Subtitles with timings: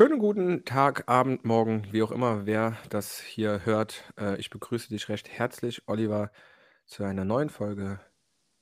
[0.00, 4.10] Schönen guten Tag, Abend, Morgen, wie auch immer, wer das hier hört.
[4.18, 6.30] Äh, ich begrüße dich recht herzlich, Oliver,
[6.86, 8.00] zu einer neuen Folge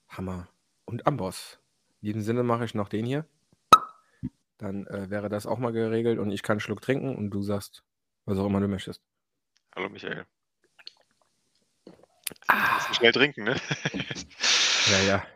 [0.08, 0.48] Hammer
[0.84, 1.60] und Amboss.
[2.00, 3.24] In diesem Sinne mache ich noch den hier.
[4.56, 7.40] Dann äh, wäre das auch mal geregelt und ich kann einen Schluck trinken und du
[7.44, 7.84] sagst,
[8.24, 9.00] was auch immer du möchtest.
[9.76, 10.26] Hallo Michael.
[12.48, 12.92] Ah.
[12.94, 13.54] schnell trinken, ne?
[14.90, 15.26] ja, ja.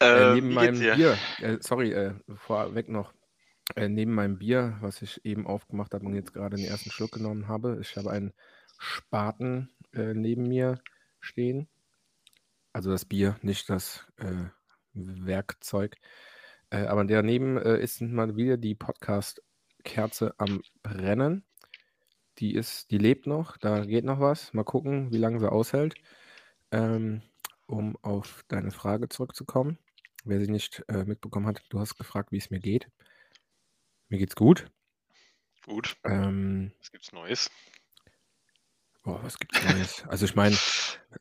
[0.00, 3.12] Äh, neben meinem Bier, äh, sorry, äh, vorweg noch,
[3.76, 7.12] äh, neben meinem Bier, was ich eben aufgemacht habe und jetzt gerade den ersten Schluck
[7.12, 8.32] genommen habe, ich habe einen
[8.78, 10.80] Spaten äh, neben mir
[11.20, 11.68] stehen.
[12.72, 14.50] Also das Bier, nicht das äh,
[14.92, 15.96] Werkzeug.
[16.70, 21.44] Äh, aber daneben äh, ist mal wieder die Podcast-Kerze am Brennen.
[22.38, 24.52] Die ist, die lebt noch, da geht noch was.
[24.52, 25.94] Mal gucken, wie lange sie aushält.
[26.70, 27.22] Ähm,
[27.66, 29.78] um auf deine Frage zurückzukommen.
[30.24, 32.90] Wer sie nicht äh, mitbekommen hat, du hast gefragt, wie es mir geht.
[34.08, 34.66] Mir geht's gut.
[35.66, 35.96] Gut.
[36.04, 37.50] Ähm, was gibt's Neues?
[39.02, 40.04] Boah, was gibt's Neues?
[40.08, 40.56] Also ich meine,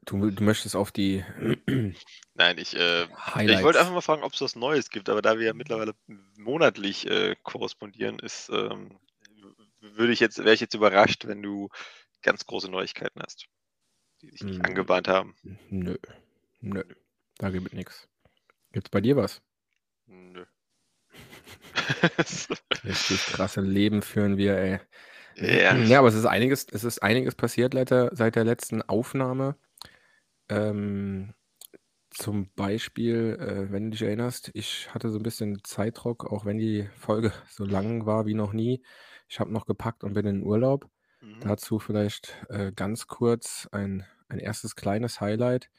[0.06, 1.24] du, du möchtest auf die
[2.34, 5.38] Nein, ich, äh, ich wollte einfach mal fragen, ob es was Neues gibt, aber da
[5.38, 5.96] wir ja mittlerweile
[6.38, 9.00] monatlich äh, korrespondieren, ist, ähm,
[9.80, 11.70] würde ich jetzt, wäre ich jetzt überrascht, wenn du
[12.22, 13.48] ganz große Neuigkeiten hast,
[14.22, 14.66] die sich nicht hm.
[14.66, 15.36] angebahnt haben.
[15.70, 15.98] Nö,
[16.62, 16.84] nö,
[17.38, 18.08] da gibt es nichts.
[18.72, 19.42] Gibt's bei dir was?
[20.06, 20.46] Nö.
[22.84, 24.80] Richtig krasse Leben führen wir, ey.
[25.36, 25.76] Ja.
[25.76, 29.56] Ja, aber es ist einiges, es ist einiges passiert seit der, seit der letzten Aufnahme.
[30.50, 31.34] Ähm,
[32.10, 36.58] zum Beispiel, äh, wenn du dich erinnerst, ich hatte so ein bisschen Zeitdruck, auch wenn
[36.58, 38.84] die Folge so lang war wie noch nie.
[39.30, 40.90] Ich habe noch gepackt und bin in Urlaub.
[41.22, 41.42] Mhm.
[41.42, 45.70] Dazu vielleicht äh, ganz kurz ein, ein erstes kleines Highlight.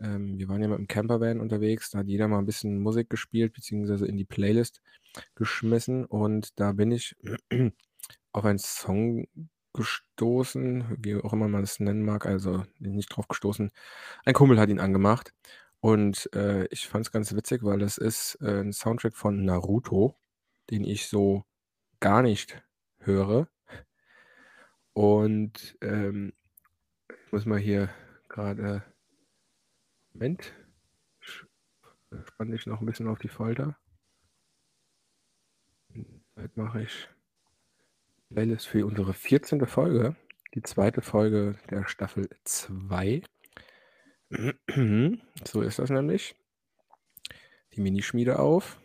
[0.00, 3.10] Ähm, wir waren ja mit dem Campervan unterwegs, da hat jeder mal ein bisschen Musik
[3.10, 4.80] gespielt, beziehungsweise in die Playlist
[5.34, 6.04] geschmissen.
[6.04, 7.16] Und da bin ich
[8.32, 9.26] auf einen Song
[9.72, 13.70] gestoßen, wie auch immer man es nennen mag, also nicht drauf gestoßen.
[14.24, 15.34] Ein Kumpel hat ihn angemacht.
[15.80, 20.14] Und äh, ich fand es ganz witzig, weil das ist äh, ein Soundtrack von Naruto,
[20.70, 21.44] den ich so
[22.00, 22.62] gar nicht
[23.00, 23.48] höre.
[24.94, 26.32] Und ähm,
[27.08, 27.90] ich muss mal hier
[28.28, 28.82] gerade
[30.14, 30.54] Moment.
[32.24, 33.76] Spann dich noch ein bisschen auf die Folter.
[36.36, 37.08] Jetzt mache ich
[38.30, 39.66] Playlist für unsere 14.
[39.66, 40.14] Folge.
[40.54, 43.22] Die zweite Folge der Staffel 2.
[45.44, 46.36] so ist das nämlich.
[47.74, 48.80] Die Minischmiede auf.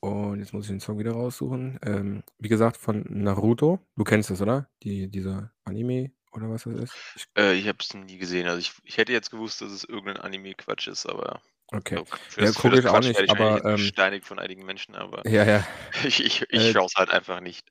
[0.00, 1.78] Und jetzt muss ich den Song wieder raussuchen.
[1.82, 3.78] Ähm, wie gesagt, von Naruto.
[3.94, 4.70] Du kennst es, oder?
[4.82, 6.94] Die, dieser Anime oder was das ist?
[7.16, 8.46] Ich, äh, ich habe es nie gesehen.
[8.46, 11.40] Also ich, ich hätte jetzt gewusst, dass es irgendein Anime-Quatsch ist, aber.
[11.68, 11.96] Okay.
[12.36, 13.64] ja, gucke ich auch nicht, ich aber.
[13.64, 15.26] Ähm, steinig von einigen Menschen, aber.
[15.28, 15.66] Ja, ja.
[16.04, 17.66] ich ich, ich äh, schaue es halt einfach nicht.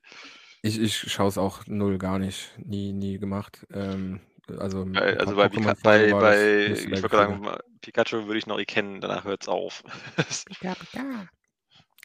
[0.62, 2.52] Ich, ich schaue es auch null gar nicht.
[2.58, 3.66] Nie, nie gemacht.
[3.72, 4.20] Ähm,
[4.58, 7.48] also, also bei, Pika bei, bei ich würde sagen,
[7.80, 9.82] Pikachu würde ich noch erkennen, danach hört es auf.
[10.48, 11.28] Pika, Pika.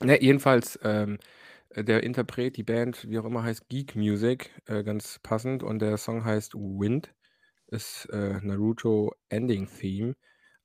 [0.01, 1.19] Ne, jedenfalls, ähm,
[1.71, 5.63] äh, der Interpret, die Band, wie auch immer, heißt Geek Music, äh, ganz passend.
[5.63, 7.13] Und der Song heißt Wind,
[7.67, 10.15] ist äh, Naruto Ending Theme,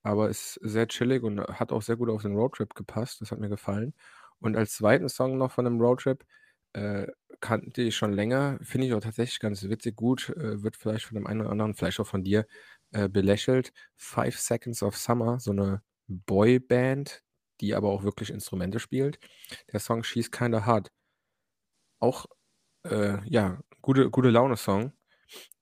[0.02, 3.20] aber ist sehr chillig und hat auch sehr gut auf den Roadtrip gepasst.
[3.20, 3.94] Das hat mir gefallen.
[4.40, 6.24] Und als zweiten Song noch von dem Roadtrip
[6.74, 7.06] äh,
[7.40, 11.16] kannte ich schon länger, finde ich auch tatsächlich ganz witzig gut, äh, wird vielleicht von
[11.16, 12.46] dem einen oder anderen, vielleicht auch von dir,
[13.10, 13.72] belächelt.
[13.96, 17.22] Five Seconds of Summer, so eine Boyband,
[17.60, 19.18] die aber auch wirklich Instrumente spielt.
[19.72, 20.90] Der Song She's Kinda Hard.
[22.04, 22.26] Auch,
[22.86, 24.92] äh, ja, gute, gute Laune-Song.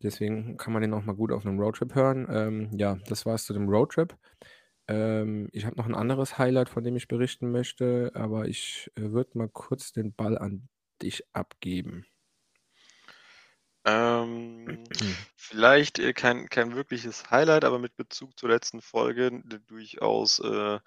[0.02, 2.26] Deswegen kann man den auch mal gut auf einem Roadtrip hören.
[2.28, 4.16] Ähm, ja, das war es zu dem Roadtrip.
[4.88, 9.12] Ähm, ich habe noch ein anderes Highlight, von dem ich berichten möchte, aber ich äh,
[9.12, 10.68] würde mal kurz den Ball an
[11.00, 12.06] dich abgeben.
[13.84, 14.82] Ähm,
[15.36, 20.80] vielleicht äh, kein, kein wirkliches Highlight, aber mit Bezug zur letzten Folge durchaus äh,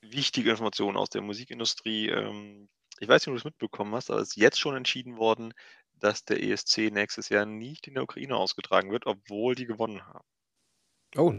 [0.00, 2.08] wichtige Informationen aus der Musikindustrie.
[2.08, 5.16] Ähm, ich weiß nicht, ob du es mitbekommen hast, aber es ist jetzt schon entschieden
[5.16, 5.54] worden,
[5.94, 10.26] dass der ESC nächstes Jahr nicht in der Ukraine ausgetragen wird, obwohl die gewonnen haben.
[11.16, 11.34] Oh,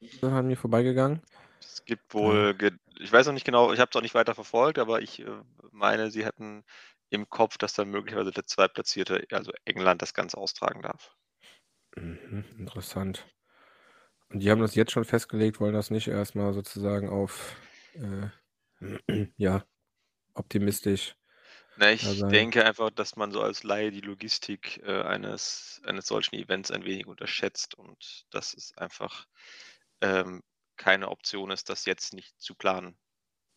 [0.00, 1.20] ist an mir vorbeigegangen.
[1.60, 2.56] Es gibt wohl,
[2.98, 5.42] ich weiß noch nicht genau, ich habe es auch nicht weiter verfolgt, aber ich äh,
[5.72, 6.64] meine, sie hätten
[7.10, 11.14] im Kopf, dass dann möglicherweise der Zweitplatzierte, also England, das Ganze austragen darf.
[11.96, 13.26] Mhm, interessant.
[14.28, 17.56] Und die haben das jetzt schon festgelegt, wollen das nicht erstmal sozusagen auf
[17.94, 18.28] äh,
[19.36, 19.64] ja,
[20.40, 21.14] optimistisch
[21.76, 22.24] Na, ich sein.
[22.30, 26.84] denke einfach, dass man so als Laie die Logistik äh, eines, eines solchen Events ein
[26.84, 29.26] wenig unterschätzt und dass es einfach
[30.00, 30.42] ähm,
[30.76, 32.98] keine Option ist, das jetzt nicht zu planen.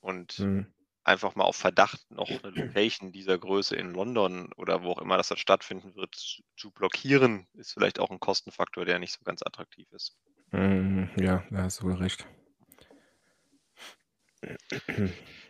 [0.01, 0.73] Und mhm.
[1.05, 5.17] einfach mal auf Verdacht noch 'ne Location dieser Größe in London oder wo auch immer
[5.17, 6.15] das dann stattfinden wird,
[6.57, 10.17] zu blockieren, ist vielleicht auch 'n Kostenfaktor, der nicht so ganz attraktiv ist.
[10.53, 12.25] Mhm, ja, da hast du wohl recht.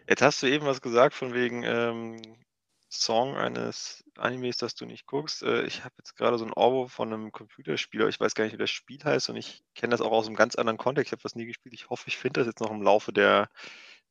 [0.07, 2.21] Jetzt hast du eben was gesagt von wegen, ähm,
[2.89, 5.41] Song eines Animes, das du nicht guckst.
[5.41, 8.43] Äh, ich habe jetzt grade so 'n Ohrwurm von 'nem Computerspiel, aber ich weiß gar
[8.43, 11.07] nicht, wie das Spiel heißt und ich kenne das auch aus 'nem ganz anderen Kontext.
[11.09, 11.73] Ich habe das nie gespielt.
[11.73, 13.49] Ich hoffe, ich finde das jetzt noch im Laufe der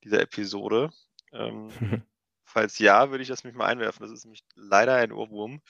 [0.04, 0.90] dieser Episode.
[1.32, 1.70] Ähm,
[2.44, 4.02] falls ja, würde ich das nämlich mal einwerfen.
[4.04, 5.60] Das ist nämlich leider ein Ohrwurm.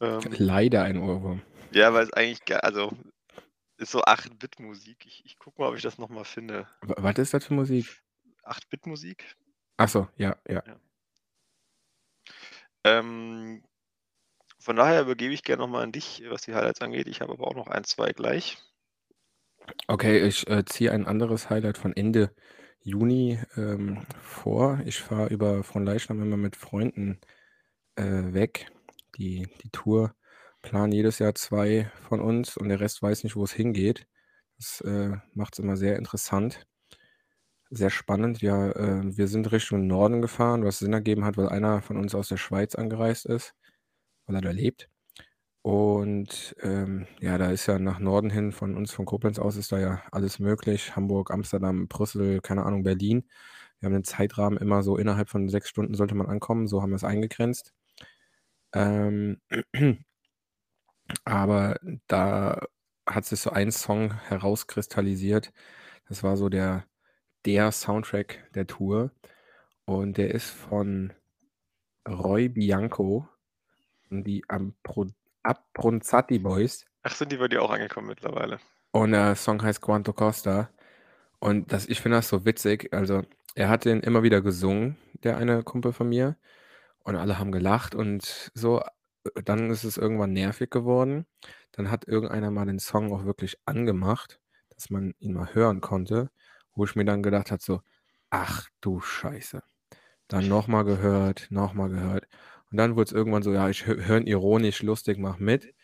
[0.00, 1.42] Ähm Leider ein Ohrwurm.
[1.72, 2.92] Ja, weil's eigentlich ga also,
[3.78, 5.06] ist so 8-Bit-Musik.
[5.06, 6.68] Ich ich gucke mal, ob ich das noch mal finde.
[6.82, 7.86] Was ist das für Musik?
[8.44, 9.36] 8-Bit-Musik.
[9.80, 10.62] Ach so, ja, ja.
[10.66, 10.78] Ja.
[12.84, 13.62] Ähm,
[14.60, 17.08] von daher übergebe ich gern noch mal an dich, was die Highlights angeht.
[17.08, 18.58] Ich habe aber auch noch 1, 2 gleich.
[19.90, 22.34] Okay, ich, äh, ziehe ein anderes Highlight von Ende
[22.82, 24.80] Juni, ähm, vor.
[24.86, 27.20] Ich fahre über Fronleichnam immer mit Freunden,
[27.96, 28.70] äh, weg.
[29.18, 30.14] Die die Tour
[30.62, 34.08] planen jedes Jahr 2 von uns und der Rest weiß nicht, wo es hingeht.
[34.58, 36.67] Das, äh, macht's immer sehr interessant.
[37.70, 38.40] Sehr spannend.
[38.40, 42.14] Ja, äh, wir sind Richtung Norden gefahren, was Sinn ergeben hat, weil einer von uns
[42.14, 43.54] aus der Schweiz angereist ist,
[44.26, 44.88] weil er da lebt.
[45.62, 49.72] Und, ähm, ja, da ist ja nach Norden hin von uns von Koblenz aus ist
[49.72, 50.96] da ja alles möglich.
[50.96, 53.24] Hamburg, Amsterdam, Brüssel, keine Ahnung, Berlin.
[53.80, 56.92] Wir haben den Zeitrahmen immer so innerhalb von 6 Stunden sollte man ankommen, so haben
[56.92, 57.72] wir's eingegrenzt.
[58.74, 59.40] Ähm,
[61.24, 61.76] aber
[62.08, 62.60] da
[63.08, 65.52] hat sich so ein Song herauskristallisiert.
[66.08, 66.84] Das war so der
[67.44, 69.10] der Soundtrack der Tour
[69.84, 71.12] und der ist von
[72.08, 73.28] Roy Bianco
[74.10, 74.44] und die
[75.42, 76.84] Abronzati Boys.
[77.02, 78.58] Ach, sind die bei dir auch angekommen mittlerweile?
[78.92, 80.70] Und der Song heißt „Quanto Costa“
[81.40, 82.92] und das ich finde das so witzig.
[82.92, 83.22] Also,
[83.54, 86.36] er hat den immer wieder gesungen, der eine Kumpel von mir,
[87.00, 88.80] und alle haben gelacht und so.
[89.34, 91.26] Äh, dann ist es irgendwann nervig geworden.
[91.72, 96.30] Dann hat irgendeiner mal den Song auch wirklich angemacht, dass man ihn mal hören konnte,
[96.78, 97.82] wo ich mir dann gedacht habe so:
[98.30, 99.62] „Ach du Scheiße.“
[100.28, 102.28] Dann noch mal gehört, noch mal gehört
[102.72, 105.74] und dann wurd's irgendwann so: „Ja, ich hö höre ironisch lustig, mache mit.“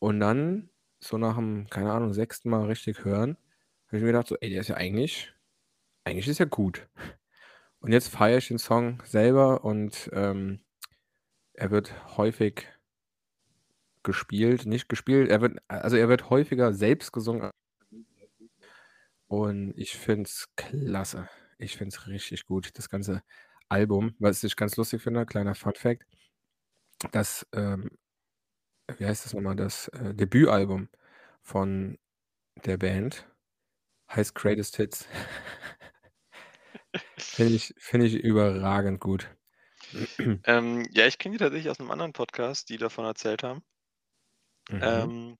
[0.00, 0.70] Und dann
[1.00, 2.48] so nach dem, keine Ahnung, 6.
[2.50, 3.36] Mal richtig hören,
[3.88, 5.34] habe ich mir gedacht so: „Ey, der ist ja eigentlich
[6.04, 6.88] eigentlich ist er gut.“
[7.80, 10.60] Und jetzt feiere ich den Song selber und, ähm,
[11.54, 12.66] er wird häufig
[14.04, 17.50] gespielt nicht gespielt, er wird also, er wird häufiger selbst gesungen
[19.28, 21.28] und ich finde es klasse.
[21.58, 23.22] Ich finde es richtig gut, das ganze
[23.68, 24.14] Album.
[24.18, 26.04] Was ich ganz lustig finde, kleiner Fun Fact
[27.12, 27.90] das, ähm
[28.98, 30.88] wie heißt das noch mal, das, äh, Debütalbum
[31.42, 31.98] von
[32.66, 33.28] der Band
[34.10, 35.06] heißt „Greatest Hits“.
[37.36, 39.28] Finde ich finde ich überragend gut.
[40.46, 43.64] Ähm, ja, ich kenne die tatsächlich aus 'nem anderen Podcast, die davon erzählt haben.
[44.70, 44.80] Mhm.
[44.80, 45.36] Ähm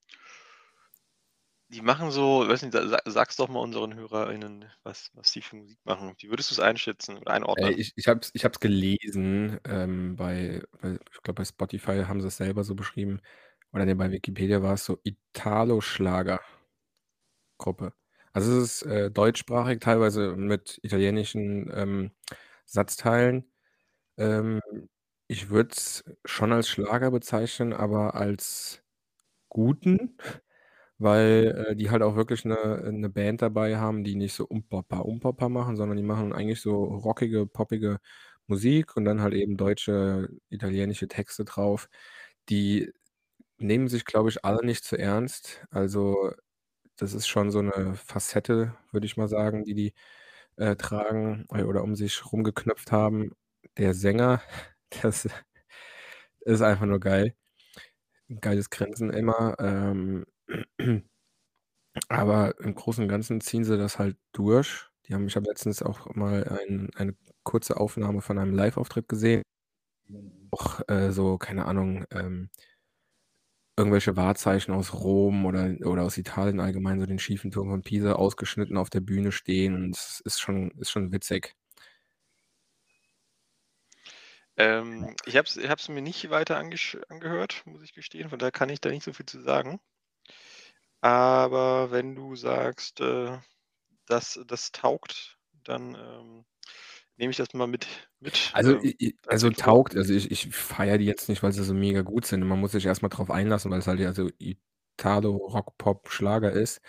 [1.74, 5.42] die machen so weiß nicht, sa sa sag's doch mal unseren HörerInnen, was was die
[5.42, 6.14] für Musik machen.
[6.18, 7.74] Wie würdest du's einschätzen oder Ey, einordnen?
[7.74, 12.02] ich ich habe es ich habe es gelesen, ähm, bei bei ich glaube, bei Spotify
[12.06, 13.20] haben sie's selber so beschrieben
[13.72, 16.40] oder ne, bei Wikipedia war's so Italo-Schlager
[17.58, 17.92] Gruppe.
[18.32, 22.10] Also, es ist, äh, deutschsprachig, teilweise mit italienischen, ähm,
[22.66, 23.52] Satzteilen.
[24.18, 24.60] Ähm,
[25.28, 28.82] ich würde es schon als Schlager bezeichnen, aber als
[29.50, 30.18] guten,
[30.98, 35.48] weil, äh, die halt auch wirklich 'ne 'ne Band dabei haben, die nicht so Umpapa-Umpapa
[35.48, 37.98] machen, sondern die machen eigentlich so rockige, poppige
[38.46, 41.88] Musik und dann halt eben deutsche, italienische Texte drauf.
[42.50, 42.92] Die
[43.58, 45.64] nehmen sich, glaube ich, alle nicht zu ernst.
[45.70, 46.32] Also,
[46.98, 49.94] das ist schon so 'ne Facette, würde ich mal sagen, die die,
[50.56, 53.32] äh, tragen, äh, oder um sich rumgeknöpft haben.
[53.78, 54.42] Der Sänger,
[55.02, 55.28] das
[56.40, 57.34] ist einfach nur geil.
[58.40, 60.24] geiles Grinsen immer, ähm,
[62.08, 64.88] aber im Großen und Ganzen ziehen sie das halt durch.
[65.06, 69.42] Die haben ich habe letztens auch mal ein eine kurze Aufnahme von einem Liveauftritt gesehen.
[70.50, 72.48] Auch, äh, so, keine Ahnung, ähm
[73.76, 78.12] irgendwelche Wahrzeichen aus Rom oder oder aus Italien allgemein, so den schiefen Turm von Pisa
[78.14, 81.54] ausgeschnitten auf der Bühne stehen und es ist schon ist schon witzig.
[84.56, 88.80] Ähm, ich habe es mir nicht weiter angehört, muss ich gestehen, von daher kann ich
[88.80, 89.80] da nicht so viel zu sagen.
[91.04, 93.36] Aber wenn du sagst, äh,
[94.06, 96.46] das das taugt, dann, ähm,
[97.16, 97.86] nehme ich das mal mit
[98.20, 98.86] mit, Also, ähm,
[99.26, 102.44] also, taugt also, ich ich feiere die jetzt nicht, weil sie so mega gut sind.
[102.46, 106.08] Man muss sich erst mal drauf einlassen, weil es halt ja so Italo, Rock, Pop,
[106.10, 106.80] Schlager ist.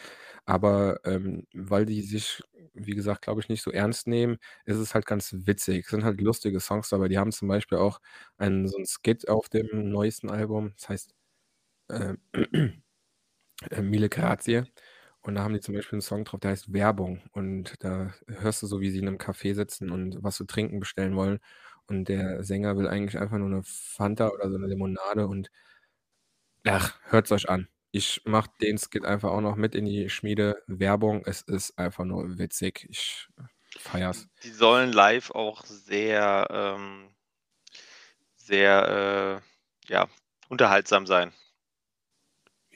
[0.46, 2.44] Aber, ähm, weil die sich
[2.78, 4.38] wie gesagt, glaube ich, nicht so ernst nehmen.
[4.66, 5.86] Es ist halt ganz witzig.
[5.86, 7.08] Es sind halt lustige Songs dabei.
[7.08, 8.00] Die haben zum Beispiel auch
[8.38, 11.16] einen so 'n Skit auf dem neuesten Album, das heißt,
[11.90, 12.16] äh,
[13.72, 14.64] äh, Mille Grazie.
[15.22, 17.24] Und da haben die zum Beispiel 'n Song drauf, der heißt „Werbung“.
[17.32, 20.80] Und da hörst du so, wie sie in 'nem Café sitzen und was zu trinken
[20.80, 21.40] bestellen wollen.
[21.88, 25.50] Und der Sänger will eigentlich einfach nur 'ne Fanta oder so 'ne Limonade und
[26.68, 27.68] ach, hört's euch an.
[27.92, 30.62] Ich mache den Skit einfach auch noch mit in die Schmiede.
[30.68, 32.88] Werbung, es ist einfach nur witzig.
[32.90, 33.28] Ich
[33.78, 34.28] feierre es.
[34.44, 37.16] Die sollen live auch sehr, ähm
[38.40, 39.42] sehr,
[39.90, 40.08] äh, ja,
[40.50, 41.32] unterhaltsam sein.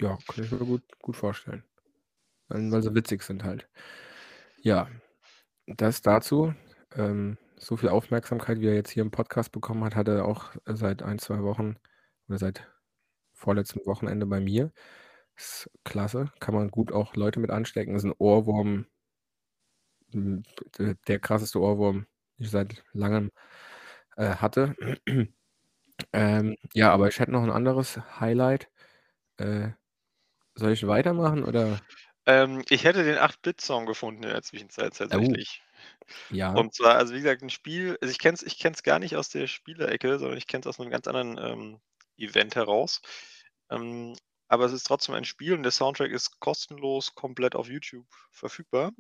[0.01, 1.63] Ja, kann ich mir gut gut vorstellen.
[2.49, 3.69] Weil sie witzig sind halt.
[4.63, 4.89] Ja,
[5.67, 6.53] das dazu.
[6.95, 10.53] Ähm, so viel Aufmerksamkeit, wie er jetzt hier im Podcast bekommen hat, hat er auch
[10.67, 11.77] seit 1, 2 Wochen
[12.29, 12.67] oder seit
[13.33, 14.71] vorletztem Wochenende bei mir.
[15.37, 17.95] Ist klasse, kann man gut auch Leute mit anstecken.
[17.95, 18.87] Ist 'n Ohrwurm
[20.13, 20.43] hm,
[21.07, 22.05] der krasseste Ohrwurm,
[22.37, 23.31] den ich seit Langem,
[24.17, 24.75] äh, hatte.
[26.13, 28.69] Ähm, ja, aber ich hätte noch 'n anderes Highlight.
[29.37, 29.71] Äh,
[30.59, 31.81] soll ich weitermachen oder?
[32.27, 35.35] Ähm, ich hätte den 8-Bit-Song gefunden in der Zwischenzeit Oh.
[35.35, 35.61] tatsächlich.
[36.29, 36.53] Ja.
[36.53, 38.99] Und zwar also, wie gesagt, 'n Spiel also, ich kenne es ich kenne es gar
[38.99, 41.81] nicht aus der Spieler-Ecke, sondern ich kenne es aus 'nem ganz anderen, ähm,
[42.17, 43.01] Event heraus.
[43.71, 44.15] Ähm,
[44.49, 48.91] aber es ist trotzdem ein Spiel und der Soundtrack ist kostenlos komplett auf YouTube verfügbar.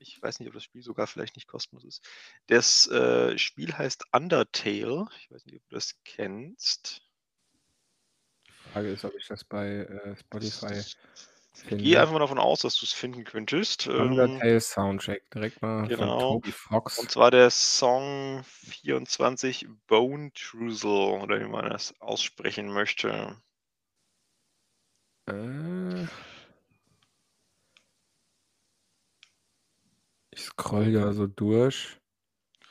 [0.00, 2.06] Ich weiß nicht, ob das Spiel sogar vielleicht nicht kostenlos ist.
[2.48, 5.06] Das, äh, Spiel heißt „Undertale“.
[5.20, 7.02] Ich weiß nicht, ob du das kennst.
[8.72, 10.84] Frage ist, ob ich das bei, äh, Spotify
[11.64, 12.00] Ich gehe finde.
[12.00, 13.86] einfach mal davon aus, dass du's finden könntest.
[13.86, 16.16] Ähm „Undertale“ Soundtrack, direkt mal von Genau.
[16.16, 16.96] Toby Fox.
[16.96, 20.90] Und zwar der Song 24 „Bone Trussel“
[21.22, 23.42] oder wie man das aussprechen möchte.
[25.28, 26.06] Äh
[30.34, 31.98] ich scrolle da so durch.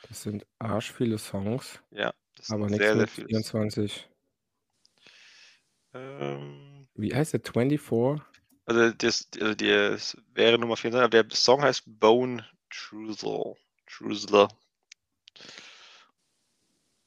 [0.08, 3.52] Das sind arschviele Songs, Ja, das aber nix sehr, sehr mit viele Songs.
[3.52, 4.08] 24.
[5.94, 7.40] Ähm Wie heißt der?
[7.42, 8.22] „24“?
[8.68, 13.54] Also, das also, das wäre Nummer 24, aber der Song heißt „Bone Trussel“,
[13.86, 14.48] Trussler.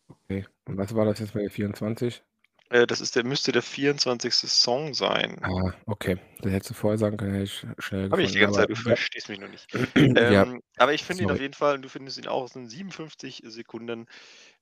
[0.10, 0.46] Okay.
[0.66, 2.24] Und was war das jetzt mit der 24?
[2.72, 4.48] Äh, das ist der müsste der 24.
[4.48, 5.42] Song sein.
[5.42, 6.18] Ah, okay.
[6.42, 8.58] Das hättest du vorher sagen können, hätte ich sch schnell Habe ich die gefunden, ganze
[8.58, 8.96] aber Zeit, du ja.
[8.98, 9.68] verstehst mich nur nicht.
[10.28, 12.46] Ja, Ähm, aber ich finde ihn auf jeden Fall und du findest ihn auch.
[12.46, 14.06] Es sind 57 Sekunden.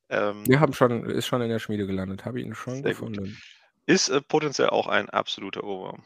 [0.09, 3.21] Ähm Wir haben schon ist schon in der Schmiede gelandet, habe ihn schon Sehr gut.
[3.87, 6.03] Ist, äh, potenziell auch ein absoluter Ohrwurm,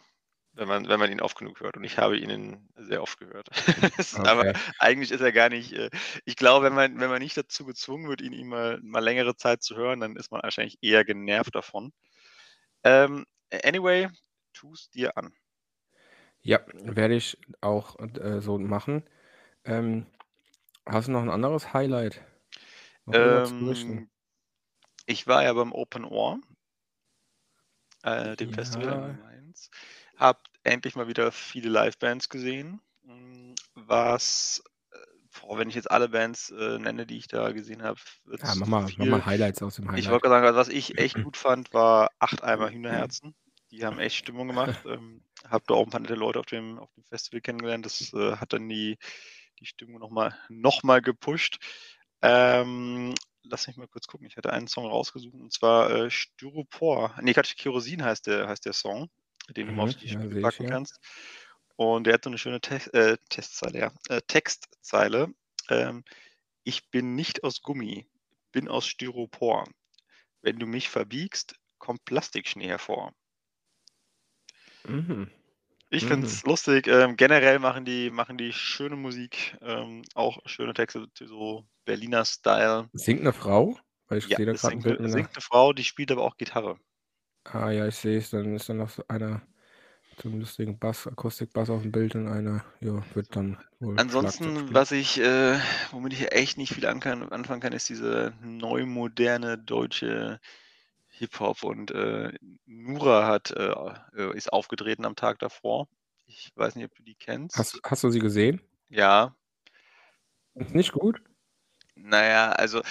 [0.54, 3.50] wenn man wenn man ihn oft genug hört und ich habe ihn sehr oft gehört.
[4.00, 4.58] Es aber Okay.
[4.80, 5.90] eigentlich ist er gar nicht äh,
[6.26, 9.36] ich glaube, wenn man wenn man nicht dazu gezwungen wird, ihn ihn mal mal längere
[9.36, 11.94] Zeit zu hören, dann ist man wahrscheinlich eher genervt davon.
[12.84, 13.26] Ähm,
[13.66, 14.10] anyway,
[14.54, 15.34] tu's dir an.
[16.44, 19.04] Ja, werde ich auch, äh, so machen.
[19.66, 20.08] Ähm,
[20.88, 22.24] hast du noch 'n anderes Highlight?
[23.12, 24.04] Ähm,
[25.06, 26.40] ich war ja beim Open Ohr
[28.08, 29.18] äh, dem Festival in Ja.
[29.18, 29.70] Mainz.
[30.18, 32.82] Habe endlich mal wieder viele Livebands gesehen.
[33.06, 34.98] Hm, was, äh
[35.42, 38.00] boah, wenn ich jetzt alle Bands, äh, nenne, die ich da gesehen habe,
[38.42, 40.10] Ja, wird's mach mal mach mal Highlights aus dem Ich Highlight.
[40.10, 43.36] wollte grad sagen, was ich echt gut fand, war „8 Eimer Hühnerherzen“.
[43.72, 44.80] Die haben echt Stimmung gemacht.
[44.86, 47.86] Ähm, habe da auch 'n paar nette Leute auf dem auf dem Festival kennengelernt.
[47.86, 48.98] Das, äh, hat dann die
[49.60, 51.60] die Stimmung noch mal noch mal gepusht.
[52.24, 53.16] Ähm,
[53.50, 54.28] lass mich mal kurz gucken.
[54.28, 57.16] Ich hatte einen Song rausgesucht und zwar, äh, „Styropor“.
[57.22, 59.10] Ne, Quatsch, „Kerosin“ heißt der heißt der Song,
[59.56, 60.68] den du mal auf Mhm, die ja, packen hier.
[60.68, 61.00] kannst.
[61.78, 65.30] Und der hat so 'ne schöne Tex äh, Testzeile, ja, äh, Textzeile.
[65.70, 66.04] Ähm:
[66.66, 68.10] „Ich bin nicht aus Gummi,
[68.54, 69.66] bin aus Styropor.
[70.44, 73.14] Wenn du mich verbiegst, kommt Plastikschnee hervor.“
[74.86, 75.37] Mhm.
[75.92, 76.28] Ich finde Mhm.
[76.28, 76.88] es lustig.
[76.88, 82.90] Ähm, generell machen die machen die schöne Musik, ähm, auch schöne Texte, so Berliner Style.
[82.94, 83.78] Singt 'ne Frau?
[84.08, 85.84] Weil ich Ja, sehe da es grad 'n singt 'ne Bild singt 'ne Frau, die
[85.84, 86.80] spielt aber auch Gitarre.
[87.46, 88.30] Ah ja, ich sehe es.
[88.32, 89.42] Dann ist da noch so einer
[90.18, 94.92] so 'nem lustigen Bass Akustikbass aufm Bild und einer, ja, wird dann wohl Ansonsten, was
[94.92, 95.58] ich äh,
[95.90, 100.40] womit ich echt nicht viel ankan anfangen kann, ist diese neu moderne deutsche
[101.18, 102.34] Hip-Hop und, äh,
[102.66, 103.74] Nura hat äh,
[104.16, 105.88] äh, ist aufgetreten am Tag davor.
[106.28, 107.16] Ich weiß nicht, ob du die
[107.54, 107.84] Hast kennst.
[107.84, 108.62] hast du sie gesehen?
[108.92, 109.34] Ja.
[110.56, 111.22] Ist nicht gut?
[112.00, 112.82] Na ja, also,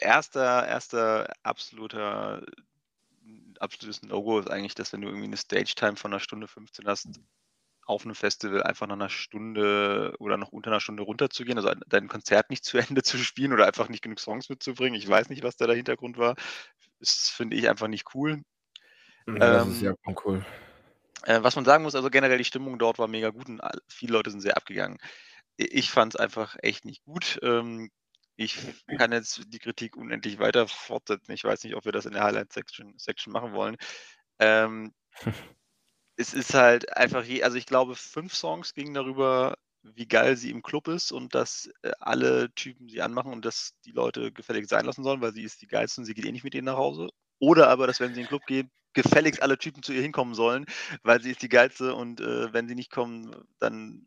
[0.00, 2.44] erster erster absoluter
[3.60, 7.20] absolutes No-Go ist eigentlich, dass wenn du irgendwie 'ne Stage-Time von 'ner Stunde 15 hast,
[7.86, 12.08] auf 'nem Festival einfach nach 'ner Stunde oder noch unter 'ner Stunde runterzugehen, also, dein
[12.08, 14.94] Konzert nicht zu Ende zu spielen oder einfach nicht genug Songs mitzubringen.
[15.00, 16.36] Ich weiß nicht, was da der Hintergrund war.
[17.02, 18.42] Das finde ich einfach nicht cool.
[19.26, 20.46] Ja, das ist Ähm sehr uncool.
[21.24, 24.12] äh, was man sagen muss, also, generell die Stimmung dort war mega gut und viele
[24.12, 24.98] Leute sind sehr abgegangen.
[25.56, 27.40] ich fand es einfach echt nicht gut.
[27.42, 27.90] Ähm,
[28.36, 28.58] ich
[28.98, 31.32] kann jetzt die Kritik unendlich weiter fortsetzen.
[31.32, 33.76] Ich weiß nicht, ob wir das in der Highlight-Section Section machen wollen.
[34.38, 34.94] Ähm,
[36.16, 40.50] es ist halt einfach je also, ich glaube, fünf Songs gingen darüber, wie geil sie
[40.50, 44.70] im Club ist und dass, äh, alle Typen sie anmachen und dass die Leute gefälligst
[44.70, 46.66] sein lassen sollen, weil sie ist die Geilste und sie geht eh nicht mit denen
[46.66, 47.08] nach Hause.
[47.38, 50.34] Oder aber, dass, wenn sie in den Club geht, gefälligst alle Typen zu ihr hinkommen
[50.34, 50.66] sollen,
[51.02, 54.06] weil sie ist die Geilste und, äh, wenn sie nicht kommen, dann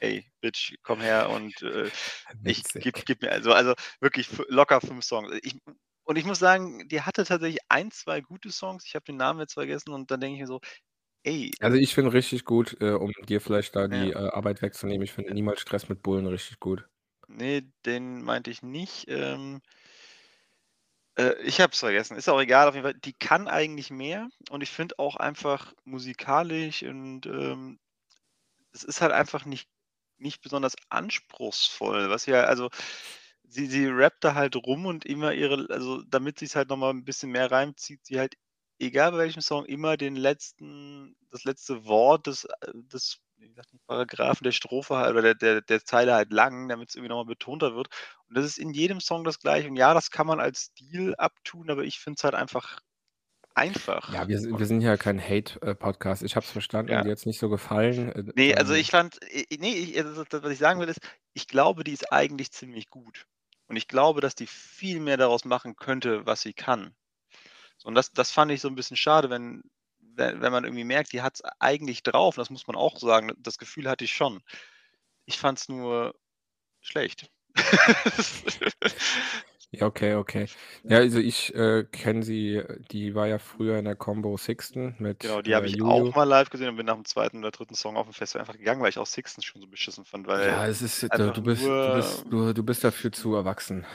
[0.00, 1.90] ey, Bitch, komm her und äh,
[2.44, 5.32] ich gib, gib, mir also, also wirklich locker fünf Songs.
[5.42, 5.56] Ich,
[6.04, 8.84] und ich muss sagen, die hatte tatsächlich ein, zwei gute Songs.
[8.86, 10.60] Ich habe den Namen jetzt vergessen und dann denke ich mir so,
[11.24, 11.56] ey.
[11.60, 14.12] Also ich finde richtig gut, äh, um dir vielleicht da die ja.
[14.12, 16.88] äh, Arbeit wegzunehmen, ich finde niemals Stress mit Bullen richtig gut.
[17.28, 19.04] Nee, den meinte ich nicht.
[19.08, 19.60] Ähm,
[21.18, 22.16] äh, ich habe es vergessen.
[22.16, 22.94] Ist auch egal, auf jeden Fall.
[22.94, 27.78] Die kann eigentlich mehr und ich finde auch einfach musikalisch und ähm,
[28.72, 29.68] es ist halt einfach nicht
[30.18, 32.70] nicht besonders anspruchsvoll, was ja also
[33.44, 36.90] sie sie rappt da halt rum und immer ihre also, damit sie's halt noch mal
[36.92, 38.36] 'n bisschen mehr reimt, zieht sie halt,
[38.78, 43.20] egal bei welchem Song, immer den letzten das letzte Wort des äh, des
[43.86, 47.28] Paragraphen der Strophe halt oder der der der Zeile halt lang, damit's irgendwie noch mal
[47.28, 47.88] betonter wird.
[48.28, 49.68] Und das ist in jedem Song das Gleiche.
[49.68, 52.80] Und ja, das kann man als Stil abtun, aber ich finde es halt einfach
[53.54, 54.12] einfach.
[54.12, 56.22] Ja, wir sind wir sind ja kein Hate äh, Podcast.
[56.22, 57.02] Ich habe es verstanden, Ja.
[57.02, 58.12] dir hat's nicht so gefallen.
[58.12, 60.88] Äh, Ne, also ähm ich fand äh, ne, ich also das, was ich sagen will,
[60.88, 61.00] ist,
[61.32, 63.26] ich glaube, die ist eigentlich ziemlich gut.
[63.68, 66.94] Und ich glaube, dass die viel mehr daraus machen könnte, was sie kann.
[67.86, 69.62] Und das das fand ich so 'n bisschen schade, wenn
[70.00, 73.30] we wenn man irgendwie merkt, die hat's eigentlich drauf, das muss man auch sagen.
[73.38, 74.42] Das Gefühl hatte ich schon.
[75.26, 76.14] Ich fand's nur
[76.82, 77.30] schlecht.
[79.74, 80.48] Ja, okay, okay.
[80.86, 85.22] Ja, also ich, äh, kenne sie die war ja früher in der Combo Sixten mit,
[85.22, 86.12] Genau, die habe äh, ich Juju.
[86.12, 87.38] auch mal live gesehen und bin nach dem 2.
[87.38, 87.74] oder 3.
[87.74, 90.66] Song auf'm Festival einfach gegangen, weil ich auch Sixten schon so beschissen fand, weil Ja,
[90.66, 93.86] es ist du einfach du bist du bist nur du du bist dafür zu erwachsen.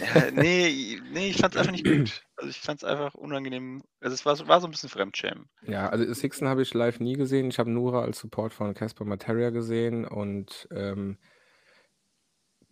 [0.00, 2.22] Ja, ne, ne, ich fand's einfach nicht gut.
[2.36, 3.82] Also, ich fand's einfach unangenehm.
[4.00, 5.48] Also, es war so war so 'n bisschen Fremdschämen.
[5.62, 7.48] Ja, also Sixten habe ich live nie gesehen.
[7.48, 11.16] Ich habe Nura als Support von Casper Materia gesehen und, ähm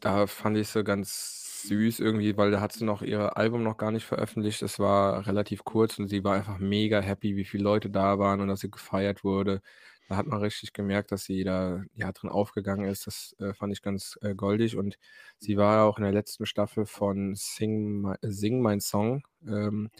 [0.02, 3.76] da fand ich sie ganz süß irgendwie, weil da hat sie noch ihr Album noch
[3.76, 4.62] gar nicht veröffentlicht.
[4.62, 8.40] Es war relativ kurz und sie war einfach mega happy, wie viele Leute da waren
[8.40, 9.60] und dass sie gefeiert wurde.
[10.08, 13.06] Da hat man richtig gemerkt, dass sie da, ja, drin aufgegangen ist.
[13.06, 14.98] Das, äh, fand ich ganz, äh, goldig und
[15.38, 19.90] sie war auch in der letzten Staffel von Sing Sing Mein Song, ähm,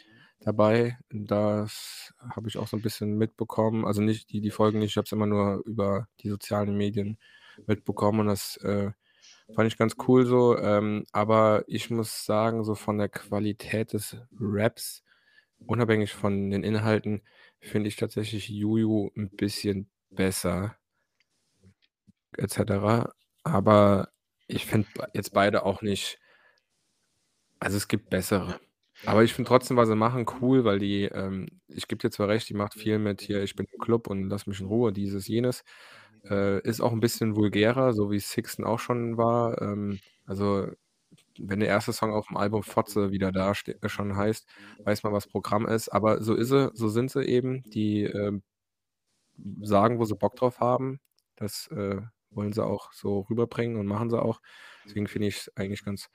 [0.41, 0.99] dabei.
[1.11, 3.87] Das habe ich auch so 'n bisschen mitbekommen.
[3.87, 7.19] Also nicht die die Folgen nicht, ich habe es immer nur über die sozialen Medien
[7.67, 8.91] mitbekommen und das, äh,
[9.53, 10.57] fand ich ganz cool so.
[10.59, 15.03] Ähm, aber ich muss sagen, so von der Qualität des Raps,
[15.67, 17.23] unabhängig von den Inhalten,
[17.61, 20.77] finde ich tatsächlich Juju 'n bisschen besser
[22.39, 23.13] et cetera.
[23.45, 24.09] Aber
[24.47, 26.19] ich finde jetzt beide auch nicht
[27.61, 28.61] also, es gibt bessere.
[29.07, 32.29] Aber ich finde trotzdem, was sie machen, cool, weil die, ähm ich gebe dir zwar
[32.29, 34.93] recht, die macht viel mit hier: „Ich bin im Club und lass mich in Ruhe“,
[34.93, 35.65] dieses, jenes.
[36.31, 39.61] Äh, ist auch 'n bisschen vulgärer, so wie Sixten auch schon war.
[39.63, 40.69] Ähm, also,
[41.39, 44.49] wenn der erste Song auf'm Album „Fotze“ wieder da ste schon heißt,
[44.85, 45.89] weiß man, was Programm ist.
[45.91, 47.65] Aber so ist sie, so sind sie eben.
[47.75, 48.43] Die, ähm,
[49.63, 51.01] sagen, wo sie Bock drauf haben.
[51.37, 54.41] Das, äh, wollen sie auch so rüberbringen und machen sie auch.
[54.87, 56.09] Deswegen finde ich's eigentlich ganz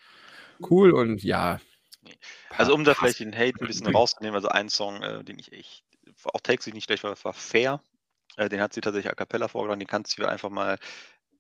[0.70, 1.60] cool und ja,
[2.58, 5.52] Also, um da vielleicht den Hate 'n bisschen rauszunehmen, also ein Song, äh, den ich
[5.54, 5.86] echt
[6.26, 7.82] auch textlich nicht schlecht war, war „Fair“.
[8.40, 9.80] Äh, den hat sie tatsächlich a cappella vorgetragen.
[9.80, 10.78] Den kannst du einfach mal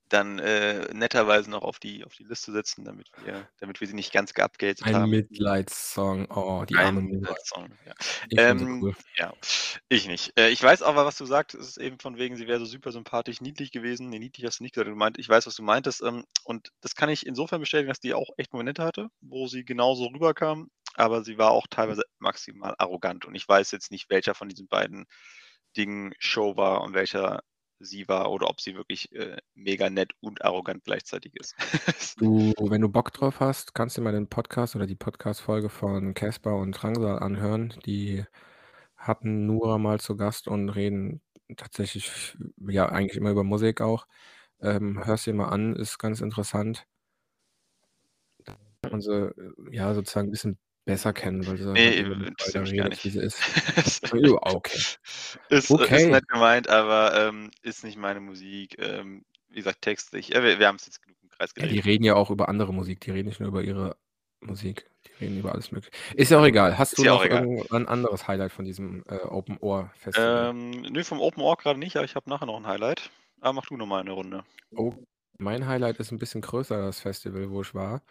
[0.10, 3.94] dann, äh, netterweise noch auf die auf die Liste setzen, damit wir damit wir sie
[3.96, 5.10] nicht ganz geupgehatet Ein haben.
[5.10, 6.28] Mitleidssong.
[6.32, 7.02] Oh, die Ein arme.
[7.02, 7.94] Mitleidssong, ja.
[8.30, 8.96] Ich Ähm, cool.
[9.18, 9.34] ja,
[9.90, 10.38] ich nicht.
[10.40, 11.56] Äh, ich weiß aber, was du sagst.
[11.56, 14.10] Es ist eben von wegen, sie wäre so super sympathisch niedlich gewesen.
[14.10, 14.90] Ne, niedlich hast du nicht gesagt.
[14.90, 16.02] Du meint ich weiß, was du meintest.
[16.02, 19.66] Ähm, und das kann ich insofern bestätigen, dass die auch echt Momente hatte, wo sie
[19.66, 23.26] genauso rüberkam, aber sie war auch teilweise maximal arrogant.
[23.26, 25.06] Und ich weiß jetzt nicht, welcher von diesen beiden
[25.80, 27.42] Dingen Show war und welcher
[27.80, 31.56] sie war oder ob sie wirklich, äh, mega nett und arrogant gleichzeitig ist.
[32.20, 36.14] Du, wenn du Bock drauf hast, kannst du mal den Podcast oder die Podcast-Folge von
[36.14, 37.74] Casper und Drangsal anhören.
[37.86, 38.26] Die
[38.98, 41.22] hatten Nura mal zu Gast und reden
[41.58, 42.12] tatsächlich
[42.68, 44.06] ja, eigentlich immer über Musik auch.
[44.62, 46.86] Ähm, hör's dir mal an, ist ganz interessant.
[48.84, 49.30] Äh,
[49.72, 50.58] ja, sozusagen 'n bisschen
[50.90, 53.04] besser kennen, weil sie Ne, halt äh, über interessiert mich gar redet, nicht.
[53.04, 53.40] wie sie ist.
[54.14, 54.84] Ja, okay.
[55.50, 56.10] Ist ist Okay.
[56.10, 58.78] nett gemeint, aber, ähm, ist nicht meine Musik.
[58.80, 62.04] Ähm, wie gesagt, textlich äh, wir wir haben's jetzt genug im Kreis Ja, die reden
[62.04, 63.02] ja auch über andere Musik.
[63.02, 63.98] Die reden nicht nur über ihre
[64.42, 64.90] Musik.
[65.08, 65.92] Die reden über alles Mögliche.
[66.16, 66.78] Ist ja auch egal.
[66.78, 67.50] Hast Ist du noch egal.
[67.52, 70.52] irgend 'n anderes Highlight von diesem, äh, Open Ohr Festival?
[70.52, 73.12] Ähm, ne, vom Open Ohr grade nicht, aber ich habe nachher noch 'n Highlight.
[73.42, 74.44] Aber mach du noch mal 'ne Runde.
[75.38, 78.04] Mein Highlight ist 'n bisschen größer, das Festival, wo ich war.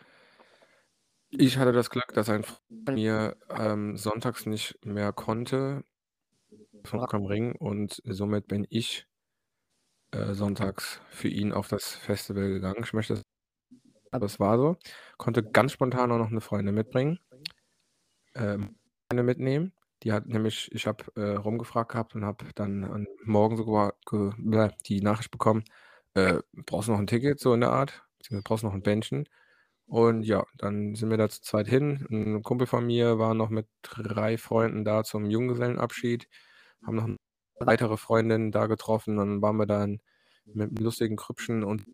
[1.32, 5.84] Ich hatte das Glück, dass ein Freund von mir, ähm, sonntags nicht mehr konnte
[6.84, 9.06] von Rock am Ring und somit bin ich
[10.14, 12.82] äh, sonntags für ihn auf das Festival gegangen.
[12.82, 13.22] Ich möchte
[14.12, 14.76] das war so.
[15.18, 17.18] Konnte ganz spontan auch noch 'ne Freundin mitbringen
[18.34, 18.76] ähm,
[19.08, 19.72] eine mitnehmen.
[20.02, 23.94] Die hat nämlich ich habe, äh, rumgefragt gehabt und habe dann am Morgen sogar
[24.88, 25.64] die Nachricht bekommen,
[26.14, 28.82] äh: „Brauchst du noch 'n Ticket?“ So in der Art, beziehungsweise „Brauchst du noch 'n
[28.82, 29.28] Bändchen?“
[29.88, 32.06] Und ja, dann sind wir da zu zweit hin.
[32.10, 36.28] 'N Kumpel von mir war noch mit 3 Freunden da zum Junggesellenabschied,
[36.84, 37.16] haben noch 'ne
[37.60, 39.16] weitere Freundin da getroffen.
[39.16, 40.00] Dann waren wir dann
[40.44, 41.86] mit 'nem lustigen Grüppchen und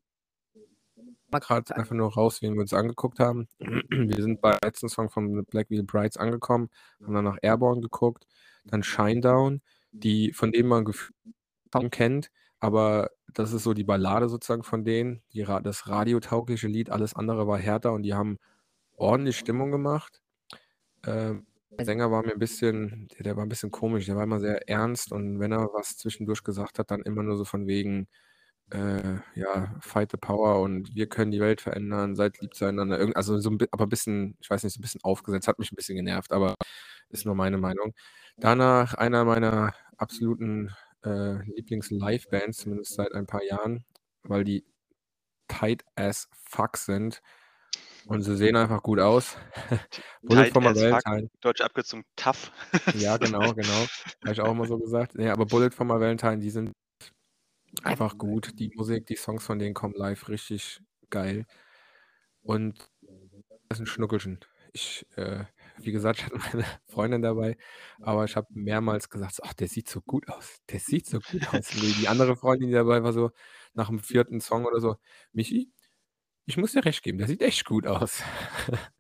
[1.32, 3.48] grad einfach nur raus, wen wir uns angeguckt haben.
[3.90, 6.68] Wir sind beim letzten Song von Black Veil Brides angekommen,
[7.02, 8.26] haben dann noch Airborne geguckt,
[8.64, 9.60] dann Shinedown,
[9.92, 11.14] die von denen man gefühlt
[11.72, 12.30] kaum kennt,
[12.60, 16.90] aber das ist so die Ballade sozusagen von denen, die Ra das radiotaugliche Lied.
[16.90, 18.38] Alles andere war härter und die haben
[18.96, 20.22] ordentlich Stimmung gemacht.
[21.06, 21.46] Ähm,
[21.78, 24.06] der Sänger war mir 'n bisschen der der war 'n bisschen komisch.
[24.06, 27.36] Der war immer sehr ernst und wenn er was zwischendurch gesagt hat, dann immer nur
[27.38, 28.08] so von wegen,
[28.72, 33.16] äh, ja, „Fight the Power“ und „Wir können die Welt verändern, seid lieb zueinander“, irgend
[33.16, 35.72] also so 'n bi aber bisschen ich weiß nicht, so 'n bisschen aufgesetzt, hat mich
[35.72, 36.56] 'n bisschen genervt, aber
[37.10, 37.94] ist nur meine Meinung.
[38.38, 40.72] Danach einer meiner absoluten,
[41.04, 43.84] äh, Lieblings-Livebands, zumindest seit ein paar Jahren,
[44.22, 44.64] weil die
[45.48, 47.20] tight as fuck sind
[48.06, 49.36] und sie sehen einfach gut aus.
[50.26, 51.28] Bullet for My Valentine.
[51.40, 52.50] deutsch abgezogen tough.
[52.92, 53.86] Ja, genau, genau.
[54.22, 55.14] Habe ich auch immer so gesagt.
[55.16, 56.72] Ne, aber Bullet for My Valentine, die sind
[57.82, 58.58] einfach gut.
[58.58, 61.46] Die Musik, die Songs von denen kommen live richtig geil.
[62.42, 62.90] Und
[63.70, 64.40] ist 'n Schnuckelchen.
[64.72, 65.44] Ich, äh
[65.78, 67.56] wie gesagt, ich hatte meine Freundin dabei,
[68.00, 70.58] aber ich habe mehrmals gesagt „Ach, der sieht so gut aus.
[70.70, 73.30] Der sieht so gut aus.“ Und die die andere Freundin, die dabei war, so
[73.74, 74.40] nach dem 4.
[74.40, 74.96] Song oder so:
[75.32, 75.72] „Michi,
[76.46, 78.22] ich muss dir recht geben, der sieht echt gut aus.“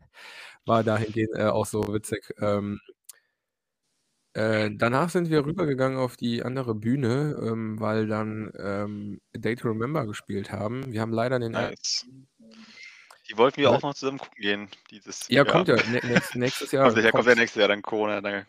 [0.66, 2.34] War dahingehend, äh, auch so witzig.
[2.40, 2.80] Ähm
[4.34, 9.54] äh, danach sind wir rübergegangen auf die andere Bühne, ähm, weil dann, ähm, „A Day
[9.56, 10.92] to Remember“ gespielt haben.
[10.92, 12.04] Wir haben leider den er Nice.
[13.30, 15.46] Die wollten wir auch noch zusammen gucken gehen dieses Ja, Jahr.
[15.46, 18.46] kommt ja nä nächst nächstes Jahr Kommt ja kommt ja nächstes Jahr dann Corona, ne?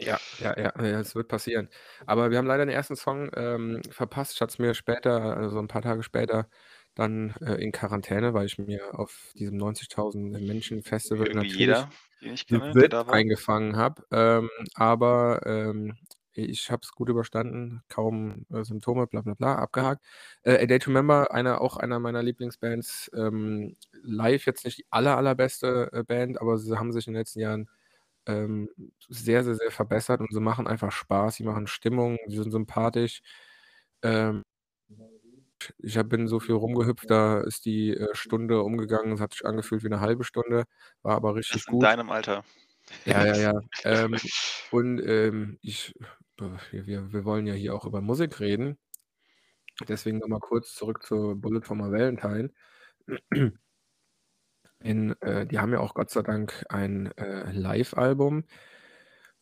[0.00, 1.68] Ja, ja, ja, ja, es wird passieren.
[2.04, 2.96] Aber wir haben leider den 1.
[2.96, 4.34] Song, ähm, verpasst.
[4.34, 6.48] Ich hatte es mir später also 'n paar Tage später
[6.94, 11.90] dann, äh, in Quarantäne, weil ich mir auf diesem 90.000 Wie Menschen-Festival irgendwie natürlich jeder,
[12.20, 14.02] den ich kenne, eingefangen habe.
[14.12, 15.96] Ähm, aber, ähm,
[16.44, 20.04] ich habe es gut überstanden, kaum, äh, Symptome, bla bla bla, abgehakt.
[20.42, 24.86] Äh, „A Day to Remember“, einer auch einer meiner Lieblingsbands, ähm, live jetzt nicht die
[24.90, 27.68] aller allerbeste, äh, Band, aber sie haben sich in den letzten Jahren,
[28.26, 28.68] ähm,
[29.08, 31.36] sehr, sehr, sehr verbessert und sie machen einfach Spaß.
[31.36, 33.22] Sie machen Stimmung, sie sind sympathisch.
[34.02, 34.44] Ähm
[35.78, 39.12] ich habe bin so viel rumgehüpft, da ist die, äh, Stunde umgegangen.
[39.12, 40.64] Es hat sich angefühlt wie 'ne 1/2 Stunde,
[41.02, 41.78] war aber richtig Das in gut.
[41.78, 42.44] deinem Alter.
[43.06, 43.52] Ja, ja, ja.
[43.84, 44.20] Ähm,
[44.68, 45.94] und, ähm, ich
[46.38, 48.76] wir wir wir wollen ja hier auch über Musik reden.
[49.88, 52.50] Deswegen noch mal kurz zurück zu „Bullet for My Valentine“.
[54.82, 58.44] In äh, die haben ja auch Gott sei Dank ein, äh, Livealbum.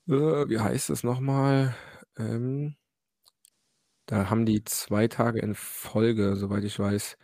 [0.08, 1.74] Äh, wie heißt es noch mal?
[2.18, 2.76] Ähm
[4.08, 7.16] da haben die 2 Tage in Folge, soweit ich weiß,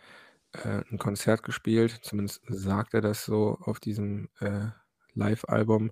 [0.53, 1.99] äh, 'n Konzert gespielt.
[2.03, 4.67] Zumindest sagt er das so auf diesem, äh,
[5.13, 5.91] Livealbum.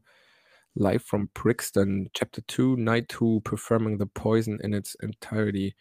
[0.80, 5.76] „Live from Brixton, Chapter 2, Night 2, performing The Poison in its entirety.“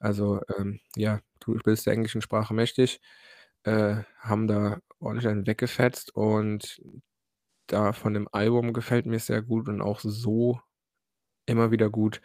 [0.00, 3.00] Also, ähm, ja, du bist der englischen Sprache mächtig.
[3.64, 6.82] Äh, haben da ordentlich einen weggefetzt und
[7.68, 10.60] da von dem Album gefällt mir sehr gut und auch so
[11.46, 12.20] immer wieder gut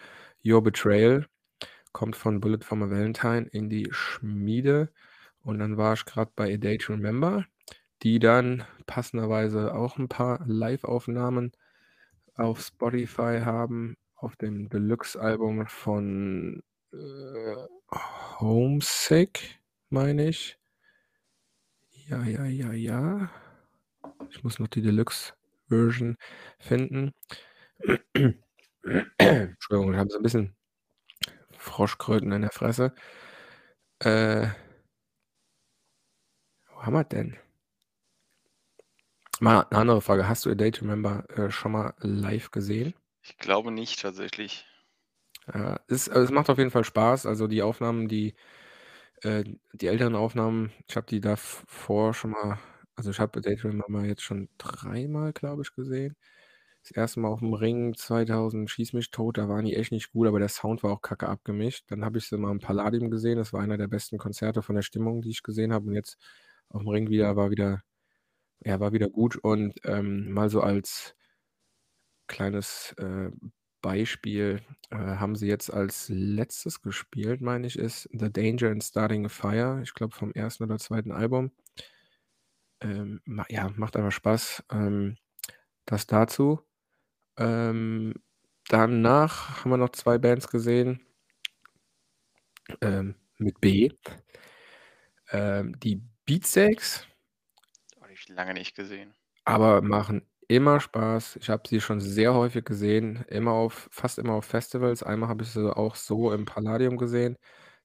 [0.45, 1.27] „Your Betrayal“,
[1.93, 4.91] kommt von „Bullet for My Valentine“ in die Schmiede.
[5.43, 7.45] Und dann war ich grad bei „A Day to Remember“,
[8.03, 11.53] die dann passenderweise auch 'n paar Liveaufnahmen
[12.35, 16.61] auf Spotify haben, auf dem Deluxe-Album von,
[16.93, 17.55] äh,
[18.39, 20.57] „Homesick“, meine ich.
[22.07, 23.29] Ja, ja, ja, ja.
[24.31, 26.17] Ich muss noch die Deluxe-Version
[26.59, 27.11] finden.
[29.19, 30.55] Entschuldigung, ich habe so 'n bisschen
[31.57, 32.93] Froschkröten in der Fresse.
[34.01, 34.47] Äh
[36.73, 37.37] wo haben wir denn?
[39.41, 40.27] Mal 'ne andere Frage.
[40.29, 42.95] Hast du „A Day to Remember“, äh, schon mal live gesehen?
[43.23, 44.65] Ich glaube nicht tatsächlich.
[45.53, 47.25] Ja, es es macht auf jeden Fall Spaß.
[47.25, 48.33] Also, die Aufnahmen, die
[49.23, 49.43] äh,
[49.73, 52.59] die älteren Aufnahmen, ich habe die davor schon mal
[52.95, 56.15] also, ich habe „A Day to Remember“ jetzt schon dreimal, glaube ich, gesehen.
[56.83, 57.21] das 1.
[57.21, 60.49] Mal auf'm Ring 2000 schieß mich tot, da waren die echt nicht gut, aber der
[60.49, 61.85] Sound war auch kacke abgemischt.
[61.91, 63.37] Dann habe ich sie mal im Palladium gesehen.
[63.39, 65.87] Das war einer der besten Konzerte von der Stimmung, die ich gesehen habe.
[65.87, 66.17] Und jetzt
[66.71, 67.83] auf'm Ring wieder war wieder
[68.65, 69.37] ja, war wieder gut.
[69.37, 71.13] Und, ähm, mal so als
[72.29, 73.29] kleines, äh,
[73.81, 79.25] Beispiel, äh, haben sie jetzt als Letztes gespielt, meine ich, ist „The Danger in Starting
[79.27, 80.63] a Fire“, ich glaube vom 1.
[80.63, 81.11] oder 2.
[81.11, 81.51] Album.
[82.81, 84.63] Ähm, ma ja, macht einfach Spaß.
[84.71, 85.17] Ähm,
[85.85, 86.61] das dazu.
[87.37, 88.15] Ähm,
[88.69, 91.01] danach haben wir noch 2 Bands gesehen
[92.81, 93.89] ähm, mit B.
[95.31, 97.14] Ähm, die Habe
[98.27, 99.15] ich lange nicht gesehen.
[99.45, 101.37] aber machen immer Spaß.
[101.37, 105.03] Ich habe sie schon sehr häufig gesehen, immer auf fast immer auf Festivals.
[105.03, 107.37] Einmal habe ich sie auch so im Palladium gesehen.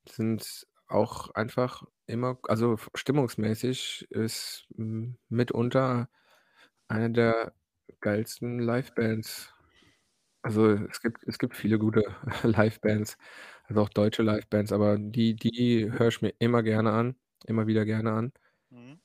[0.08, 4.66] Sind auch einfach immer also, stimmungsmäßig ist,
[5.28, 6.08] mitunter
[6.88, 7.54] eine der
[8.00, 9.54] geilsten Livebands.
[10.42, 12.04] Also, es gibt es gibt viele gute
[12.44, 13.18] Livebands,
[13.66, 17.84] also, auch deutsche Livebands, aber die die höre ich mir immer gerne an immer wieder
[17.86, 18.32] gerne an.
[18.70, 19.00] Mhm.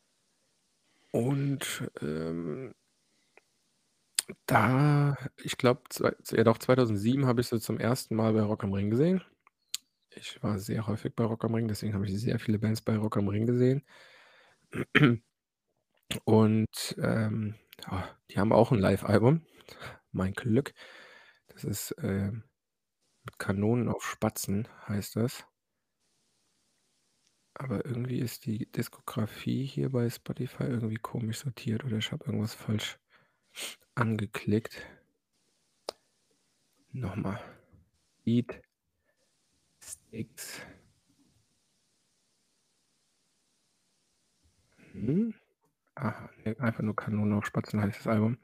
[1.16, 2.74] Und, ähm
[4.50, 5.82] da ich glaube,
[6.32, 8.16] ja doch, 2007 habe ich sie zum 1.
[8.16, 9.22] Mal bei Rock am Ring gesehen.
[10.16, 12.98] Ich war sehr häufig bei Rock am Ring, deswegen habe ich sehr viele Bands bei
[12.98, 13.84] Rock am Ring gesehen.
[16.26, 19.42] Und, ähm, ja, die haben auch 'n Livealbum,
[20.12, 20.74] mein Glück.
[21.50, 22.44] Das ist, ähm,
[23.26, 25.46] „Mit Kanonen auf Spatzen“, heißt das.
[27.58, 32.54] Aber irgendwie ist die Diskografie hier bei Spotify irgendwie komisch sortiert oder ich habe irgendwas
[32.54, 33.00] falsch
[33.96, 34.82] angeklickt.
[36.94, 37.40] Noch mal.
[38.26, 38.64] Beatsteaks.
[44.94, 45.34] Mhm.
[45.96, 48.38] Aha, einfach nur „Kanonen auf Spatzen“ heißt das Album.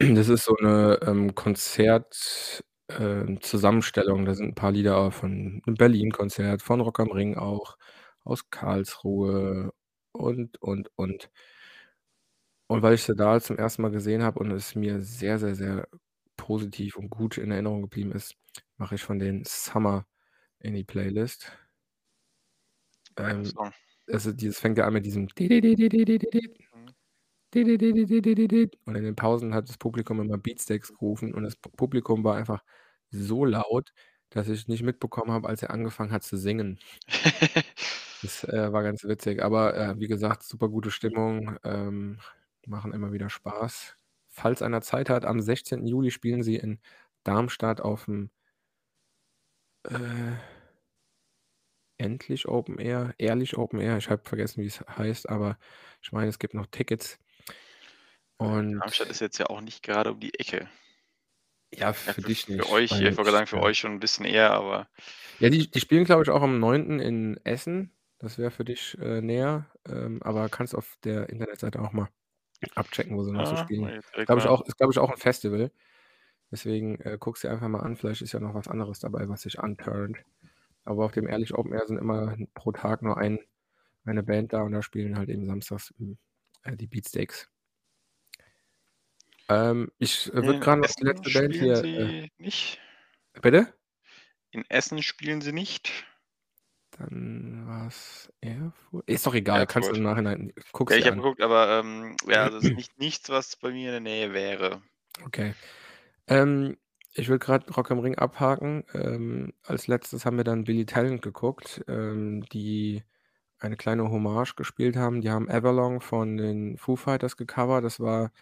[0.00, 4.24] Das ist so 'ne, ähm, Konzert ähm, Zusammenstellung.
[4.24, 7.76] Da sind 'n paar Lieder von 'nem Berlin-Konzert, von Rock am Ring auch,
[8.24, 9.72] aus Karlsruhe
[10.12, 11.28] und, und, und.
[12.70, 13.80] Und weil ich sie da zum 1.
[13.82, 15.88] Mal gesehen habe und es mir sehr, sehr, sehr
[16.36, 18.34] positiv und gut in Erinnerung geblieben ist,
[18.76, 20.04] mache ich von denen „Summer“
[20.60, 21.52] in die Playlist.
[23.16, 23.72] Geiler Ähm, Song.
[24.08, 25.28] also, dieses fängt ja an mit diesem
[28.86, 32.36] und in den Pausen hat das Publikum immer „Beatsteaks“ gerufen und das Pu Publikum war
[32.36, 32.62] einfach
[33.10, 33.92] so laut,
[34.30, 36.78] dass ich nicht mitbekommen habe, als er angefangen hat zu singen.
[38.22, 42.18] Das, äh, war ganz witzig, aber, äh, wie gesagt, super gute Stimmung, ähm,
[42.66, 43.94] machen immer wieder Spaß.
[44.28, 45.86] Falls einer Zeit hat, am 16.
[45.86, 46.80] Juli spielen sie in
[47.24, 48.30] Darmstadt auf'm
[49.84, 50.36] äh
[52.00, 53.96] Endlich Open Air, Ehrlich Open Air.
[53.96, 55.58] Ich habe vergessen, wie's heißt, aber
[56.02, 57.18] ich meine, es gibt noch Tickets.
[58.40, 58.48] Äh,
[58.80, 60.68] Darmstadt Und ist jetzt ja auch nicht gerade um die Ecke.
[61.72, 63.62] Ja, Ja, für für dich für nicht, euch ich wollte sagen, für ja.
[63.62, 64.88] euch schon 'n bisschen eher, aber
[65.40, 66.98] Ja, die die spielen, glaube ich, auch am 9.
[66.98, 67.92] in Essen.
[68.18, 72.08] Das wäre für dich, äh, näher, ähm, aber kannst auf der Internetseite auch mal
[72.76, 73.94] abchecken, wo sie noch so Ah, spielen.
[74.28, 75.72] muss ich auch ist, glaube ich, auch 'n Festival.
[76.52, 77.96] Deswegen, äh, guck's dir einfach mal an.
[77.96, 80.18] Vielleicht ist ja noch was anderes dabei, was dich anturnt.
[80.84, 83.40] Aber auf dem Ehrlich Open Air sind immer pro Tag nur ein
[84.06, 86.18] eine Band da und da spielen halt eben samstags, hm,
[86.64, 87.48] äh, die Beatsteaks.
[89.48, 92.80] Ähm, ich, äh, würde grad noch die letzte Band hier, äh nicht?
[93.42, 93.74] Bitte?
[94.54, 96.06] In Essen spielen sie nicht?
[96.92, 99.96] Dann war's Erfurt ist doch egal, kannst du Erfurt.
[99.96, 100.52] im Nachhinein
[100.88, 103.88] Ja, guck's ich habe geguckt, aber, ähm, ja, also, ist nicht nichts, was bei mir
[103.96, 104.82] in der Nähe wäre.
[105.24, 105.54] Okay.
[106.28, 106.76] Ähm,
[107.14, 108.84] ich würde grad Rock am Ring abhaken.
[108.94, 113.04] Ähm, als Letztes haben wir dann Billy Talent geguckt, ähm, die
[113.58, 115.22] eine kleine Hommage gespielt haben.
[115.22, 117.84] Die haben „Everlong“ von den Foo Fighters gecovert.
[117.84, 118.32] Das war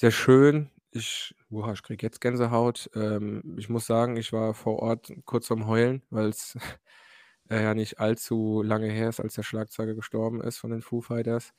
[0.00, 0.70] sehr schön.
[0.92, 2.88] Ich boah, ich kriege jetzt Gänsehaut.
[2.94, 6.56] Ähm, ich muss sagen, ich war vor Ort kurz vorm Heulen, weil's,
[7.50, 11.00] äh, ja nicht allzu lange her ist, als der Schlagzeuger gestorben ist von den Foo
[11.02, 11.52] Fighters.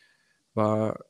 [0.54, 1.06] War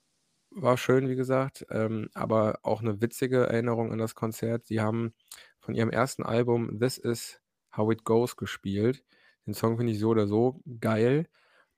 [0.52, 4.70] war schön, wie gesagt, ähm, aber auch 'ne witzige Erinnerung an das Konzert.
[4.70, 5.13] Die haben
[5.62, 6.24] von ihrem 1.
[6.26, 7.42] Album „This Is
[7.78, 9.04] How It Goes“ gespielt.
[9.48, 11.28] Den Song finde ich so oder so geil,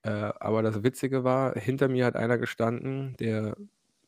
[0.04, 3.56] äh, aber das Witzige war, hinter mir hat einer gestanden, der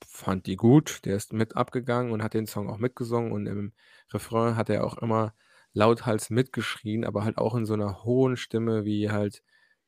[0.08, 1.02] fand die gut.
[1.06, 3.74] Der ist mit abgegangen und hat den Song auch mitgesungen und im
[4.12, 5.34] Refrain hat er auch immer
[5.74, 9.44] lauthals mitgeschrien, aber halt auch in so 'ner hohen Stimme, wie halt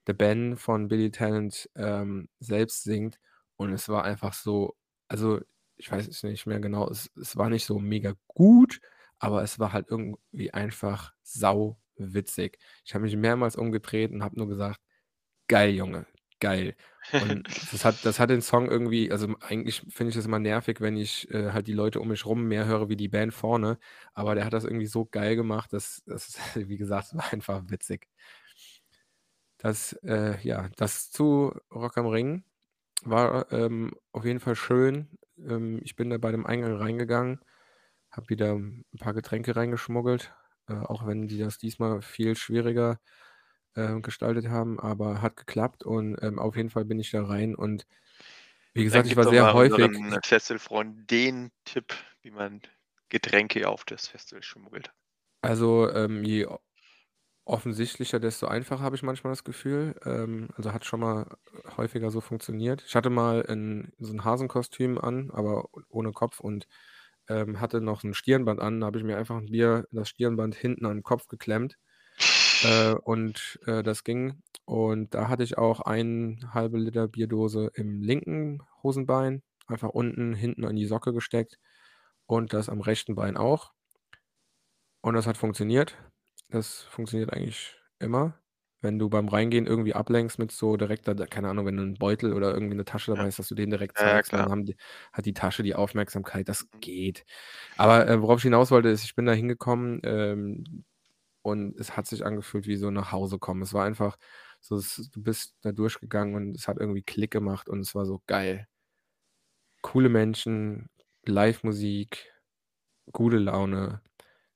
[0.08, 3.19] der Ben von Billy Talent, ähm, selbst singt.
[3.58, 4.75] Und es war einfach so
[5.08, 5.39] also,
[5.78, 8.82] ich weiß es nicht mehr genau, es es war nicht so mega gut,
[9.19, 12.58] aber es war halt irgendwie einfach sauwitzig.
[12.86, 14.80] Ich habe mich mehrmals umgedreht und habe nur gesagt:
[15.47, 16.08] „Geil, Junge.
[16.39, 16.76] Geil.
[17.17, 20.82] Und das hat das hat den Song irgendwie also, eigentlich finde ich das immer nervig,
[20.82, 23.78] wenn ich, äh, halt die Leute um mich rum mehr höre wie die Band vorne,
[24.13, 28.08] aber der hat das irgendwie so geil gemacht, dass das wie gesagt, war einfach witzig.
[29.58, 32.43] Das, äh ja, das zu Rock am Ring
[33.04, 35.17] war, ähm, auf jeden Fall schön.
[35.38, 37.39] Ähm, ich bin da bei dem Eingang reingegangen,
[38.12, 40.34] habe wieder 'n paar Getränke reingeschmuggelt,
[40.69, 42.95] äh, auch wenn die das diesmal viel schwieriger, äh,
[44.02, 47.86] gestaltet haben, aber hat geklappt und, ähm, auf jeden Fall bin ich da rein und
[48.74, 52.62] wie gesagt, ich war sehr häufig unseren Festivalfreunden den Tipp, wie man
[53.10, 54.92] Getränke auf das Festival schmuggelt.
[55.44, 56.48] Also, ähm, je
[57.46, 59.96] offensichtlicher, desto einfacher, habe ich manchmal das Gefühl.
[60.06, 61.28] Ähm, also, hat schon mal
[61.78, 62.84] häufiger so funktioniert.
[62.88, 66.68] Ich hatte mal 'n so 'n Hasenkostüm an, aber ohne Kopf und,
[67.30, 68.82] ähm, hatte noch 'n Stirnband an.
[68.82, 71.78] Da habe ich mir einfach 'n Bier das Stirnband hinten an 'n Kopf geklemmt,
[72.65, 74.41] äh, und, äh, das ging.
[74.65, 80.75] Und da hatte ich auch 1/2 Liter Bierdose im linken Hosenbein, einfach unten hinten in
[80.78, 81.58] die Socke gesteckt
[82.28, 83.73] und das am rechten Bein auch.
[85.04, 85.97] Und das hat funktioniert.
[86.49, 88.39] Das funktioniert eigentlich immer,
[88.82, 92.34] wenn du beim Reingehen irgendwie ablenkst mit so direkter keine Ahnung, wenn du 'n Beutel
[92.34, 93.28] oder irgendwie 'ne Tasche dabei Ja.
[93.28, 94.47] hast, dass du den direkt Ja, ja, zeigst, klar.
[94.47, 94.75] dann die
[95.13, 96.82] hat die Tasche die Aufmerksamkeit, das Mhm.
[96.82, 97.25] geht.
[97.78, 100.86] Aber, äh, worauf ich hinaus wollte, ist, ich bin da hingekommen, ähm,
[101.46, 103.62] und es hat sich angefühlt wie so nach Hause kommen.
[103.64, 104.18] Es war einfach
[104.62, 108.06] so s du bist da durchgegangen und es hat irgendwie Klick gemacht und es war
[108.06, 108.68] so geil.
[109.84, 110.90] Coole Menschen,
[111.26, 112.32] Livemusik,
[113.14, 114.02] gute Laune.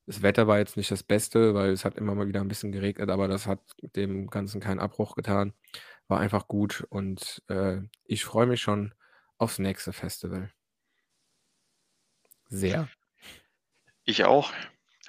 [0.08, 2.72] Das Wetter war jetzt nicht das Beste, weil es hat immer mal wieder 'n bisschen
[2.74, 3.62] geregnet, aber das hat
[3.96, 5.54] dem Ganzen keinen Abbruch getan.
[6.08, 8.94] War einfach gut und, äh, ich freue mich schon
[9.40, 10.52] aufs nächste Festival.
[12.50, 12.90] Sehr.
[14.08, 14.52] Ich auch.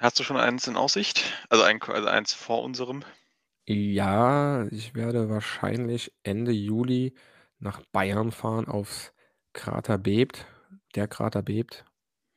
[0.01, 1.31] Hast du schon eins in Aussicht?
[1.49, 3.03] Also, ein also, eins vor unserem?
[3.67, 7.13] Ja, ich werde wahrscheinlich Ende Juli
[7.59, 9.13] nach Bayern fahren aufs
[9.53, 10.47] Krater Bebt
[10.95, 11.85] der Krater Bebt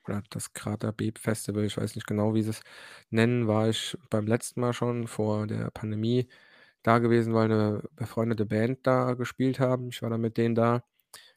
[0.07, 1.65] oder das Krater Bebt Festival.
[1.65, 2.63] Ich weiß nicht genau, wie sie's
[3.11, 3.49] nennen.
[3.49, 6.29] War ich beim letzten Mal schon vor der Pandemie
[6.83, 9.91] da gewesen, weil 'ne befreundete Band da gespielt haben.
[9.91, 10.85] Ich war dann mit denen da.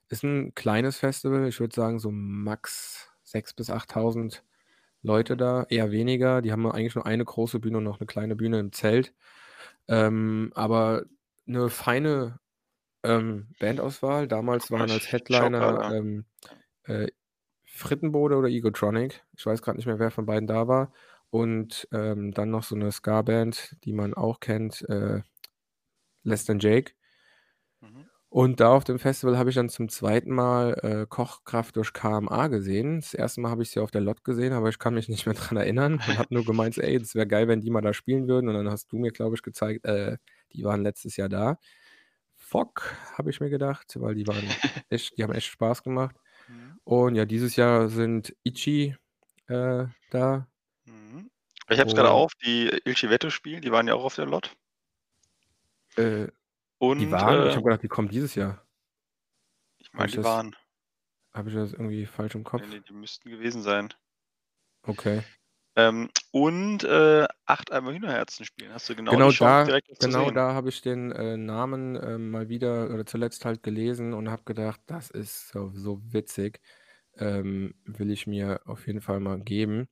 [0.09, 1.47] Ist 'n kleines Festival.
[1.49, 4.43] Ich würde sagen, so max 6 bis 8.000
[5.07, 6.41] Leute da, eher weniger.
[6.43, 9.15] Die haben eigentlich nur eine große Bühne und noch 'ne kleine Bühne im Zelt.
[9.89, 11.05] Ähm, aber
[11.47, 12.39] 'ne feine,
[13.03, 14.27] ähm, Bandauswahl.
[14.29, 16.25] Damals mal, waren als Headliner, ähm,
[16.85, 17.09] äh,
[17.65, 19.23] Frittenbode oder Egotronic.
[19.37, 20.93] Ich weiß grad nicht mehr, wer von beiden da war.
[21.31, 25.21] Und, ähm, dann noch so 'ne Ska-Band, die man auch kennt, äh,
[26.25, 26.93] Less Than Jake.
[28.37, 30.31] Und da auf dem Festival habe ich dann zum 2.
[30.31, 32.99] Mal, äh, Kochkraft durch KMA gesehen.
[33.01, 33.41] Das 1.
[33.41, 35.57] Mal habe ich sie auf der Lott gesehen, aber ich kann mich nicht mehr dran
[35.57, 38.47] erinnern und habe nur gemeint „Ey, das wäre geil, wenn die mal da spielen würden.“
[38.47, 40.17] Und dann hast du mir, glaube ich, gezeigt, äh,
[40.53, 41.57] die waren letztes Jahr da.
[42.35, 44.37] Fock, habe ich mir gedacht, weil die waren
[44.91, 46.15] echt die haben echt Spaß gemacht.
[46.47, 46.79] Mhm.
[46.83, 48.95] Und ja, dieses Jahr sind Ichi,
[49.47, 50.47] äh, da.
[50.85, 51.29] Mhm.
[51.69, 54.15] Ich habe es grade Und auf, die Il Civetto spielen, die waren ja auch auf
[54.15, 54.55] der Lott.
[55.97, 56.27] Äh,
[56.97, 57.45] die Und, waren?
[57.45, 58.67] Ich äh habe gedacht, die kommen dieses Jahr.
[59.79, 60.55] Ich meine, ich die das waren.
[61.33, 62.81] habe ich das irgendwie falsch im Ne, ne, Kopf?
[62.81, 63.93] die müssten gewesen sein.
[64.87, 65.23] Okay.
[65.75, 68.73] Ähm, und, äh, Acht Eimer Hühnerherzen spielen.
[68.73, 71.95] Hast du genau die Genau Chance, da direkt genau da habe ich den, äh, Namen,
[72.01, 76.59] ähm, mal wieder oder zuletzt halt gelesen und habe gedacht: „Das ist so so witzig.
[77.15, 79.87] Ähm, will ich mir auf jeden Fall mal geben.“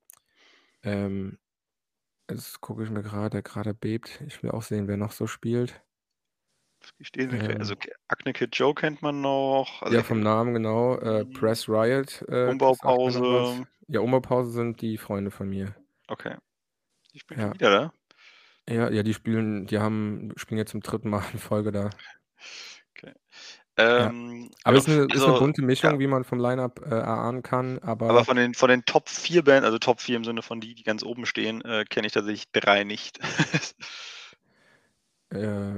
[0.84, 1.40] Ähm,
[2.30, 5.28] jetzt gucke ich mir grade der Krater Bebt ich will auch sehen, wer noch so
[5.28, 5.84] spielt.
[7.00, 9.82] Die stehen also, Ähm K Akne Kid Joe kennt man noch.
[9.82, 10.98] Also, Ja, vom Namen genau.
[10.98, 11.26] Äh, mhm.
[11.26, 12.54] Press Riot, äh.
[12.54, 13.68] Umbaupause.
[13.88, 15.76] Ja, Umbaupause sind die Freunde von mir.
[16.10, 16.36] Okay.
[17.14, 17.54] Die spielen Ja.
[17.54, 17.94] wieder da?
[18.70, 21.10] Ja, ja, die spielen die haben spielen jetzt zum 3.
[21.10, 21.98] Mal in Folge da.
[22.98, 23.14] Okay.
[23.98, 24.12] Ja.
[24.12, 24.86] Ähm, Aber genau.
[24.88, 25.92] ist 'ne ist 'ne Also, bunte ja.
[25.92, 29.10] Mischung, wie man vom Line-Up, äh, erahnen kann, Aber aber von den von den Top
[29.10, 32.08] 4 Band also, Top 4 im Sinne von die, die ganz oben stehen, äh, kenne
[32.08, 33.20] ich tatsächlich 3 nicht.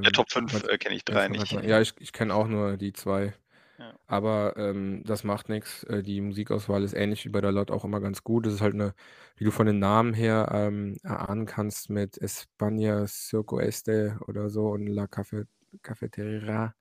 [0.04, 1.68] Äh, Ähm, Top 5, was äh, kenne ich ja, ich 3 wollte grad nicht.
[1.68, 3.36] ja, ich ich kenne auch nur die 2.
[3.80, 3.98] Ja.
[4.08, 5.84] Aber, ähm, das macht nix.
[5.86, 8.46] Äh, die Musikauswahl ist ähnlich wie bei der Lott auch immer ganz gut.
[8.48, 8.96] Das ist halt 'ne
[9.38, 14.68] wie du von den Namen her, ähm, erahnen kannst mit España, Circo Este oder so
[14.70, 15.48] und La Cafe
[15.84, 16.76] Cafeteria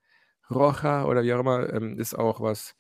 [0.51, 2.75] Roja oder wie auch immer, ähm, ist auch was,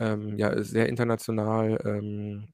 [0.00, 2.52] ähm, ja, sehr international, ähm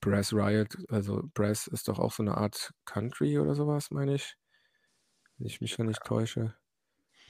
[0.00, 4.14] Press Riot, also, Press ist doch auch so 'ne Art Country oder so was, meine
[4.14, 4.36] ich.
[5.38, 6.54] Wenn ich Ich mich nicht täusche.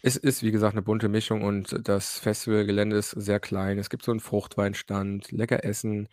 [0.02, 3.78] Es ist, wie gesagt, 'ne bunte Mischung und das Festivalgelände ist sehr klein.
[3.78, 6.08] Es gibt so 'n Fruchtweinstand, lecker essen.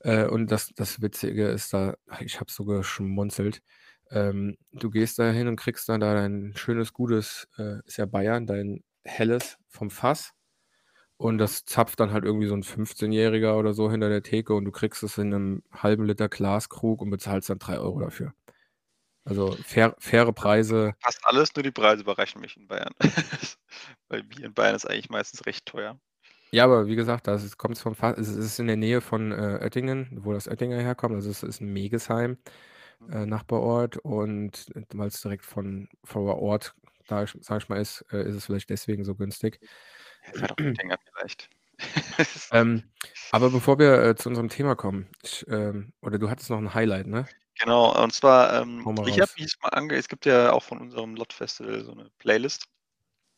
[0.00, 3.62] Äh, und das das Witzige ist da ich habe so geschmunzelt.
[4.10, 8.06] Ähm, du gehst da hin und kriegst dann da dein schönes, gutes, äh ist ja
[8.06, 10.32] Bayern, dein Helles vom Fass
[11.18, 14.64] und das zapft dann halt irgendwie so 'n 15-Jähriger oder so hinter der Theke und
[14.66, 18.34] du kriegst es in 'nem halben Liter Glaskrug und bezahlst dann 3 Euro dafür.
[19.26, 20.94] Also, fair faire Preise.
[21.02, 22.94] Passt alles, nur die Preise überraschen mich in Bayern.
[24.08, 25.98] Weil Bier in Bayern ist eigentlich meistens recht teuer.
[26.52, 29.58] Ja, aber wie gesagt, das ist kommt's vom es ist in der Nähe von, äh,
[29.62, 31.14] Oettingen, wo das Oettinger herkommt.
[31.16, 32.38] Also, es ist 'n Megesheim,
[33.00, 33.10] Mhm.
[33.10, 36.74] äh, Nachbarort und weil's direkt von vor Ort,
[37.08, 39.60] da sage ich mal, ist, äh, ist es vielleicht deswegen so günstig.
[40.24, 41.48] Ja, es Oettinger vielleicht.
[42.52, 42.92] Ähm,
[43.30, 46.74] aber bevor wir, äh, zu unserem Thema kommen, ich, ähm oder du hattest noch 'n
[46.74, 47.28] Highlight, ne?
[47.58, 51.16] Genau, und zwar, ähm, ich habe mich mal ange es gibt ja auch von unserem
[51.16, 52.66] LOT Festival so 'ne Playlist.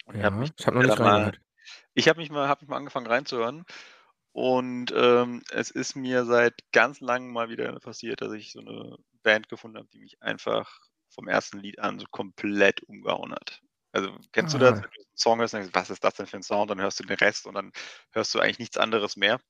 [0.07, 1.33] Und ich habe Ja, mich ich habe noch nicht mal
[1.95, 3.65] ich habe mich mal habe mich mal angefangen reinzuhören
[4.33, 8.97] und, ähm, es ist mir seit ganz Langem mal wieder passiert, dass ich so 'ne
[9.25, 11.59] Band gefunden habe, die mich einfach vom 1.
[11.61, 13.63] Lied an so komplett umgehauen hat.
[13.93, 14.83] Also, kennst du das, Ah.
[14.83, 16.71] wenn du so 'n Song hörst und denkst: „Was ist das denn für 'n Sound?“
[16.71, 17.73] Dann hörst du den Rest und dann
[18.13, 19.41] hörst du eigentlich nichts anderes mehr.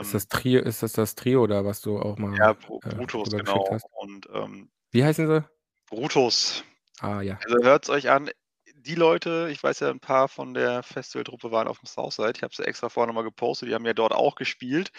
[0.00, 2.80] Ist Ähm das Tri ist das das Trio da, was du auch Ja, mal, Bru
[2.82, 3.72] äh, Brutus, rübergeschickt genau.
[3.72, 3.88] hast?
[3.90, 5.48] Und, ähm Wie heißen sie?
[5.90, 6.62] Brutus.
[7.00, 7.44] Ah, ja.
[7.44, 8.30] Also, hört's euch an.
[8.76, 12.32] Die Leute ich weiß ja, 'n paar von der Festivaltruppe waren auf'm Southside.
[12.36, 13.68] Ich habe sie extra vorher noch mal gepostet.
[13.70, 14.90] Die haben ja dort auch gespielt.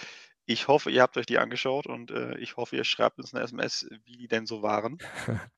[0.46, 3.42] Ich hoffe, ihr habt euch die angeschaut und, äh, ich hoffe, ihr schreibt uns 'ne
[3.42, 5.00] SMS, wie die denn so waren.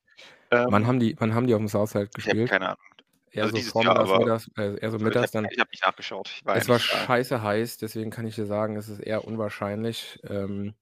[0.66, 2.48] Wann Ähm haben die wann haben die auf'm Southside Ich habe gespielt?
[2.48, 3.01] keine Ahnung.
[3.34, 5.70] Eher Also, so vormittags, mittags äh, eher so also, ich habe mittags dann ich habe
[5.72, 6.30] nicht nachgeschaut.
[6.30, 7.08] Ich war Es war nicht da.
[7.08, 10.20] scheiße heiß, deswegen kann ich dir sagen, es ist eher unwahrscheinlich.
[10.24, 10.74] Ähm,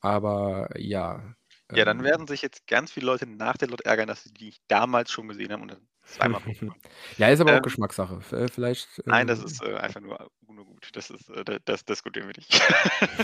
[0.00, 1.34] aber ja,
[1.76, 4.32] Ja, dann ähm werden sich jetzt ganz viele Leute nach der LOT ärgern, dass sie
[4.32, 6.40] die nicht damals schon gesehen haben und dann zweimal.
[7.16, 8.20] Ja, ist aber auch Ähm Geschmackssache.
[8.20, 10.88] V äh, vielleicht, Nein, das ähm ist, äh, einfach nur nur gut.
[10.94, 12.58] Das ist, äh da das diskutieren wir nicht.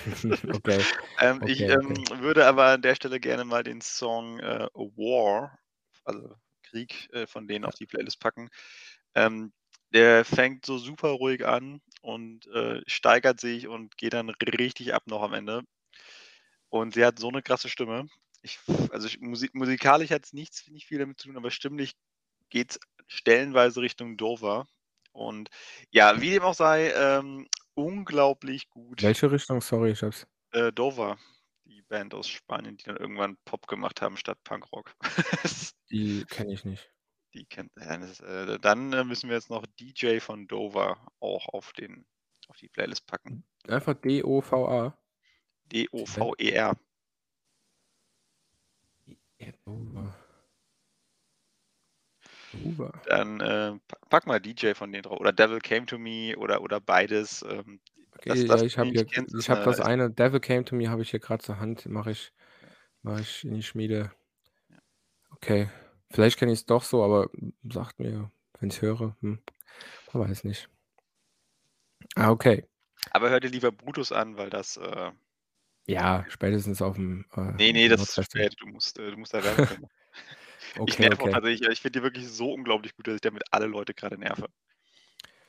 [0.52, 0.84] Okay,
[1.18, 2.04] Ähm, ich, okay, ähm, okay.
[2.20, 5.58] würde aber an der Stelle gerne mal den Song, äh, „War“,
[6.04, 6.36] also
[6.70, 8.48] Krieg, äh, von denen auf die Playlist packen.
[9.14, 9.52] Ähm,
[9.94, 15.04] der fängt so super ruhig an und, äh, steigert sich und geht dann richtig ab
[15.06, 15.62] noch am Ende.
[16.72, 18.06] Und sie hat so 'ne krasse Stimme.
[18.42, 18.58] Ich
[18.92, 21.94] also, ich musi musikalisch hat's nichts nicht viel damit zu tun, aber stimmlich
[22.50, 24.66] geht's stellenweise Richtung Dover.
[25.12, 25.50] Und
[25.90, 29.02] ja, wie dem auch sei, ähm, unglaublich gut.
[29.02, 29.60] Welche Richtung?
[29.60, 31.16] Sorry, ich habe es Äh, Dover,
[31.70, 34.94] die Band aus Spanien, die dann irgendwann Pop gemacht haben statt Punkrock.
[35.90, 36.92] Die kenne ich nicht.
[37.34, 37.72] Die kennt
[38.20, 42.06] äh dann müssen wir jetzt noch „DJ von Dover“ auch auf den
[42.48, 43.44] auf die Playlist packen.
[43.68, 44.82] Einfach D-O-V-A?
[44.82, 44.94] Band?
[45.72, 46.76] D-O-V-E-R.
[53.06, 56.62] Dann, äh, pa pack mal „DJ“ von denen drauf oder „Devil Came to Me“ oder
[56.62, 57.42] oder beides.
[57.42, 57.80] Ähm,
[58.26, 59.06] das Okay, das, ja, ich habe hier
[59.38, 62.10] ich habe das eine „Devil Came to Me“ habe ich hier grad zur Hand, mache
[62.10, 62.32] ich
[63.02, 64.12] mache ich in die Schmiede.
[65.36, 65.68] Okay,
[66.10, 67.30] vielleicht kenne ich's doch so, aber
[67.68, 69.40] sagt mir, wenn ich's höre, hm,
[70.12, 70.70] man weiß nicht.
[72.16, 72.64] Ah, okay.
[73.12, 75.12] Aber hör dir lieber „Brutus“ an, weil das, äh
[75.88, 78.54] Ja, spätestens auf'm, äh Ne, ne, auf'm das ist zu spät.
[78.60, 79.88] Du musst, äh du musst da für machen.
[80.86, 81.32] Ich Okay, nerve okay.
[81.32, 84.48] tatsächlich ich finde die wirklich so unglaublich gut, dass ich damit alle Leute grade nerve.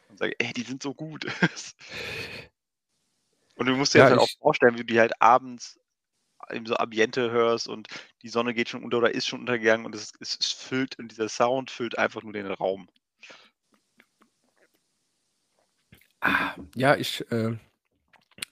[0.10, 1.26] Und sage: „Ey, die sind so gut.“
[3.62, 5.80] Und du musst dir das Ja, halt auch vorstellen, wie du die halt abends
[6.52, 7.88] in so Ambiente hörst und
[8.24, 11.12] die Sonne geht schon unter oder ist schon untergegangen und es es es füllt und
[11.12, 12.90] dieser Sound füllt einfach nur den Raum.
[16.22, 17.58] Ah, ja, ich, äh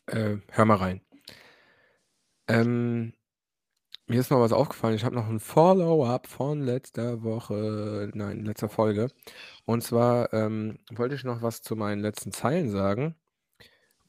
[0.08, 1.02] äh, höre mal rein.
[2.48, 3.14] Ähm,
[4.08, 4.96] mir ist noch was aufgefallen.
[4.96, 9.10] Ich habe noch 'n Follow-up von letzter Woche nein, letzter Folge.
[9.66, 13.16] Und zwar, ähm, wollte ich noch was zu meinen letzten Zeilen sagen,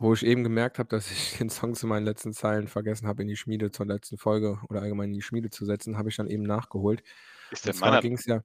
[0.01, 3.23] wo ich eben gemerkt habe, dass ich den Song zu meinen letzten Zeilen vergessen habe,
[3.23, 6.17] in die Schmiede zur letzten Folge oder allgemein in die Schmiede zu setzen, habe ich
[6.17, 7.05] dann eben nachgeholt.
[7.53, 8.43] Ist denn meiner ging's ja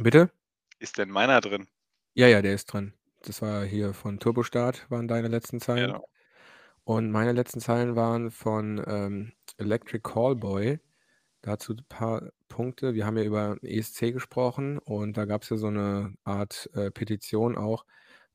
[0.00, 0.30] bitte?
[0.80, 1.66] Ist denn meiner drin?
[2.16, 2.92] Ja, ja, der ist drin.
[3.22, 5.92] Das war hier von Turbostart waren deine letzten Zeilen.
[5.92, 6.08] Genau.
[6.84, 10.80] Und meine letzten Zeilen waren von, ähm, Electric Callboy.
[11.42, 12.94] Dazu paar Punkte.
[12.94, 17.56] Wir haben ja über ESC gesprochen und da gab's ja so 'ne Art, äh, Petition
[17.56, 17.86] auch,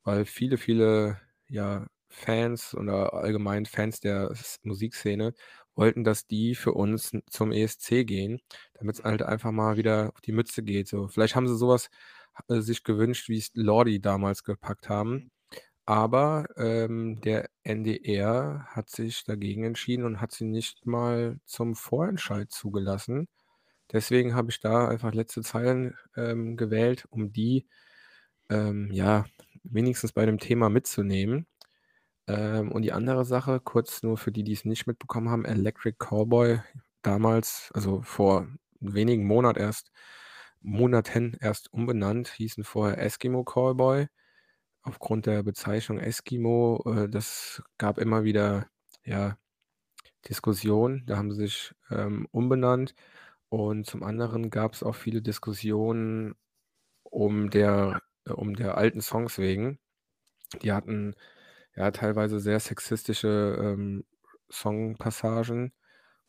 [0.03, 1.19] weil viele, viele,
[1.49, 5.33] ja, Fans oder allgemein Fans der S Musikszene
[5.75, 8.41] wollten, dass die für uns zum ESC gehen,
[8.73, 9.03] damit's Mhm.
[9.03, 11.07] halt einfach mal wieder auf die Mütze geht so.
[11.07, 11.89] Vielleicht haben sie so was
[12.35, 15.23] ha sich gewünscht, wie's Lordi damals gepackt haben.
[15.23, 15.31] Mhm.
[15.85, 22.51] Aber, ähm, der NDR hat sich dagegen entschieden und hat sie nicht mal zum Vorentscheid
[22.51, 23.27] zugelassen.
[23.91, 27.67] Deswegen habe ich da einfach letzte Zeilen, ähm, gewählt, um die,
[28.49, 29.25] ähm, ja,
[29.63, 31.47] wenigstens bei dem Thema mitzunehmen.
[32.29, 36.61] Ähm, und die andere Sache, kurz nur für die, die's nicht mitbekommen haben, Electric Callboy,
[37.03, 38.47] damals also, vor
[38.81, 39.91] wenigen Monat erst
[40.61, 44.07] Monaten erst umbenannt, hießen vorher Eskimo Callboy.
[44.83, 48.67] aufgrund der Bezeichnung Eskimo, äh, das gab immer wieder,
[49.05, 49.37] ja,
[50.29, 51.05] Diskussionen.
[51.05, 52.95] Da haben sie sich, ähm, umbenannt
[53.49, 56.35] und zum anderen gab's auch viele Diskussionen
[57.03, 59.79] um der äh, um der alten Songs wegen.
[60.61, 61.15] Die hatten,
[61.79, 64.05] ja, teilweise sehr sexistische, ähm,
[64.51, 65.73] Songpassagen,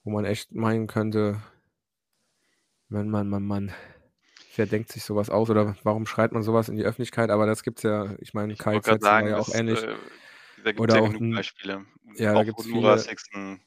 [0.05, 1.43] wo man echt meinen könnte
[2.89, 3.73] Mann, Mann, Mann, Mann.
[4.57, 7.31] Wer denkt sich so was aus oder warum schreit man so was in die Öffentlichkeit?
[7.31, 9.55] Aber das gibt's ja ich meine, Ich wollte grad KIZ war sagen, ja auch das,
[9.55, 9.83] ähnlich.
[9.83, 9.97] äh
[10.65, 11.87] da gibt's Oder ja auch genug Beispiele.
[12.17, 13.61] ja, da Auch wo gibt's Nura viele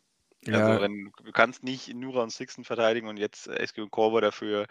[0.51, 0.81] also, ja.
[0.81, 4.67] wenn du kannst nicht Nura und Sixten verteidigen und jetzt Eskimo Callboy dafür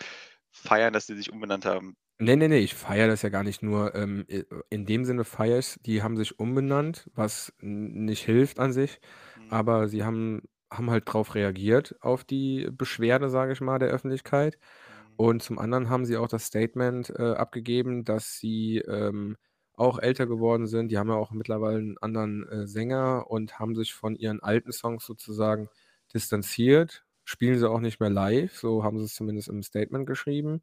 [0.50, 1.96] feiern, dass die sich umbenannt haben.
[2.24, 5.24] Ne, ne, ne, ich feiere das ja gar nicht nur, ähm, i in dem Sinne
[5.24, 9.00] feiere ich's, die haben sich umbenannt, was n nicht hilft an sich,
[9.36, 9.48] Mhm.
[9.48, 10.42] aber sie haben
[10.72, 14.58] haben halt drauf reagiert auf die Beschwerde, sage ich mal, der Öffentlichkeit.
[14.88, 15.16] Mhm.
[15.16, 19.36] Und zum anderen haben sie auch das Statement, äh, abgegeben, dass sie, ähm,
[19.74, 20.90] auch älter geworden sind.
[20.92, 24.72] Die haben ja auch mittlerweile 'n anderen, äh, Sänger und haben sich von ihren alten
[24.72, 25.68] Songs sozusagen
[26.14, 30.62] distanziert, spielen sie auch nicht mehr live, so haben sie's zumindest im Statement geschrieben.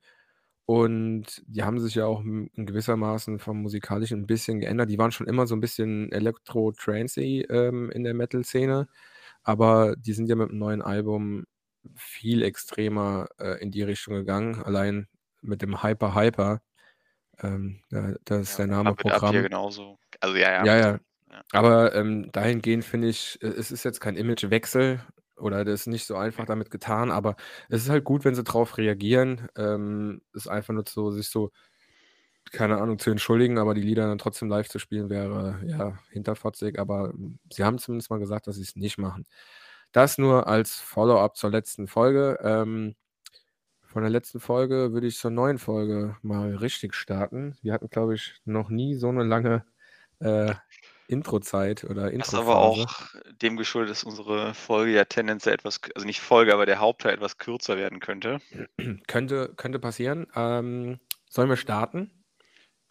[0.69, 4.91] Und die haben sich ja auch in gewissermaßen vom Musikalischen 'n bisschen geändert.
[4.91, 8.87] Die waren schon immer so 'n bisschen elektro-trancey, ähm, in der Metal-Szene,
[9.43, 11.45] aber die sind ja mit 'm neuen Album
[11.95, 14.61] viel extremer, äh, in die Richtung gegangen.
[14.63, 15.07] Allein
[15.41, 16.61] mit dem Hyper Hyper,
[17.41, 19.43] ähm, da da ist Ja, der Name Up hier Programm.
[19.43, 19.97] genauso.
[20.19, 20.99] Also, ja, ja, Ja, ja.
[21.31, 21.43] ja.
[21.53, 25.01] Aber, ähm, dahingehend finde ich, äh, es ist jetzt kein Imagewechsel
[25.39, 27.35] oder das ist nicht so einfach damit getan, aber
[27.69, 29.47] es ist halt gut, wenn sie drauf reagieren.
[29.57, 31.51] Ähm, ist einfach nur so sich so,
[32.51, 36.79] keine Ahnung, zu entschuldigen, aber die Lieder dann trotzdem live zu spielen, wäre, ja, hinterfotzig,
[36.79, 37.13] aber,
[37.53, 39.25] sie haben zumindest mal gesagt, dass sie's nicht machen.
[39.93, 42.39] Das nur als Follow-up zur letzten Folge.
[42.43, 42.95] Ähm,
[43.85, 47.57] von der letzten Folge würde ich zur neuen Folge mal richtig starten.
[47.63, 49.65] Wir hatten, glaube ich, noch nie so 'ne lange,
[50.21, 50.53] äh,
[51.09, 52.59] Introzeit oder Was aber Introphase.
[52.59, 56.79] auch dem geschuldet ist, dass unsere Folge ja tendenziell etwas also, nicht Folge, aber der
[56.79, 58.41] Hauptteil etwas kürzer werden könnte.
[59.07, 60.27] Könnte könnte passieren.
[60.35, 60.99] Ähm,
[61.29, 62.11] sollen wir starten?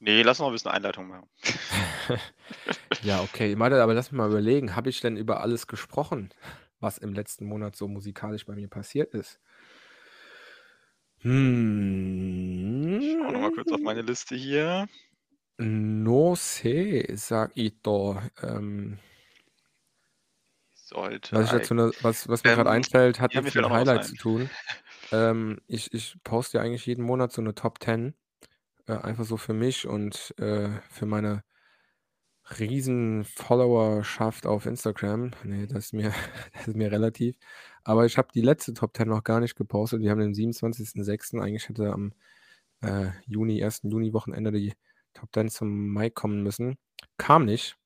[0.00, 1.28] Ne, lass noch 'n bisschen Einleitung machen.
[3.00, 3.58] Ja, okay.
[3.58, 4.76] Warte, aber lass mich mal überlegen.
[4.76, 6.30] Habe ich denn über alles gesprochen,
[6.80, 9.40] was im letzten Monat so musikalisch bei mir passiert ist?
[13.00, 13.84] Ich schaue noch mal kurz auf Hm.
[13.84, 14.88] meine Liste hier.
[15.60, 18.22] No sé, sage ich da.
[18.42, 18.98] Ähm
[20.90, 23.66] Sollte was ich dazu ne was was mir ähm, einfällt, hat ja, mir fällt mit
[23.66, 24.10] auch noch was Highlights ein.
[24.10, 24.50] zu tun.
[25.12, 28.14] Ähm, ich ich poste ja eigentlich jeden Monat so 'ne Top 10,
[28.86, 31.44] äh, einfach so für mich und, äh, für meine
[32.58, 35.32] Riesen-Followerschaft auf Instagram.
[35.44, 36.12] Ne, das ist mir
[36.54, 37.36] das ist mir relativ.
[37.84, 40.00] Aber ich habe die letzte Top 10 noch gar nicht gepostet.
[40.00, 41.40] Wir haben den 27.06.
[41.40, 42.12] Eigentlich hätte am,
[42.82, 43.90] äh, Juni 1.
[43.90, 44.74] Juni-Wochenende die
[45.18, 46.76] Top 10 zum Mai kommen müssen.
[47.18, 47.76] Kam nicht.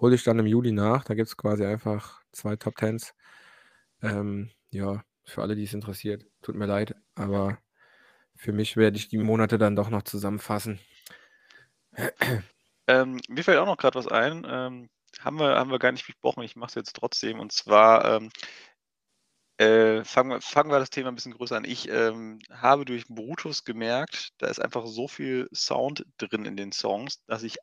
[0.00, 1.04] Hole ich dann im Juli nach.
[1.04, 3.12] Da gibt's quasi einfach 2 Top 10s.
[4.02, 6.26] Ähm, ja, für alle, die's interessiert.
[6.42, 7.58] Tut mir leid, aber
[8.36, 10.80] für mich werde ich die Monate dann doch noch zusammenfassen.
[12.86, 14.88] Ähm, mir fällt auch noch grad was ein, ähm,
[15.20, 16.42] haben wir haben wir gar nicht besprochen.
[16.42, 18.30] Ich mache es jetzt trotzdem und zwar, ähm
[19.60, 21.64] äh, fangen wir fangen wir das Thema 'n bisschen größer an.
[21.64, 26.72] Ich, ähm, habe durch Brutus gemerkt, da ist einfach so viel Sound drin in den
[26.72, 27.58] Songs, dass ich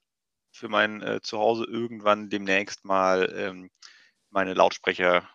[0.52, 3.70] für mein, äh, Zuhause irgendwann demnächst mal, ähm,
[4.32, 5.30] meine Lautsprecher,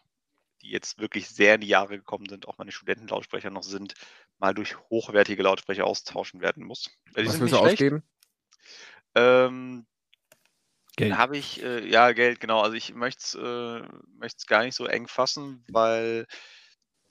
[0.62, 3.94] die jetzt wirklich sehr in die Jahre gekommen sind, auch meine Studentenlautsprecher noch sind,
[4.38, 6.90] mal durch hochwertige Lautsprecher austauschen werden muss.
[7.14, 8.02] Weil die Was willst du ausgeben?
[9.14, 9.86] Ähm
[10.96, 11.18] Geld.
[11.18, 12.60] habe ich, äh ja, Geld, genau.
[12.60, 16.26] Also, ich möchte es äh, gar nicht so eng fassen, weil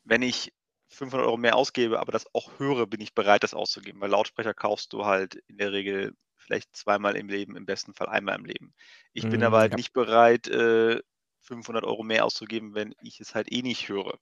[0.04, 0.54] wenn ich
[0.90, 4.54] 500 € mehr ausgebe, aber das auch höre, bin ich bereit, das auszugeben, weil Lautsprecher
[4.54, 8.46] kaufst du halt in der Regel vielleicht zweimal im Leben, im besten Fall einmal im
[8.46, 8.74] Leben.
[9.14, 9.78] Ich bin aber Hm, halt ja.
[9.78, 11.02] nicht bereit, äh,
[11.42, 14.20] 500 € mehr auszugeben, wenn ich es halt eh nicht höre.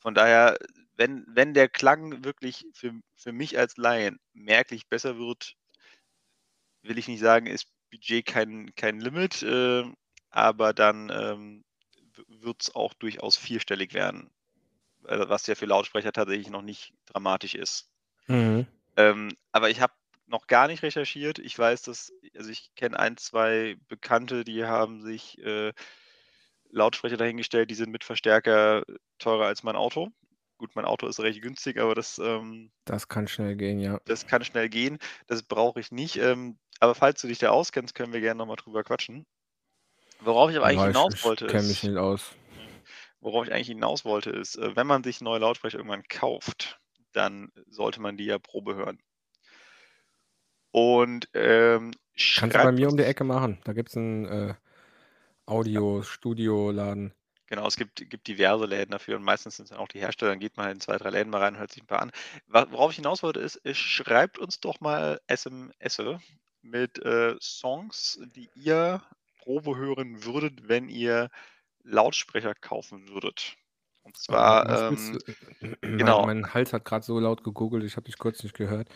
[0.00, 0.58] Von daher,
[0.96, 5.56] wenn wenn der Klang wirklich für für mich als Laien merklich besser wird
[6.82, 9.84] will ich nicht sagen, ist Budget kein kein Limit, äh,
[10.30, 11.64] aber dann, ähm,
[12.14, 14.30] w wird's auch durchaus vierstellig werden,
[15.06, 17.90] äh, was ja für Lautsprecher tatsächlich noch nicht dramatisch ist.
[18.28, 18.66] Mhm.
[18.96, 19.94] Ähm, aber ich habe
[20.26, 21.38] noch gar nicht recherchiert.
[21.38, 25.72] Ich weiß, dass also, ich kenne 1, 2 Bekannte, die haben sich, äh,
[26.70, 28.84] Lautsprecher dahingestellt, die sind mit Verstärker
[29.18, 30.08] teurer als mein Auto.
[30.58, 34.00] Gut, mein Auto ist recht günstig, aber das, ähm Das kann schnell gehen, ja.
[34.04, 34.98] das kann schnell gehen.
[35.26, 36.16] Das brauche ich nicht.
[36.16, 39.26] Ähm, aber falls du dich da auskennst, können wir gerne noch mal drüber quatschen.
[40.20, 42.36] Worauf ich aber eigentlich Ja, ich hinaus ich wollte, kenne mich ist nicht aus.
[42.50, 42.82] mhm,
[43.20, 46.80] worauf ich eigentlich hinaus wollte, ist, äh, wenn man sich neue Lautsprecher irgendwann kauft,
[47.12, 49.00] dann sollte man die ja Probe hören.
[50.74, 51.92] Und, ähm,
[52.36, 53.60] Kannst du bei mir um die Ecke machen.
[53.64, 54.54] Da gibt's 'n, äh,
[55.74, 55.82] Ja.
[55.86, 57.14] Audio-Studioladen.
[57.48, 60.30] Genau, es gibt gibt diverse Läden dafür und meistens sind's dann auch die Hersteller.
[60.32, 62.00] Dann geht man halt in 2, 3 Läden mal rein und hört sich 'n paar
[62.00, 62.10] an.
[62.46, 66.20] Worauf ich hinaus wollte, ist, äh, schreibt uns doch mal SMSe
[66.62, 69.02] mit, äh, Songs, die ihr
[69.38, 71.30] Probe hören würdet, wenn ihr
[71.84, 73.56] Lautsprecher kaufen würdet.
[74.02, 75.18] Und zwar, ähm
[75.82, 76.20] mein genau.
[76.20, 78.88] mein Hals hat grad so laut gegoogelt, ich habe dich kurz nicht gehört.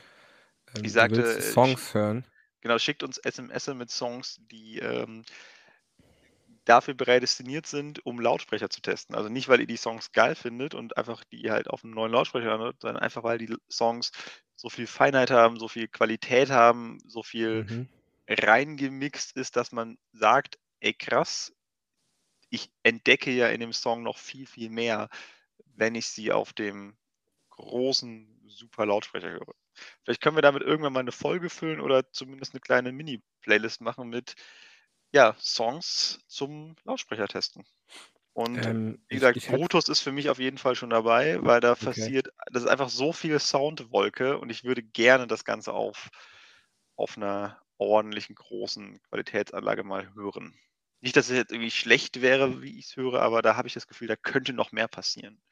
[0.83, 2.27] Ich Ähm, du sagte, äh, Songs hören?
[2.61, 5.25] genau, schickt uns SMSe mit Songs, die, ähm
[6.67, 9.17] dafür prädestiniert sind, um Lautsprecher zu testen.
[9.17, 12.13] Also, nicht, weil ihr die Songs geil findet und einfach die halt auf 'nem neuen
[12.13, 14.13] Lautsprecher anhört, sondern einfach, weil die Songs
[14.57, 17.87] so viel Feinheit haben, so viel Qualität haben, so viel Mhm.
[18.29, 21.53] reingemixt ist, dass man sagt: „Ey krass,
[22.51, 25.09] ich entdecke ja in dem Song noch viel, viel mehr,
[25.77, 26.97] wenn ich sie auf dem
[27.51, 29.55] großen, super Lautsprecher höre.“
[30.05, 34.09] Vielleicht können wir damit irgendwann mal 'ne Folge füllen oder zumindest 'ne kleine Mini-Playlist machen
[34.11, 34.35] mit,
[35.17, 37.65] ja, Songs zum Lautsprechertesten.
[38.35, 41.39] Und Ähm, wie ich gesagt, ich Bluetooth ist für mich auf jeden Fall schon dabei,
[41.45, 42.11] weil da Okay.
[42.15, 46.11] passiert das ist einfach so viel Soundwolke und ich würde gerne das Ganze auf
[46.97, 50.55] auf 'ner ordentlichen, großen Qualitätsanlage mal hören.
[51.03, 53.87] Nicht, dass es jetzt irgendwie schlecht wäre, wie ich's höre, aber da habe ich das
[53.89, 55.43] Gefühl, da könnte noch mehr passieren.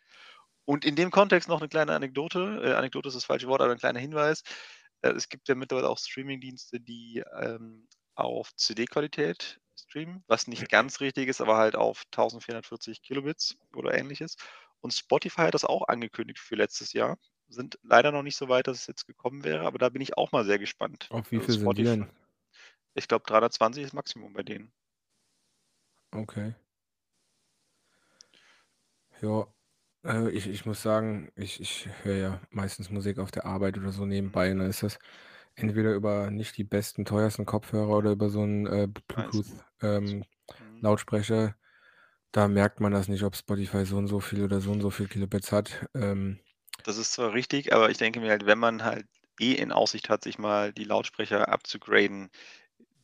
[0.66, 2.60] Und in dem Kontext noch 'ne kleine Anekdote.
[2.64, 4.42] Äh, Anekdote ist das falsche Wort, aber 'n kleiner Hinweis.
[5.02, 11.00] Äh, es gibt ja mittlerweile auch Streamingdienste, die, ähm, auf CD-Qualität streamen, was nicht ganz
[11.00, 14.36] richtig ist, aber halt auf 1440 Kilobits oder Ähnliches.
[14.80, 17.18] Und Spotify hat das auch angekündigt für letztes Jahr.
[17.48, 20.16] Sind leider noch nicht so weit, dass es jetzt gekommen wäre, aber da bin ich
[20.16, 21.10] auch mal sehr gespannt.
[21.10, 22.10] Auf wie Also, viel sind die denn?
[22.94, 24.72] ich glaube, 320 ist Maximum bei denen.
[26.14, 26.54] Okay.
[29.22, 29.46] Ja,
[30.04, 33.92] äh, ich ich muss sagen, ich ich höre ja meistens Musik auf der Arbeit oder
[33.92, 34.98] so nebenbei und dann ist das
[35.56, 39.42] entweder über nicht die besten, teuersten Kopfhörer oder über so 'n, äh, B Nice.
[39.42, 40.24] Bluetooth, ähm,
[40.60, 40.88] Mhm.
[42.32, 44.90] Da merkt man das nicht, ob Spotify so und so viel oder so und so
[44.90, 45.86] viel Kilobits hat.
[45.94, 46.40] Ähm
[46.84, 49.06] Das ist zwar richtig, aber ich denke mir halt, wenn man halt
[49.40, 52.30] eh in Aussicht hat, sich mal die Lautsprecher upzugraden,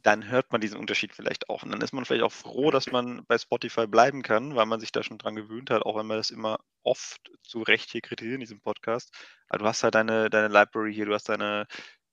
[0.03, 1.63] dann hört man diesen Unterschied vielleicht auch.
[1.65, 4.81] Und dann ist man vielleicht auch froh, dass man bei Spotify bleiben kann, weil man
[4.81, 8.01] sich da schon dran gewöhnt hat, auch wenn wir das immer oft zu Recht hier
[8.03, 9.13] kritisieren in diesem Podcast.
[9.49, 11.67] Aber du hast halt deine deine Library hier, du hast deine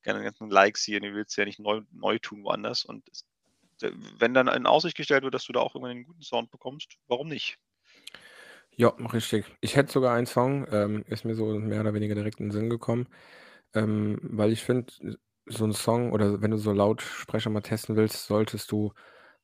[0.07, 2.85] deine ganzen Likes hier, die willst du ja nicht neu neu tun woanders.
[2.85, 3.25] Und es
[4.19, 6.97] wenn dann in Aussicht gestellt wird, dass du da auch irgendwann 'nen guten Sound bekommst,
[7.07, 7.57] warum nicht?
[8.79, 9.45] Ja, richtig.
[9.59, 12.51] Ich hätte sogar einen Song, ähm, ist mir so mehr oder weniger direkt in 'n
[12.51, 13.07] Sinn gekommen,
[13.73, 14.93] ähm, weil ich finde,
[15.47, 18.93] so 'n Song oder wenn du so Lautsprecher mal testen willst, solltest du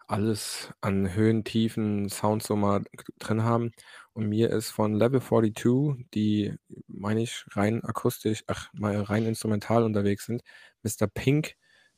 [0.07, 2.83] alles an Höhen, Tiefen, Sound so mal
[3.19, 3.71] drin haben.
[4.13, 6.55] Und mir ist von Level 42, die,
[7.03, 10.43] meine ich, rein akustisch ach, mal rein instrumental unterwegs sind,
[10.83, 11.07] Mr.
[11.07, 11.55] Pink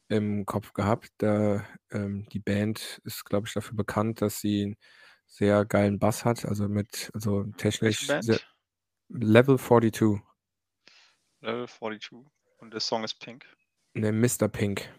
[0.10, 1.10] im Kopf gehabt.
[1.20, 4.78] Da ähm, die Band ist, glaube ich, dafür bekannt, dass sie 'n
[5.28, 8.40] sehr geilen Bass hat, also mit also technisch sehr?
[9.10, 10.22] Level 42.
[11.42, 12.26] Level 42
[12.58, 13.46] und der Song ist Pink?
[13.96, 14.48] Ne, Mr.
[14.50, 14.90] Pink.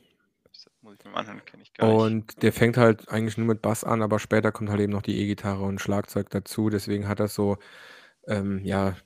[1.12, 2.14] Anhören, kenne ich gar nicht.
[2.14, 5.02] Und der fängt halt eigentlich nur mit Bass an, aber später kommt halt eben noch
[5.02, 6.70] die E-Gitarre und Schlagzeug dazu.
[6.70, 7.58] Deswegen hat das so,
[8.28, 8.96] ähm, ja,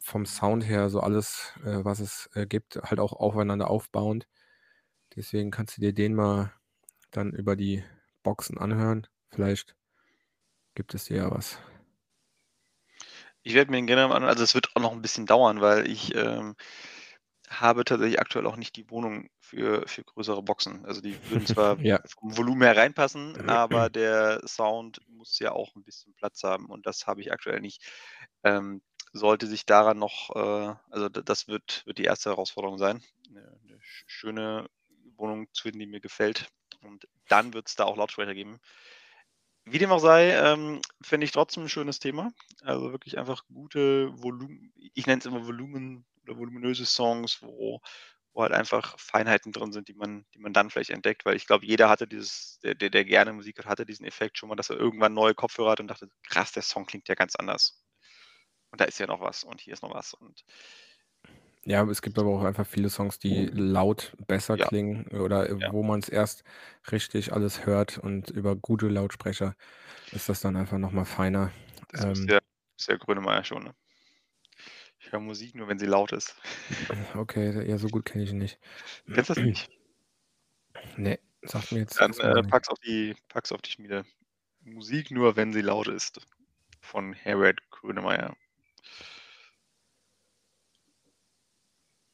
[0.00, 4.28] vom Sound her so alles, äh, was es, äh, gibt, halt auch aufeinander aufbauend.
[5.16, 6.52] Deswegen kannst du dir den mal
[7.12, 7.84] dann über die
[8.24, 9.06] Boxen anhören.
[9.30, 9.76] Vielleicht
[10.76, 11.58] gibt es dir ja was.
[13.46, 14.30] Ich werde mir den gerne mal anhören.
[14.30, 16.56] Also, es wird auch noch 'n bisschen dauern, weil ich, ähm,
[17.48, 20.84] habe tatsächlich aktuell auch nicht die Wohnung für für größere Boxen.
[20.86, 22.00] Also, die würden zwar Ja.
[22.06, 26.86] vom Volumen her reinpassen, aber der Sound muss ja auch 'n bisschen Platz haben und
[26.86, 27.82] das habe ich aktuell nicht.
[28.44, 28.82] Ähm,
[29.12, 32.30] sollte sich daran noch äh, also das wird wird die 1.
[32.30, 34.68] Herausforderung sein, 'ne 'ne sch schöne
[35.16, 36.48] Wohnung zu finden, die mir gefällt.
[36.82, 38.58] Und dann wird's da auch Lautsprecher geben.
[39.66, 42.32] Wie dem auch sei, ähm, finde ich trotzdem 'n schönes Thema.
[42.62, 47.80] Also, wirklich einfach gute Volum ich nenne es immer Volumen oder voluminöse Songs, wo
[48.34, 51.24] wo halt einfach Feinheiten drin sind, die man die man dann vielleicht entdeckt.
[51.26, 54.38] Weil ich glaube, jeder hatte dieses der der der gerne Musik hört, hatte diesen Effekt
[54.38, 57.14] schon mal, dass er irgendwann neue Kopfhörer hatte und dachte: „Krass, der Song klingt ja
[57.14, 57.72] ganz anders.
[58.72, 60.42] Und da ist ja noch was und hier ist noch was.“ Und
[61.64, 64.68] Ja, es gibt aber auch einfach viele Songs, die laut besser Ja.
[64.68, 65.72] klingen oder, Ja.
[65.72, 66.44] wo man's erst
[66.92, 69.54] richtig alles hört und über gute Lautsprecher
[70.12, 71.52] ist das dann einfach noch mal feiner.
[71.90, 72.38] Das Ähm ja
[72.76, 73.74] wusste ja Grönemeyer schon, ne?
[75.00, 76.34] Ich höre Musik nur, wenn sie laut ist.
[77.16, 78.58] Okay, ja, so gut kenne ich ihn nicht.
[79.12, 79.68] Kennst das nicht?
[80.96, 84.04] Ne, sagt mir jetzt Dann, äh, pack's auf die pack's auf die Schmiede.
[84.60, 86.20] Musik nur, wenn sie laut ist,
[86.80, 88.36] von Herbert Grönemeyer.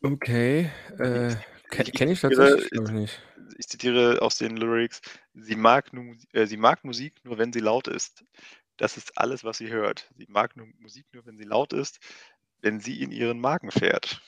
[0.05, 1.35] Okay, äh,
[1.71, 3.23] kenne ich zitiere tatsächlich, glaube ich nicht.
[3.59, 5.01] ich zitiere aus den Lyrics:
[5.35, 8.25] „Sie mag nur äh, sie mag Musik nur, wenn sie laut ist.
[8.79, 10.11] Das ist alles, was sie hört.
[10.17, 12.01] Sie mag nur Musik nur, wenn sie laut ist,
[12.61, 14.21] wenn sie in ihren Magen fährt.“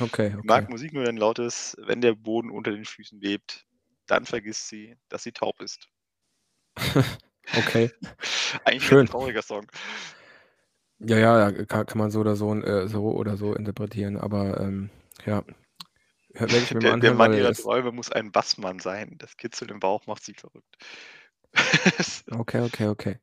[0.00, 0.46] Okay, Sie okay.
[0.46, 3.66] mag Musik nur, wenn laut ist, wenn der Boden unter den Füßen bebt,
[4.06, 5.88] dann vergisst sie, dass sie taub ist.
[7.56, 7.90] Okay.
[8.64, 8.96] Eigentlich Schön.
[8.96, 9.66] ganz trauriger Song.
[11.02, 14.90] Ja, ja, ka kann man so oder so äh, so oder so interpretieren, aber, ähm,
[15.24, 15.42] ja.
[16.34, 18.78] Hö werde ich mir mal Der der anhören, Mann weil ihrer Träume muss ein Bassmann
[18.80, 19.16] sein.
[19.18, 20.76] Das Kitzeln im Bauch macht sie verrückt.
[22.32, 23.18] Okay, okay, okay.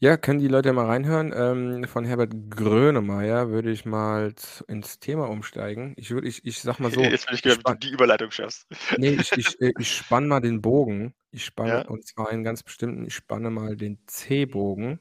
[0.00, 1.32] Ja, können die Leute mal reinhören.
[1.36, 4.34] Ähm, von Herbert Grönemeyer würde ich mal
[4.68, 5.94] ins Thema umsteigen.
[5.98, 7.90] Ich würde ich ich sage mal so, Jetzt bin ich gespannt, wie du spann die
[7.90, 8.66] Überleitung schaffst.
[8.96, 11.14] Ne, ich ich äh, ich spanne mal den Bogen.
[11.32, 11.84] Ich spanne Ja?
[11.88, 15.00] und zwar einen ganz bestimmten ich spanne mal den C-Bogen.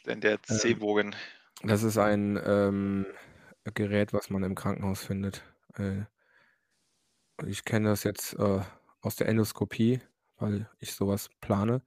[0.00, 1.14] Ist denn der Ähm, C-Bogen?
[1.62, 3.06] das ist ein, ähm,
[3.74, 5.44] Gerät, was man im Krankenhaus findet.
[5.76, 6.06] Äh
[7.46, 8.60] ich kenne das jetzt, äh,
[9.00, 10.00] aus der Endoskopie,
[10.36, 11.82] weil ich so was plane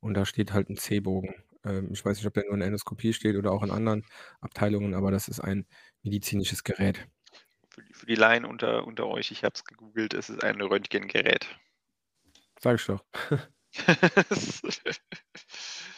[0.00, 1.34] und da steht halt 'n C-Bogen.
[1.64, 4.04] Ähm, ich weiß nicht, ob der nur in der Endoskopie steht oder auch in anderen
[4.40, 5.66] Abteilungen, aber das ist ein
[6.02, 7.08] medizinisches Gerät.
[7.70, 10.60] Für die für die Laien unter unter euch, ich habe es gegoogelt, es ist ein
[10.60, 11.58] Röntgengerät.
[12.60, 13.04] Sage ich doch.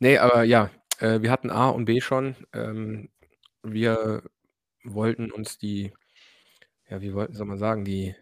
[0.00, 2.34] Ne, aber ja, äh, wir hatten A und B schon.
[2.54, 3.10] Ähm,
[3.62, 4.22] wir
[4.84, 5.92] wollten uns die
[6.90, 8.14] ja, wie woll soll man sagen, die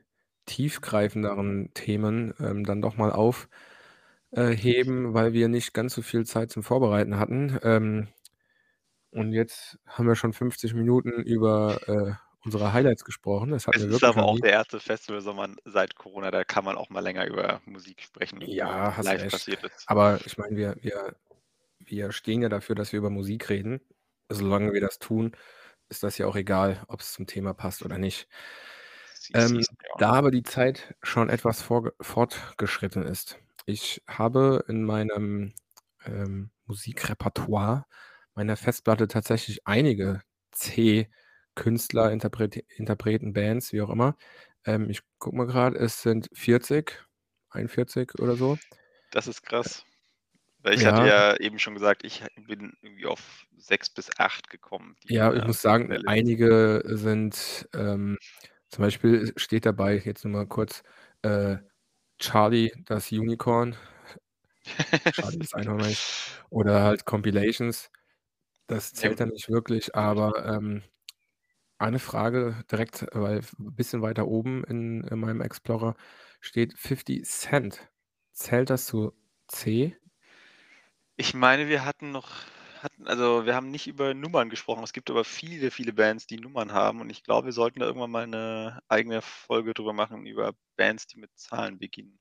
[0.47, 3.49] tiefgreifenderen Themen, ähm, dann doch mal auf
[4.33, 7.59] äh, heben, weil wir nicht ganz so viel Zeit zum Vorbereiten hatten.
[7.63, 8.09] Ähm,
[9.11, 12.13] und jetzt haben wir schon 50 Minuten über, äh,
[12.45, 13.51] unsere Highlights gesprochen.
[13.51, 14.43] Das hatten Es wir ist wirklich aber noch auch nie.
[14.43, 14.79] der 1.
[14.81, 19.19] Festivalsommer seit Corona, da kann man auch mal länger über Musik sprechen, Ja, hast live
[19.19, 19.31] recht.
[19.31, 19.87] passiert ist.
[19.87, 21.17] Aber ich meine, wir wir
[21.91, 23.81] wir stehen ja dafür, dass wir über Musik reden.
[24.31, 25.33] Solange wir das tun,
[25.89, 28.29] ist das ja auch egal, ob's zum Thema passt oder nicht.
[29.15, 29.65] Sie Ähm, ja.
[29.99, 33.39] da aber die Zeit schon etwas vorge fortgeschritten ist.
[33.67, 35.55] Ich habe in meinem,
[36.05, 37.87] ähm, Musikrepertoire
[38.35, 40.21] meiner Festplatte tatsächlich einige
[40.53, 44.17] C-Künstler, Interprete Interpreten, Bands, wie auch immer.
[44.65, 47.05] Ähm, ich gucke mal grad, es sind 40,
[47.51, 48.59] 41 oder so.
[49.11, 49.85] Das ist krass.
[50.69, 51.09] Weil ich hatte Ja.
[51.09, 55.63] ja eben schon gesagt, ich bin irgendwie auf 6 bis 8 gekommen, Ja, ich muss
[55.63, 58.19] sagen, einige sind, ähm
[58.71, 60.83] zum Beispiel steht dabei, jetzt nur mal kurz,
[61.23, 61.57] äh,
[62.19, 63.77] Charlie das Unicorn.
[65.13, 66.05] Charlie das Einhorn meine ich.
[66.51, 67.91] Oder halt Compilations.
[68.69, 69.21] Das Ja, zählt gut.
[69.21, 70.83] dann nicht wirklich, aber, ähm,
[71.79, 75.97] eine Frage direkt, weil f bisschen weiter oben in in meinem Explorer
[76.41, 77.91] steht 50 Cent.
[78.33, 79.13] Zählt das zu
[79.49, 79.97] C?
[81.21, 82.31] Ich meine, wir hatten noch
[82.81, 84.85] hatten also, wir haben nicht über Nummern gesprochen.
[84.85, 87.87] Es gibt aber viele, viele Bands, die Nummern haben und ich glaube, wir sollten da
[87.87, 92.19] irgendwann mal 'ne eigene Folge drüber machen, über Bands, die mit Zahlen beginnen.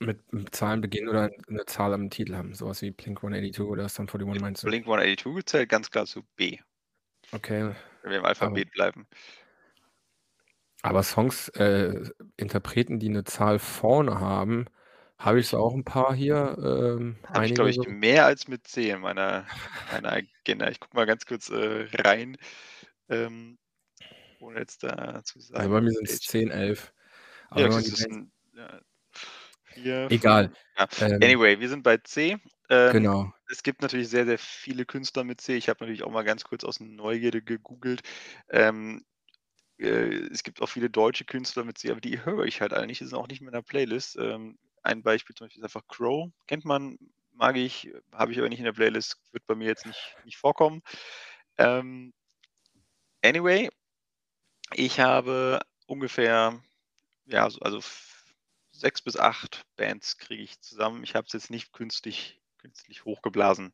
[0.00, 3.88] Mit mit Zahlen beginnen oder 'ne Zahl am Titel haben, so was wie Blink-182 oder
[3.88, 4.74] Sum 41 meinst du?
[4.86, 6.58] Blink-182 zählt ganz klar zu B.
[7.32, 7.74] Okay,
[8.04, 9.06] Wenn wir im aber Alphabet bleiben.
[10.84, 14.66] Aber Songs, äh, Interpreten, die 'ne Zahl vorne haben,
[15.24, 18.66] habe ich so auch 'n paar hier, ähm, Habe ich, glaube ich, mehr als mit
[18.66, 19.46] C in meiner
[19.88, 20.68] meiner Agenda.
[20.70, 22.36] Ich gucke mal ganz kurz, äh, rein,
[23.08, 23.58] ähm,
[24.38, 26.92] ohne jetzt da zu Also, sagen, bei mir sind's welche 10, 11.
[27.50, 28.80] Aber Ja, es Bands sind, ja,
[29.64, 30.88] 4, Egal, 5 ja.
[30.98, 32.36] ähm Anyway, wir sind bei C.
[32.68, 33.34] Ähm, Genau.
[33.48, 35.56] es gibt natürlich sehr, sehr viele Künstler mit C.
[35.56, 38.02] Ich habe natürlich auch mal ganz kurz aus Neugierde gegoogelt.
[38.50, 39.04] Ähm,
[39.78, 39.86] äh,
[40.32, 43.00] es gibt auch viele deutsche Künstler mit C, aber die höre ich halt nicht.
[43.00, 44.16] Die sind auch nicht in meiner Playlist.
[44.18, 46.30] Ähm, ein Beispiel zum Beispiel ist einfach Crow.
[46.46, 46.98] Kennt man,
[47.32, 50.38] mag ich, habe ich aber nicht in der Playlist, wird bei mir jetzt nicht nicht
[50.38, 50.82] vorkommen.
[51.58, 52.12] Ähm
[53.24, 53.70] Anyway,
[54.74, 56.62] ich habe ungefähr,
[57.26, 57.80] ja, so also
[58.72, 61.04] 6 bis 8 Bands kriege ich zusammen.
[61.04, 63.72] Ich habe es jetzt nicht künstlich künstlich hochgeblasen.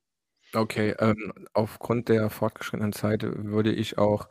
[0.53, 4.29] Okay, ähm, aufgrund der fortgeschrittenen Zeit würde ich auch,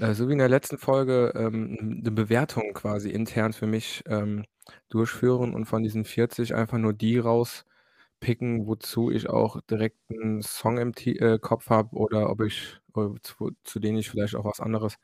[0.00, 4.44] äh, so wie in der letzten Folge, ähm, 'ne Bewertung quasi intern für mich, ähm,
[4.88, 10.78] durchführen und von diesen 40 einfach nur die rauspicken, wozu ich auch direkt 'n Song
[10.78, 14.44] im Ti äh, Kopf habe oder ob ich äh, zu zu denen ich vielleicht auch
[14.46, 14.96] was anderes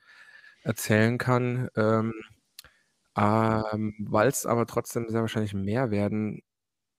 [0.64, 1.68] erzählen kann.
[1.76, 2.12] Ähm,
[3.18, 6.42] ähm, weil's aber trotzdem sehr wahrscheinlich mehr werden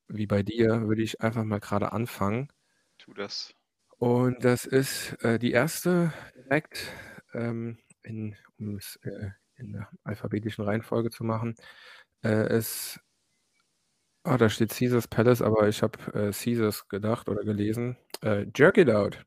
[0.09, 2.49] wie bei dir, würde ich einfach mal grade anfangen.
[2.99, 3.53] Tu das.
[4.01, 6.11] Und das ist, äh, die 1.
[6.35, 6.91] direkt,
[7.33, 11.55] ähm, in um's, äh, in der alphabetischen Reihenfolge zu machen,
[12.25, 13.01] äh, ist
[14.27, 17.95] ah, da steht Caesars Palace, aber ich habe, äh, Caesars gedacht oder gelesen.
[18.23, 19.23] Äh, Jerk It Out.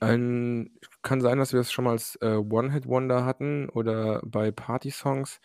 [0.00, 0.72] Ähm,
[1.02, 5.40] kann sein, dass wir das schon mal als, äh, One-Hit-Wonder hatten oder bei Partysongs,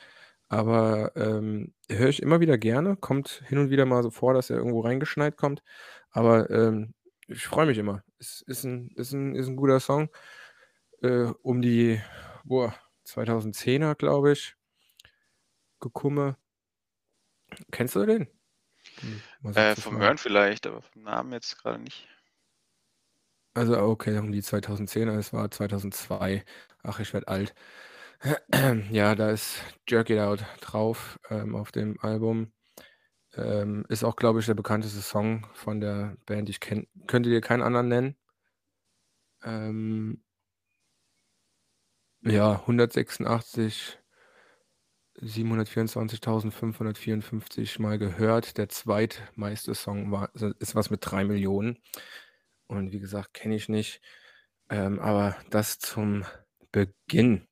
[0.50, 2.98] aber, ähm, höre ich immer wieder gerne.
[2.98, 5.64] Kommt hin und wieder mal so vor, dass er irgendwo reingeschneit kommt,
[6.12, 6.94] aber, ähm,
[7.28, 8.04] ich freue mich immer.
[8.20, 10.10] Es ist 'n ist 'n ist 'n guter Song,
[11.04, 12.02] äh, um die,
[12.46, 14.56] boah, 2010er, glaube ich.
[15.82, 16.38] Gekumme.
[17.72, 18.28] Kennst du den?
[19.42, 19.98] So Äh, vom.
[20.00, 22.08] Hören vielleicht, aber vom Namen jetzt grade nicht.
[23.56, 26.46] Also, okay, um die 2010er, es war 2002.
[26.84, 27.54] Ach, ich werde alt.
[28.92, 32.54] Ja, da ist „Jerk It Out“ drauf, ähm, auf dem Album.
[33.36, 36.50] Ähm, ist auch, glaube ich, der bekannteste Song von der Band.
[36.50, 38.18] Ich kenne könnte dir keinen anderen nennen.
[39.44, 40.24] Ähm
[42.24, 43.98] ja, 186
[45.20, 48.58] 724.554 Mal gehört.
[48.58, 51.78] Der zweitmeiste Song war ist was mit 3.000.000
[52.68, 54.02] und wie gesagt, kenne ich nicht,
[54.70, 56.24] ähm, aber das zum
[56.72, 57.48] Beginn.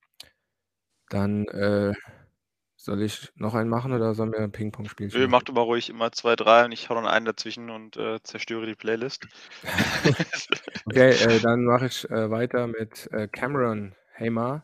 [1.12, 1.94] Dann, äh,
[2.78, 5.28] soll ich noch einen machen oder sollen wir 'n Pingpongspielchen Nö, machen?
[5.28, 8.22] mach du mal ruhig immer 2, 3 und ich haue dann einen dazwischen und, äh,
[8.24, 9.28] zerstöre die Playlist.
[10.86, 14.62] Okay, äh, dann mache ich, äh, weiter mit, äh, Cameron, „Hey Ma“.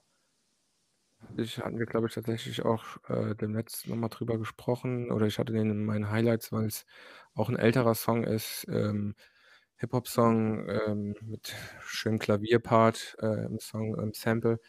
[1.37, 5.39] Ich hatten wir, glaube ich, tatsächlich auch, äh, demnächst noch mal drüber gesprochen oder ich
[5.39, 6.85] hatte den in meinen Highlights, weil's
[7.33, 9.15] auch 'n älterer Song ist, ähm,
[9.77, 14.59] Hip-Hop-Song, ähm, mit schönem Klavierpart, äh, im Song im Sample.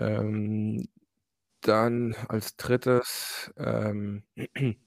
[0.00, 0.88] Ähm,
[1.62, 4.24] dann als 3., ähm,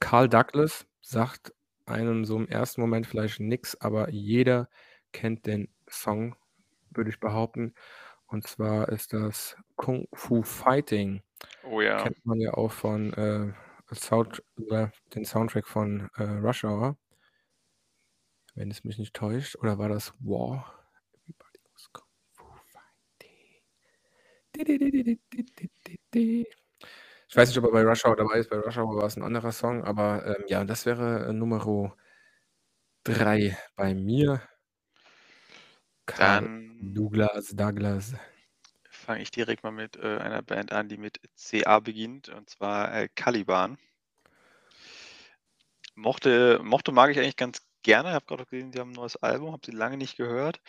[0.00, 1.54] Karl Douglas, sagt
[1.86, 4.68] einem so im ersten Moment vielleicht nix, aber jeder
[5.12, 6.36] kennt den Song,
[6.92, 7.74] würde ich behaupten.
[8.30, 11.22] Und zwar ist das „Kung Fu Fighting“.
[11.64, 12.10] Oh ja.
[12.12, 13.52] Kennt man ja auch von, äh,
[13.94, 16.96] Sound äh, den Soundtrack von, äh, „Rush Hour“.
[18.56, 20.74] Wenn es mich nicht täuscht, oder war das „War“?
[21.14, 23.62] Everybody was Kung Fu Fighting.
[27.32, 28.50] Ich weiß nicht, ob er bei „Rush Hour“ dabei ist.
[28.50, 31.92] Bei „Rush Hour“ war's 'n anderer Song, aber, ähm, ja, das wäre, äh, Numero
[33.06, 34.42] 3 bei mir.
[36.14, 38.14] Dann Douglas Douglas.
[38.88, 42.94] fange ich direkt mal mit, äh, einer Band an, die mit CA beginnt, und zwar,
[42.94, 43.78] äh, Caliban.
[45.96, 48.12] Mochte mochte mag ich eigentlich ganz gerne.
[48.12, 50.60] Habe grad auch gesehen, die haben 'n neues Album, habe sie lange nicht gehört.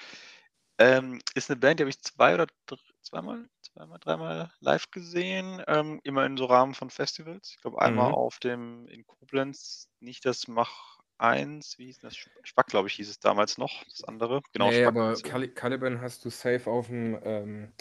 [0.80, 5.64] Ähm, ist 'ne Band, die habe ich 2 oder dr zweimal zweimal, dreimal live gesehen,
[5.68, 7.52] ähm, immer in so Rahmen von Festivals.
[7.56, 8.14] Ich glaube, einmal Mhm.
[8.14, 12.14] auf dem in Koblenz, nicht das Mach 1, wie hieß das?
[12.20, 14.42] Sp Spack, glaube ich, hieß es damals noch, das andere.
[14.54, 15.22] Genau, Ne, Spack aber.
[15.24, 17.74] Cali Caliban hast du safe auf'm, ähm,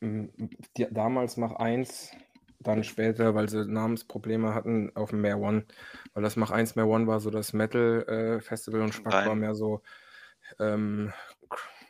[0.00, 0.32] hm,
[0.76, 2.12] d damals Mach 1,
[2.60, 5.66] dann später, weil sie Namensprobleme hatten, auf'm Mare One.
[6.14, 8.04] Weil das Mach 1 Mare One war so das Metal,
[8.38, 9.36] äh, Festival und Spack war sein.
[9.36, 9.82] mehr so,
[10.60, 11.12] ähm,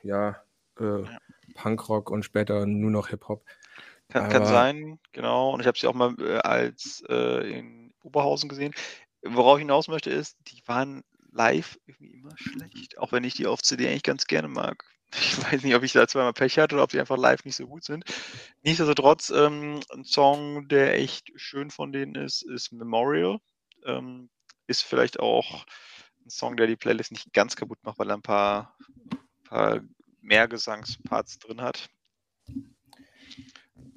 [0.03, 0.43] ja,
[0.81, 1.19] äh, Ja.
[1.55, 3.45] Punkrock und später nur noch Hip-Hop.
[4.11, 5.51] Kann kann sein, genau.
[5.53, 8.73] Und ich habe sie auch mal, äh, als äh, in Oberhausen gesehen.
[9.35, 11.03] Worauf ich hinaus möchte, ist, die waren
[11.33, 14.85] live irgendwie immer schlecht, auch wenn ich die auf CD eigentlich ganz gerne mag.
[15.15, 17.57] Ich weiß nicht, ob ich da zweimal Pech hatte oder ob die einfach live nicht
[17.57, 18.05] so gut sind.
[18.63, 23.39] Nichtsdestotrotz, ähm, 'n Song, der echt schön von denen ist, ist „Memorial“.
[23.87, 24.29] Ähm,
[24.67, 25.65] ist vielleicht auch
[26.27, 28.77] 'n Song, der die Playlist nicht ganz kaputt macht, weil er 'n paar
[29.45, 29.81] paar
[30.23, 31.89] Mehrgesangsparts drin hat.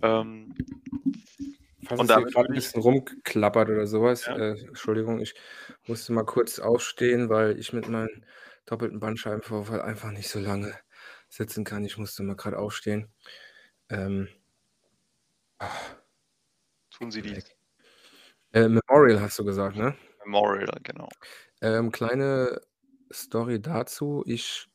[0.01, 0.53] Ähm,
[1.83, 4.35] Falls und es hier damit grad 'n würde ich bisschen rumklappert oder so was, Ja.
[4.35, 5.35] äh, Entschuldigung, ich
[5.87, 8.23] musste mal kurz aufstehen, weil ich mit meinem
[8.65, 10.75] doppelten Bandscheibenvorfall einfach nicht so lange
[11.29, 11.83] sitzen kann.
[11.85, 13.11] Ich musste mal grad aufstehen.
[13.89, 14.29] Ähm
[16.91, 17.55] Tun Sie weg.
[18.53, 19.95] Äh, „Memorial“ hast du gesagt, ne?
[20.25, 21.09] „Memorial“, genau.
[21.61, 22.59] Ähm, kleine
[23.13, 24.23] Story dazu.
[24.25, 24.67] Ich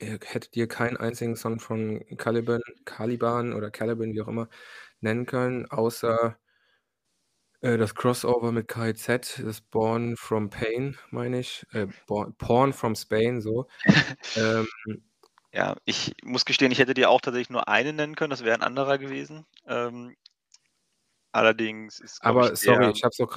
[0.00, 4.48] äh, hätte dir keinen einzigen Song von Caliban Caliban oder Caliban, wie auch immer,
[5.00, 6.38] nennen können, außer
[7.62, 12.94] äh, das Crossover mit KIZ, das „Born from Pain“, meine ich, äh, „Born Porn from
[12.96, 13.68] Spain“, so.
[14.36, 14.66] Ähm
[15.54, 18.56] Ja, ich muss gestehen, ich hätte dir auch tatsächlich nur einen nennen können, das wäre
[18.58, 19.46] 'n anderer gewesen.
[19.66, 20.16] Ähm
[21.34, 23.28] allerdings ist, glaube ich, Aber sorry, ich habe es auch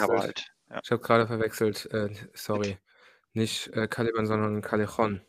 [0.00, 0.20] aber verwechselt.
[0.20, 0.80] halt, ja.
[0.82, 2.78] Ich habe grade verwechselt, äh, sorry.
[3.34, 5.22] Nicht, äh, Caliban, sondern Callejon.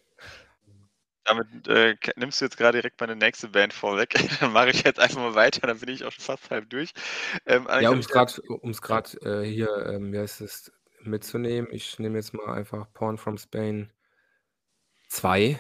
[1.28, 4.16] Damit, äh, nimmst du jetzt grade direkt meine nächste Band vorweg.
[4.40, 6.92] Dann mache ich jetzt einfach mal weiter, dann bin ich auch schon fast halb durch.
[7.46, 8.28] Ähm, Ja, um's ja.
[8.82, 10.72] grad, äh, hier, ähm, wie heißt es,
[11.02, 11.70] mitzunehmen.
[11.72, 13.92] Ich nehme jetzt mal einfach „Porn from Spain“
[15.10, 15.60] 2.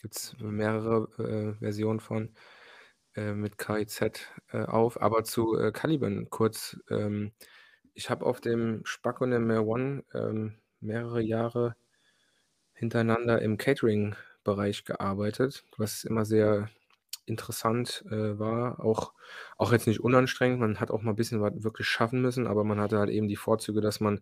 [0.00, 2.34] Gibt's mehrere, äh, Versionen von,
[3.16, 5.00] äh, mit KIZ, äh, auf.
[5.02, 7.32] Aber zu, äh, Caliban kurz, ähm,
[7.94, 11.76] ich habe auf dem Spack und dem One, ähm, mehrere Jahre
[12.74, 14.14] hintereinander im Catering
[14.44, 16.68] Musikbereich gearbeitet, was immer sehr
[17.26, 19.14] interessant, äh, war, auch
[19.58, 20.60] auch jetzt nicht unanstrengend.
[20.60, 23.28] Man hat auch mal 'n bisschen was wirklich schaffen müssen, aber man hatte halt eben
[23.28, 24.20] die Vorzüge, dass man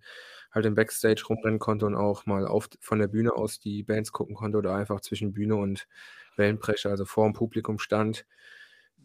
[0.52, 4.12] halt im Backstage rumrennen konnte und auch mal auf von der Bühne aus die Bands
[4.12, 5.88] gucken konnte oder einfach zwischen Bühne und
[6.36, 8.26] Wellenbrecher, also vorm Publikum stand.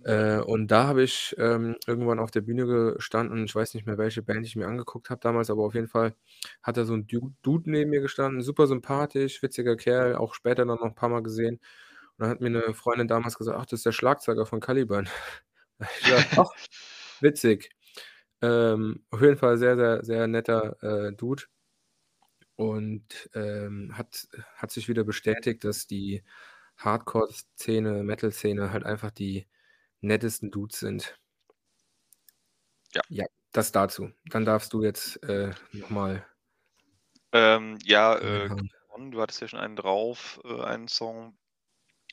[0.03, 3.43] Äh, und da habe ich, ähm, irgendwann auf der Bühne gestanden.
[3.45, 6.15] Ich weiß nicht mehr, welche Band ich mir angeguckt habe damals, aber auf jeden Fall
[6.63, 10.65] hat da so 'n Du Dude neben mir gestanden, super sympathisch, witziger Kerl, auch später
[10.65, 11.55] dann noch 'n paar Mal gesehen.
[12.17, 15.05] Und dann hat mir 'ne Freundin damals gesagt: „Ach, das ist der Schlagzeuger von Caliban.“
[15.79, 16.49] Da habe ich gesagt: „Ach,
[17.21, 17.71] witzig.“
[18.41, 21.43] Ähm, auf jeden Fall sehr, sehr, sehr netter, äh, Dude.
[22.59, 26.23] Und, ähm, hat hat sich wieder bestätigt, dass die
[26.77, 29.45] Hardcore-Szene, Metal-Szene halt einfach die
[30.01, 31.17] nettesten Dudes sind.
[32.95, 33.01] Ja.
[33.09, 34.11] Ja, das dazu.
[34.25, 36.25] Dann darfst du jetzt, äh, noch mal
[37.33, 38.49] Ähm, ja, äh,
[39.11, 41.37] du hattest ja schon einen drauf, äh, einen Song.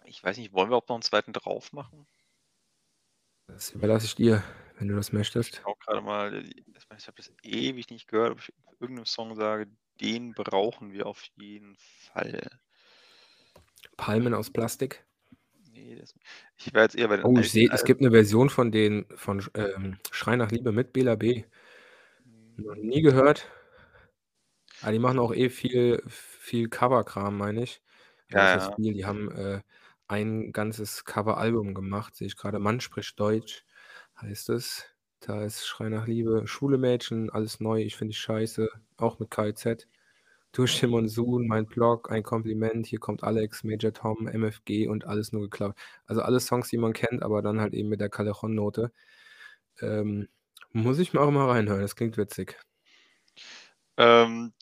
[0.06, 2.06] Ich weiß nicht, wollen wir auch noch 'n zweiten drauf machen?
[3.48, 4.42] Das überlasse ich dir,
[4.78, 5.12] wenn du das
[5.42, 5.62] Ich möchtest.
[5.62, 9.34] schaue grade mal, ich ich habe das ewig nicht gehört, ob ich irgend 'nem Song
[9.34, 9.66] sage:
[10.00, 12.60] „Den brauchen wir auf jeden Fall.“
[13.98, 15.04] Palmen aus Plastik?
[15.74, 16.14] Ne, das
[16.56, 19.06] ich wäre jetzt eher bei den Oh, ich sehe, es gibt 'ne Version von denen
[19.16, 21.44] von ähm, Schrei nach Liebe mit Bela B.
[22.58, 22.82] Noch Hm.
[22.82, 23.48] nie gehört.
[24.82, 27.82] Ah, die machen auch eh viel viel Coverkram, meine ich.
[28.30, 28.76] Ja, ja.
[28.76, 28.92] viel?
[28.94, 29.62] Die haben, äh,
[30.08, 32.58] ein ganzes Coveralbum gemacht, sehe ich grade.
[32.58, 33.64] „Mann spricht Deutsch“
[34.20, 34.86] heißt es.
[35.20, 39.30] Da ist „Schrei nach Liebe“, „Schwule Mädchen“, „Alles neu“, „Ich finde dich scheiße“, auch mit
[39.30, 39.86] KIZ.
[40.54, 45.32] „Durch den Monsun“, „Mein Blog“, „Ein Kompliment“, „Hier kommt Alex“, „Major Tom“, „MFG“ und „Alles
[45.32, 45.74] nur geklaut“.
[46.06, 48.92] Also, alles Songs, die man kennt, aber dann halt eben mit der Callejon-Note.
[49.82, 50.28] Ähm,
[50.72, 52.58] muss ich mir auch mal reinhören, das klingt witzig.
[53.98, 54.52] Ähm,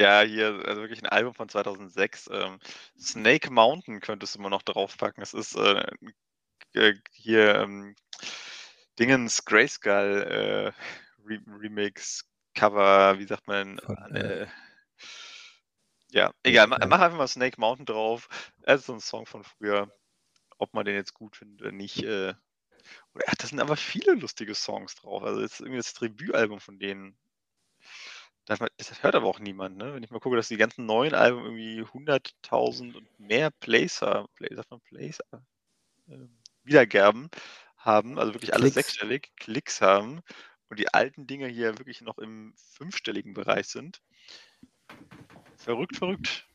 [0.00, 2.58] ja, hier, also, wirklich 'n Album von 2006, ähm,
[2.98, 5.20] „Snake Mountain“ könntest du mal noch draufpacken.
[5.20, 5.84] Das ist, äh,
[6.74, 7.96] äh, hier, ähm,
[8.98, 10.72] Dingens Grayskull, äh,
[11.26, 12.24] Re Remix,
[12.54, 14.46] Cover, wie sagt man, Von, äh äh
[16.12, 16.66] Ja, egal.
[16.66, 18.28] Ma äh mach einfach mal „Snake Mountain“ drauf.
[18.62, 19.92] Das ist so 'n Song von früher.
[20.58, 22.34] Ob man den jetzt gut findet oder nicht, äh
[23.14, 25.22] oder ach, da sind aber viele lustige Songs drauf.
[25.24, 27.16] Also, das ist irgendwie das Debütalbum von denen.
[28.48, 29.94] Das hört aber auch niemand, ne?
[29.94, 34.26] Wenn ich mal gucke, dass die ganzen neuen Alben irgendwie 100.000 und mehr Plays haben
[34.34, 35.18] Play sagt man Plays?
[36.08, 37.30] Ähm, Wiedergaben
[37.76, 38.74] haben, also, wirklich alles Klicks.
[38.74, 40.20] sechsstellig, Klicks haben
[40.70, 44.00] und die alten Dinger hier wirklich noch im fünfstelligen Bereich sind.
[45.60, 46.46] Verrückt, verrückt.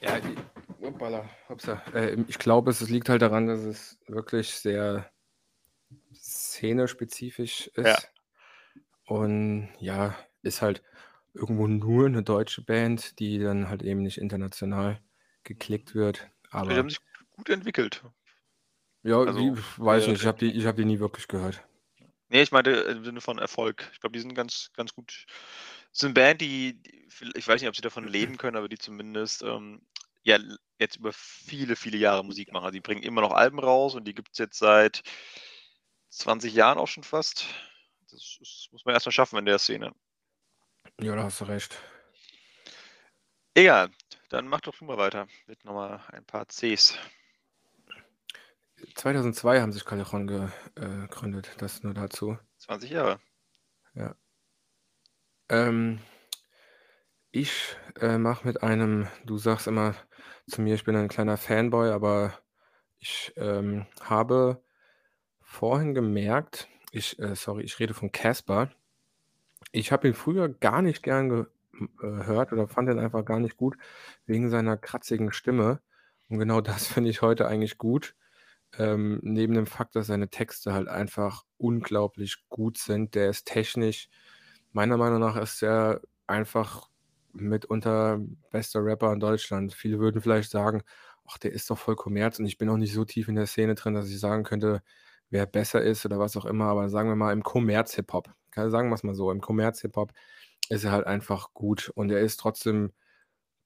[0.00, 0.36] Ja, die
[0.84, 1.82] Hoppala, Hopsa.
[1.92, 5.10] Äh, ich glaube, es es liegt halt daran, dass es wirklich sehr
[6.14, 7.98] szenespezifisch Ja.
[7.98, 8.12] ist.
[9.06, 10.82] Und ja, ist halt
[11.34, 15.02] irgendwo nur 'ne deutsche Band, die dann halt eben nicht international
[15.44, 16.30] geklickt wird,
[16.68, 16.98] Die haben aber sich
[17.30, 18.02] gut entwickelt.
[19.02, 21.66] Ja, Also, weiß der nicht, ich habe die ich habe die nie wirklich gehört.
[22.30, 23.88] Ne, ich meinte im Sinne von Erfolg.
[23.92, 25.24] Ich glaube, die sind ganz ganz gut
[25.92, 26.80] ist 'ne Band, die
[27.34, 29.82] ich weiß nicht, ob sie davon leben können, aber die zumindest, ähm,
[30.22, 30.38] ja,
[30.78, 32.72] jetzt über viele, viele Jahre Musik machen.
[32.72, 35.02] Die bringen immer noch Alben raus und die gibt's jetzt seit
[36.12, 37.46] 20 Jahren auch schon fast.
[38.10, 39.92] Das ist muss man erst mal schaffen in der Szene.
[41.00, 41.78] Ja, da hast du recht.
[43.56, 43.90] Egal,
[44.30, 46.96] dann mach doch du mal weiter mit noch mal ein paar Cs.
[48.94, 52.38] 2002 haben sich Callejon ge äh, gegründet, das nur dazu.
[52.58, 53.20] 20 Jahre.
[53.94, 54.14] Ja.
[55.48, 56.00] Ähm
[57.30, 59.94] ich, äh, mache mit einem du sagst immer
[60.48, 62.38] zu mir, ich bin ein kleiner Fanboy, aber
[62.98, 64.62] ich, ähm, habe
[65.40, 68.70] vorhin gemerkt ich äh, sorry, ich rede von Caspar.
[69.72, 71.46] Ich habe ihn früher gar nicht gern ge
[72.02, 73.76] äh, hört oder fand den einfach gar nicht gut
[74.26, 75.80] wegen seiner kratzigen Stimme.
[76.28, 78.14] Und genau das finde ich heute eigentlich gut,
[78.78, 83.14] ähm, neben dem Fakt, dass seine Texte halt einfach unglaublich gut sind.
[83.14, 84.08] Der ist technisch
[84.72, 86.88] meiner Meinung nach ist er einfach
[87.32, 89.72] mitunter bester Rapper in Deutschland.
[89.74, 90.82] Viele würden vielleicht sagen:
[91.28, 93.46] „Ach, der ist doch voll Kommerz“ und ich bin auch nicht so tief in der
[93.46, 94.82] Szene drin, dass ich sagen könnte,
[95.30, 99.02] wer besser ist oder was auch immer, aber sagen wir mal im Kommerz-Hip-Hop, sagen wir's
[99.04, 100.12] mal so, im Kommerz-Hip-Hop
[100.70, 102.92] ist er halt einfach gut und er ist trotzdem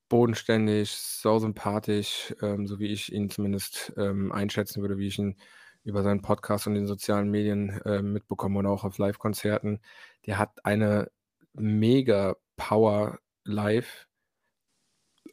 [0.09, 5.36] bodenständig, sausympathisch, ähm, so wie ich ihn zumindest, ähm, einschätzen würde, wie ich ihn
[5.85, 9.80] über seinen Podcast und den sozialen Medien, ähm, mitbekomme oder auch auf Livekonzerten.
[10.26, 11.11] Der hat eine
[11.55, 14.07] Mega-Power live.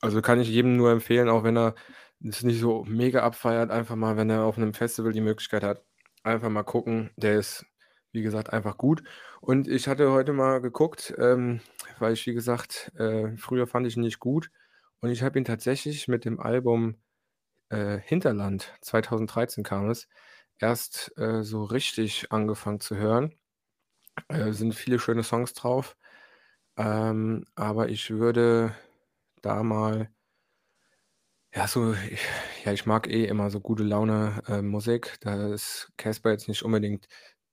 [0.02, 1.76] Also, kann ich jedem nur empfehlen, auch wenn er
[2.24, 5.84] es nicht so mega abfeiert, einfach mal, wenn er auf 'nem Festival die Möglichkeit hat,
[6.24, 7.12] einfach mal gucken.
[7.18, 7.66] Der ist,
[8.12, 9.04] wie gesagt, einfach gut.
[9.42, 11.62] Und ich hatte heute mal geguckt, ähm,
[12.00, 14.52] weil ich, wie gesagt äh, früher fand ich ihn nicht gut
[15.02, 16.98] und ich habe ihn tatsächlich mit dem Album
[17.70, 20.08] äh, Hinterland, 2013 kam es,
[20.60, 23.34] erst, äh, so richtig angefangen zu hören.
[24.30, 25.98] Äh, sind viele schöne Songs drauf,
[26.78, 28.76] ähm, aber ich würde
[29.44, 30.10] da mal
[31.54, 31.94] ja, so
[32.66, 35.18] ja, ich mag eh immer so gute Laune, äh, Musik.
[35.22, 37.08] Da ist Casper jetzt nicht unbedingt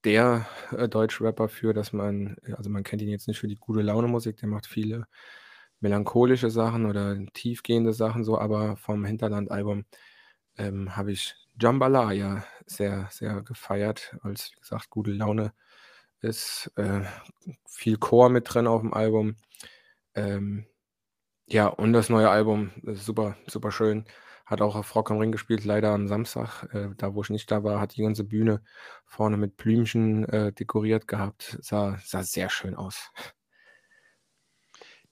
[0.04, 3.82] der, äh, Deutschrapper für, dass man also, man kennt ihn jetzt nicht für die gute
[3.82, 5.06] Laune Musik, der macht viele
[5.80, 9.84] melancholische Sachen oder tiefgehende Sachen so, aber vom Hinterland-Album,
[10.58, 15.52] ähm, habe ich Jambalaya sehr, sehr gefeiert, weil's, wie gesagt, gute Laune
[16.20, 17.02] ist, äh,
[17.68, 19.36] viel Chor mit drin auf'm Album.
[20.14, 20.66] Ähm,
[21.46, 24.06] ja, und das neue Album ist super, super schön.
[24.46, 27.50] Hat auch auf Rock am Ring gespielt, leider am Samstag, äh, da wo ich nicht
[27.50, 28.62] da war, hat die ganze Bühne
[29.06, 31.58] vorne mit Blümchen, äh, dekoriert gehabt.
[31.62, 33.10] Sah sah sehr schön aus.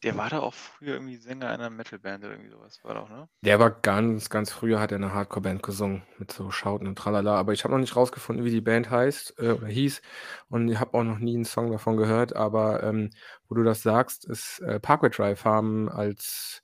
[0.04, 3.08] Der war da auch früher irgendwie Sänger einer Metal-Band oder irgendwie so was war auch,
[3.08, 3.26] ne?
[3.44, 6.96] Der war ganz, ganz früher hat er in 'ner Hardcore-Band gesungen mit so Schauten und
[6.96, 10.00] Tralala, aber ich habe noch nicht rausgefunden, wie die Band heißt, äh, oder hieß
[10.48, 13.10] und ich habe auch noch nie 'n Song davon gehört, aber, ähm,
[13.48, 16.62] wo du das sagst, ist, äh, Parkway Drive haben als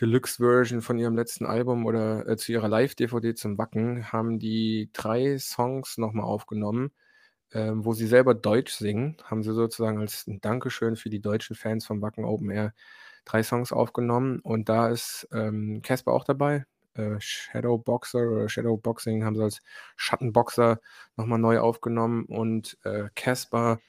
[0.00, 5.38] Deluxe-Version von ihrem letzten Album oder, äh, zu ihrer Live-DVD zum Wacken haben die 3
[5.38, 6.92] Songs noch mal aufgenommen,
[7.54, 9.16] ähm, wo sie selber Deutsch singen.
[9.24, 12.74] Haben sie sozusagen als Dankeschön für die deutschen Fans vom Wacken Open Air
[13.24, 16.64] 3 Songs aufgenommen und da ist, ähm, Casper auch dabei.
[16.94, 19.60] Äh, Shadowboxer oder Shadowboxing haben sie als
[19.96, 20.80] Schattenboxer
[21.16, 23.80] noch mal neu aufgenommen und, äh, Casper,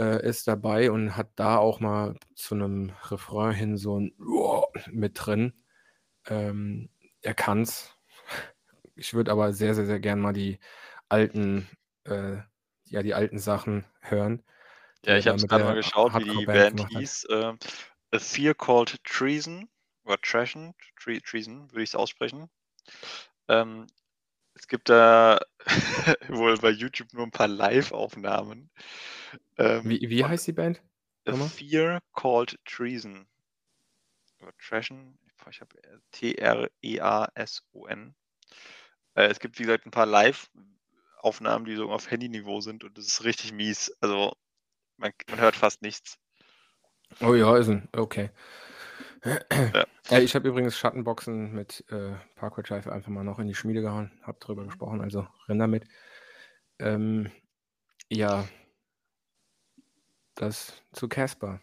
[0.00, 4.12] äh, ist dabei und hat da auch mal zu 'nem Refrain hin so 'n
[4.92, 5.52] mit drin.
[6.28, 6.90] Ähm,
[7.22, 7.96] er kann's.
[8.96, 10.58] Ich würde aber sehr, sehr, sehr gern mal die
[11.08, 11.68] alten
[12.04, 12.38] äh,
[12.94, 14.42] ja, die alten Sachen hören,
[15.06, 16.88] Ja, ich habe es mit grade mal geschaut, wie die Band hat.
[16.88, 17.58] hieß, ähm,
[18.12, 19.68] „A Fear Called Treason“
[20.04, 22.48] oder „Treason“, Tre Treason würde ich's aussprechen.
[23.48, 23.86] Ähm,
[24.54, 25.40] es gibt da
[26.28, 28.70] wohl bei YouTube nur 'n paar Liveaufnahmen,
[29.58, 30.82] ähm, Wie wie heißt die Band
[31.26, 31.32] „A?
[31.32, 33.26] Fear Called Treason“
[34.40, 35.18] oder „Treason“.
[35.50, 38.14] Ich habe, äh, T-R-E-A-S-O-N.
[39.16, 40.78] Äh, es gibt, wie gesagt, 'n paar Liveaufnahmen,
[41.66, 43.92] die so auf Handyniveau sind und das ist richtig mies.
[44.00, 44.34] Also,
[44.98, 46.16] man man hört fast nichts.
[47.20, 48.30] Oh ja, ist 'n okay.
[49.74, 49.84] Ja.
[50.10, 53.80] Ja, ich habe übrigens Schattenboxen mit, äh, Parkway Drive einfach mal noch in die Schmiede
[53.82, 54.66] gehauen, habe drüber Mhm.
[54.66, 55.86] gesprochen, also rein damit.
[56.80, 57.30] Ähm,
[58.10, 58.48] ja.
[60.36, 61.60] Das zu Casper.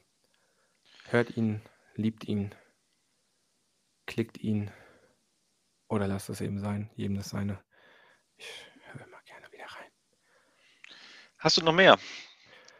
[1.09, 1.62] Hört ihn,
[1.95, 2.53] liebt ihn.
[4.07, 4.72] Klickt ihn
[5.91, 7.59] oder lasst es eben sein, jedem das Seine.
[8.38, 9.91] Ich höre immer gerne wieder rein.
[11.41, 11.97] Hast du noch mehr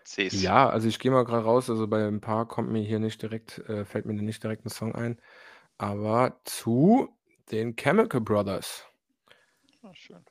[0.06, 0.34] Cs?
[0.34, 3.22] Ja, also ich gehe mal grad raus, also bei 'n paar kommt mir hier nicht
[3.22, 5.20] direkt äh, fällt mir nicht direkt 'n Song ein,
[5.78, 7.10] aber zu
[7.52, 8.86] den Chemical Brothers
[9.84, 10.24] Ah, schön.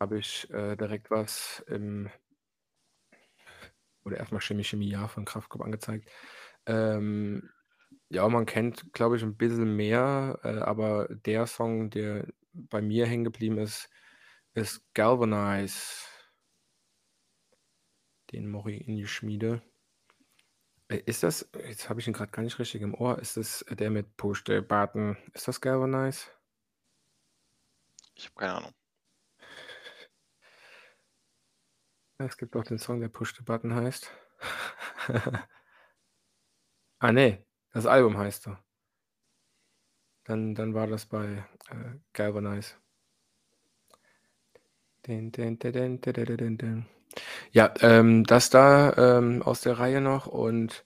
[0.00, 2.08] habe ich, äh, direkt was im
[4.06, 6.10] oder erst mal „Shimmy Shimmy Ya“ von Kraftklub angezeigt.
[6.66, 7.50] Ähm,
[8.10, 13.06] ja, man kennt, glaube ich, 'n bisschen mehr, äh, aber der Song, der bei mir
[13.06, 13.88] hängen geblieben ist,
[14.54, 16.09] ist „Galvanize“.
[18.32, 19.60] Den ich in die Schmiede.
[20.90, 23.18] Äh, ist das jetzt habe ich ihn grad gar nicht richtig im Ohr.
[23.20, 25.16] Ist das der mit „Push the Button“?
[25.34, 26.26] Ist das „Galvanize“?
[28.16, 28.72] Ich habe keine Ahnung.
[32.18, 34.10] Es gibt auch den Song, der „Push the Button“ heißt.
[37.02, 37.42] Ah, ne,
[37.72, 38.56] das Album heißt so.
[40.26, 42.74] Dann dann war das bei, äh, „Galvanize“.
[47.52, 50.84] Ja, ähm, das da, ähm, aus der Reihe noch und,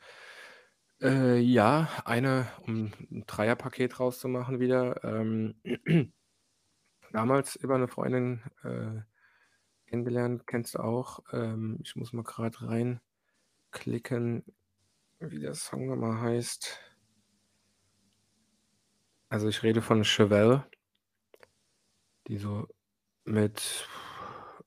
[1.02, 5.54] äh, ja, eine um 'n Dreierpaket rauszumachen wieder, ähm
[7.12, 9.02] damals über 'ne Freundin, äh,
[9.88, 11.20] kennengelernt, kennst du auch.
[11.32, 12.62] Ähm, ich muss mal grad
[13.52, 14.44] reinklicken,
[15.20, 16.80] wie der Song noch mal heißt.
[19.32, 20.64] Also, ich rede von Chevelle
[22.28, 22.66] die so
[23.24, 23.88] mit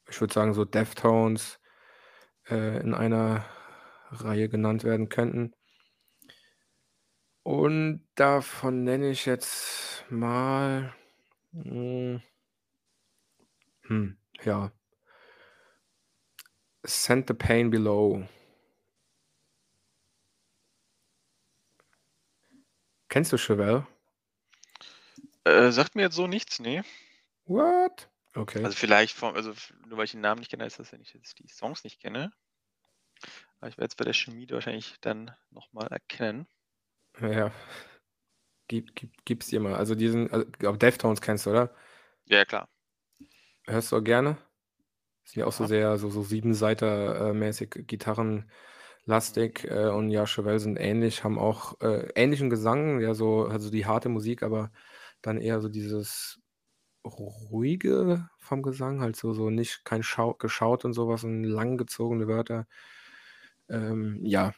[0.09, 1.59] ich würde sagen, so Deftones,
[2.49, 3.45] äh, in einer
[4.11, 5.53] Reihe genannt werden könnten.
[7.45, 10.93] Und davon nenne ich jetzt mal,
[11.53, 12.21] hm
[13.87, 14.71] hm, ja.
[16.87, 18.27] „Send the Pain Below“.
[23.09, 23.85] Kennst du Chevelle?
[25.45, 26.83] Äh, sagt mir jetzt so nichts, ne.
[27.47, 28.07] What?
[28.37, 28.63] Okay.
[28.63, 29.53] Also, vielleicht vom also,
[29.87, 31.83] nur weil ich den Namen nicht kenne, heißt das ja nicht, dass ich die Songs
[31.83, 32.31] nicht kenne.
[33.61, 36.47] Aber ich werde es bei der Schmiede wahrscheinlich dann noch mal erkennen.
[37.21, 37.51] Ja.
[38.69, 39.75] Gib gib gib's dir mal.
[39.75, 41.73] Also, diesen al aber Deftones kennst du, oder?
[42.29, 42.67] Ja, klar.
[43.65, 44.37] Hörst du auch gerne?
[45.25, 50.77] Sind ja auch so sehr so so Siebenseiter, äh, gitarrenlastig, äh, und ja, Chevelle sind
[50.77, 54.71] ähnlich, haben auch, äh, ähnlichen Gesang, ja, so also die harte Musik, aber
[55.21, 56.39] dann eher so dieses
[57.05, 62.27] Ruhige vom Gesang, halt so so nicht kein Schau Geschaut und so was und langgezogene
[62.27, 62.67] Wörter.
[63.69, 64.53] Ähm, ja,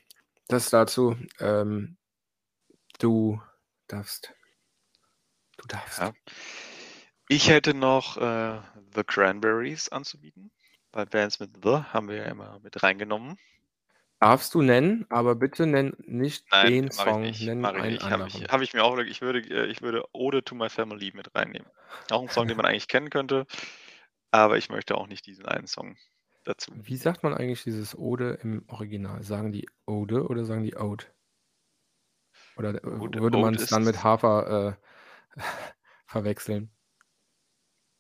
[0.48, 1.16] das dazu.
[1.40, 1.98] Ähm,
[3.00, 3.42] du
[3.88, 4.34] darfst.
[5.58, 5.68] Du
[5.98, 6.14] Ja.
[6.14, 6.14] darfst.
[7.30, 8.60] Ich hätte noch, äh,
[8.96, 10.52] The Cranberries anzubieten.
[10.92, 13.38] Bei Bands mit The haben wir ja immer mit reingenommen.
[14.22, 17.80] Darfst du nennen, aber bitte nenn nicht Nein, den mache ich Song, nicht, nenn mache
[17.80, 18.10] ich einen nicht.
[18.10, 18.50] Habe ich anderen.
[18.50, 21.70] habe ich mir auch ich würde äh, ich würde „Ode to My Family“ mit reinnehmen.
[22.10, 23.46] Auch 'n Song, den man eigentlich kennen könnte,
[24.32, 25.98] aber ich möchte auch nicht diesen einen Song
[26.46, 26.74] dazu.
[26.74, 29.24] Wie sagt man eigentlich dieses Ode im Original?
[29.24, 31.06] Sagen die Ode oder sagen die Ode?
[32.58, 34.78] Oder, äh, Ode würde Ode man's dann mit Hafer,
[35.36, 35.38] äh,
[36.08, 36.72] verwechseln?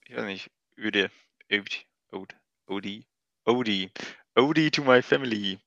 [0.07, 1.11] Ich weiß nicht, Öde,
[1.51, 2.35] Ode, Ode,
[2.67, 3.07] Odi,
[3.45, 3.91] Odi,
[4.39, 5.59] „Ode to My Family“.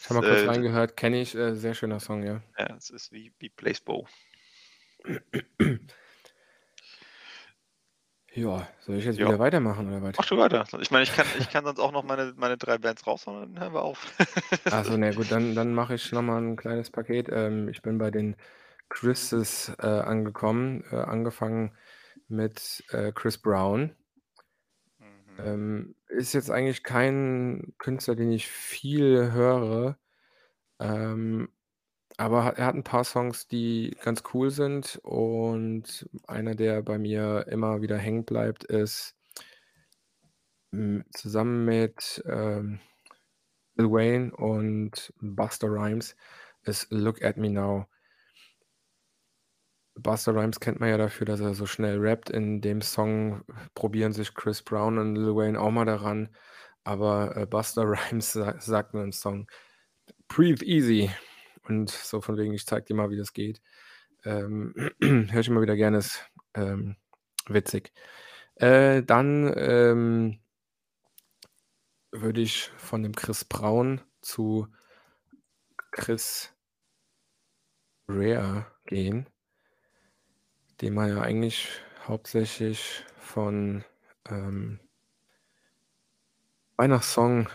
[0.00, 2.42] Ich habe mal kurz äh, reingehört, kenne ich, äh, sehr schöner Song, ja.
[2.58, 4.06] Ja, es ist wie wie Placebo.
[8.34, 9.26] Ja, soll ich jetzt Ja.
[9.26, 10.16] wieder weitermachen oder was?
[10.18, 10.66] Mach du weiter.
[10.80, 13.54] Ich meine, ich kann ich kann sonst auch noch meine meine 3 Bands raushauen und
[13.56, 14.06] dann hören wir auf.
[14.70, 17.28] Ach so, na gut, dann dann mache ich noch mal 'n kleines Paket.
[17.30, 18.36] Ähm, ich bin bei den
[18.90, 21.76] Chrises, äh, angekommen, äh, angefangen
[22.28, 23.94] mit, äh, Chris Brown.
[25.00, 25.38] Mhm.
[25.38, 29.98] Ähm, ist jetzt eigentlich kein Künstler, den ich viel höre,
[30.80, 31.50] ähm,
[32.18, 37.46] aber er hat 'n paar Songs, die ganz cool sind und einer, der bei mir
[37.48, 39.12] immer wieder hängen bleibt, ist
[40.72, 42.80] hm, zusammen mit, ähm,
[43.76, 46.16] Lil Wayne und Busta Rhymes
[46.64, 47.86] ist „Look at Me Now“.
[49.98, 52.30] Busta Rhymes kennt man ja dafür, dass er so schnell rappt.
[52.30, 53.42] In dem Song
[53.74, 56.28] probieren sich Chris Brown und Lil Wayne auch mal daran,
[56.84, 59.46] aber, äh, Busta Rhymes sa sagt nur im Song:
[60.28, 61.10] „Breathe easy“
[61.68, 63.60] und so von wegen: „Ich zeige dir mal, wie das geht.“
[64.24, 66.96] Ähm, höre ich immer wieder gerne, ist, ähm,
[67.48, 67.92] witzig.
[68.56, 70.40] Äh, dann, ähm
[72.12, 74.66] würde ich von dem Chris Brown zu
[75.92, 76.50] Chris
[78.08, 79.28] Rea gehen
[80.80, 81.68] den man ja eigentlich
[82.06, 83.84] hauptsächlich von,
[84.30, 84.80] ähm
[86.78, 87.48] Weihnachtssong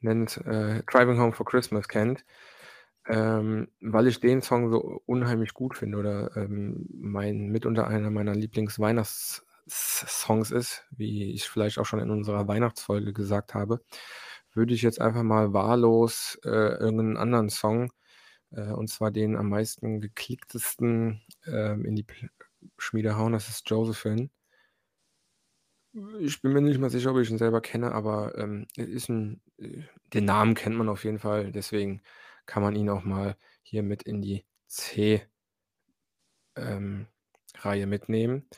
[0.00, 2.24] nennt, äh, „Driving Home for Christmas“ kennt,
[3.08, 8.34] ähm, weil ich den Song so unheimlich gut finde oder, ähm, mein mitunter einer meiner
[8.34, 13.80] Lieblings-Weihnachts S Songs ist, wie ich vielleicht auch schon in unserer Weihnachtsfolge gesagt habe,
[14.54, 17.92] würde ich jetzt einfach mal wahllos, äh, irgend 'nen anderen Song,
[18.52, 22.04] äh, und zwar den am meisten geklicktesten, ähm, in die
[22.64, 24.30] Pl Schmiede hauen, das ist „Josephine“.
[26.18, 29.40] Ich bin mir nicht mal sicher, ob ich ihn selber kenne, aber, ähm, ist 'n
[29.58, 29.82] äh,
[30.12, 32.02] den Namen kennt man auf jeden Fall, deswegen
[32.46, 35.24] kann man ihn auch mal hier mit in die C
[36.56, 37.06] ähm,
[37.86, 38.48] mitnehmen.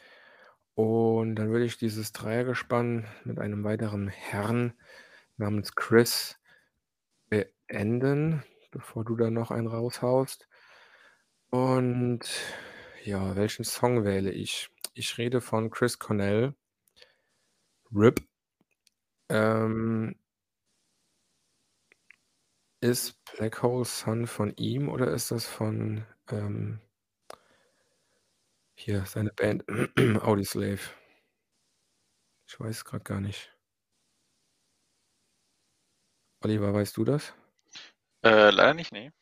[0.74, 4.74] Und dann würde ich dieses Dreiergespann mit einem weiteren Herrn
[5.38, 6.38] namens Chris
[7.30, 10.46] beenden, bevor du da noch einen raushaust.
[11.52, 12.20] Und
[13.06, 14.68] ja, welchen Song wähle ich?
[14.94, 16.54] Ich rede von Chris Cornell.
[17.94, 18.26] RIP.
[19.30, 20.16] Ähm
[22.82, 26.78] Ist „Black Hole Sun“ von ihm oder ist das von, ähm
[28.78, 29.64] hier seine Band
[30.22, 30.80] Audioslave?
[32.48, 33.56] Ich weiß es grad gar nicht.
[36.44, 37.32] Oliver, weißt du das?
[38.24, 39.12] Äh, leider nicht, ne.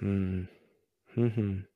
[0.00, 0.48] Hm.
[1.16, 1.66] Mhm.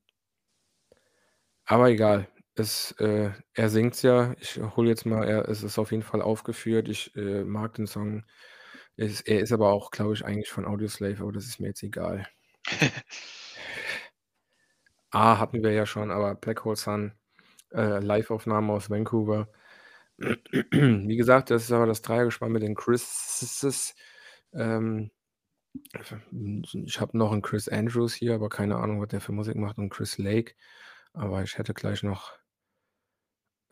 [1.71, 2.27] Aber egal.
[2.55, 4.35] Es äh, er singt's ja.
[4.41, 6.89] Ich hole jetzt mal er es ist auf jeden Fall aufgeführt.
[6.89, 8.25] Ich, äh, mag den Song.
[8.97, 11.67] Er ist er ist aber auch, glaube ich, eigentlich von Audioslave, aber das ist mir
[11.67, 12.27] jetzt egal.
[15.13, 17.11] A hatten wir ja schon, aber „Black Hole Sun“,
[17.73, 19.49] äh, Liveaufnahme aus Vancouver.
[20.19, 23.95] Wie gesagt, das ist aber das Dreiergespann mit den Chrises.
[24.53, 25.11] Ähm,
[26.85, 29.77] ich habe noch 'n Chris Andrews hier, aber keine Ahnung, was der für Musik macht
[29.79, 30.53] und Chris Lake.
[31.15, 32.37] Aber ich hätte gleich noch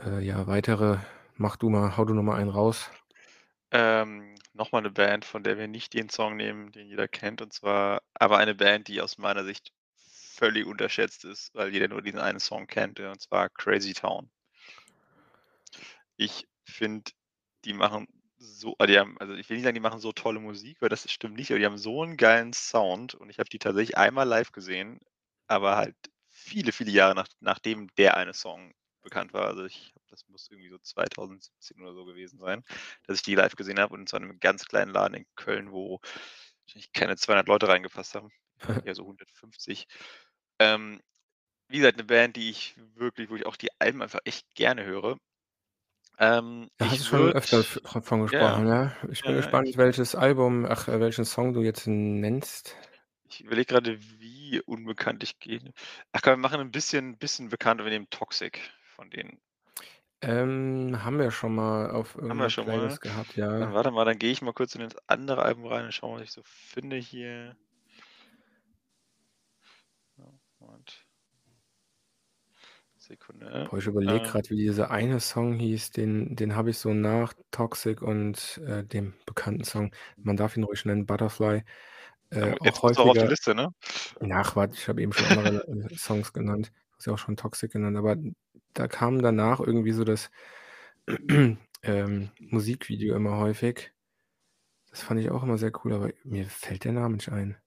[0.06, 0.98] äh, ja, weitere.
[1.36, 2.90] Mach du mal hau du noch mal einen raus.
[3.72, 7.41] Ähm, noch mal 'ne Band, von der wir nicht den Song nehmen, den jeder kennt,
[7.41, 9.72] und zwar aber eine Band, die aus meiner Sicht
[10.36, 14.30] völlig unterschätzt ist, weil jeder nur diesen einen Song kennt, und zwar „Crazy Town“.
[16.22, 17.11] Ich finde,
[17.64, 18.07] die machen
[18.38, 20.90] so ah, die haben also, ich will nicht sagen, die machen so tolle Musik, weil
[20.90, 23.98] das stimmt nicht, aber die haben so 'n geilen Sound und ich habe die tatsächlich
[23.98, 24.99] einmal live gesehen,
[25.48, 25.95] aber halt
[26.49, 29.47] viele, viele Jahre nach nachdem der eine Song bekannt war.
[29.47, 32.63] Also ich das muss irgendwie so 2017 oder so gewesen sein,
[33.03, 35.71] dass ich die live gesehen habe und in so einem ganz kleinen Laden in Köln,
[35.71, 35.99] wo
[36.65, 38.31] wahrscheinlich keine 200 Leute reingepasst haben,
[38.85, 39.88] eher so 150.
[40.59, 40.99] Ähm,
[41.69, 44.85] wie gesagt, eine Band, die ich wirklich wo ich auch die Alben einfach echt gerne
[44.85, 45.17] höre.
[46.17, 48.91] Ähm, Da hast du ich schon öfter von ja, gesprochen, ja?
[49.11, 52.76] Ich bin ja, gespannt, ich welches Album ach, äh, welchen Song du jetzt nennst.
[53.31, 55.61] Ich überlege gerade, wie unbekannt ich gehe.
[56.11, 58.60] Ach komm, wir machen 'n bisschen bisschen bekannter, wir nehmen „Toxic“
[58.95, 59.39] von denen.
[60.23, 62.97] Ähm, haben wir schon mal auf Haben wir irgend 'ner schon mal?
[62.97, 63.73] Playlist gehabt, Dann ja.
[63.73, 66.23] warte mal, dann gehe ich mal kurz in das andere Album rein und schaue was
[66.26, 67.57] ich so finde hier.
[70.18, 71.06] Ja, Moment.
[72.99, 76.77] Sekunde, Boah, ich überlege ähm grad, wie dieser eine Song hieß, den den habe ich
[76.77, 79.91] so nach „Toxic“ und, äh, dem bekannten Song
[80.22, 81.64] man darf ihn ruhig nennen, „Butterfly“,
[82.31, 83.69] äh, jetzt auch auch auf die Liste, ne?
[84.31, 86.72] ach Quatsch, ich habe eben schon andere, äh, Songs genannt.
[86.91, 88.18] Du hast ja auch schon „Toxic“ genannt, aber
[88.73, 90.31] da kam danach irgendwie so das,
[91.84, 93.93] ähm, Musikvideo immer häufig.
[94.91, 97.57] Das fand ich auch immer sehr cool, aber mir fällt der Name nicht ein.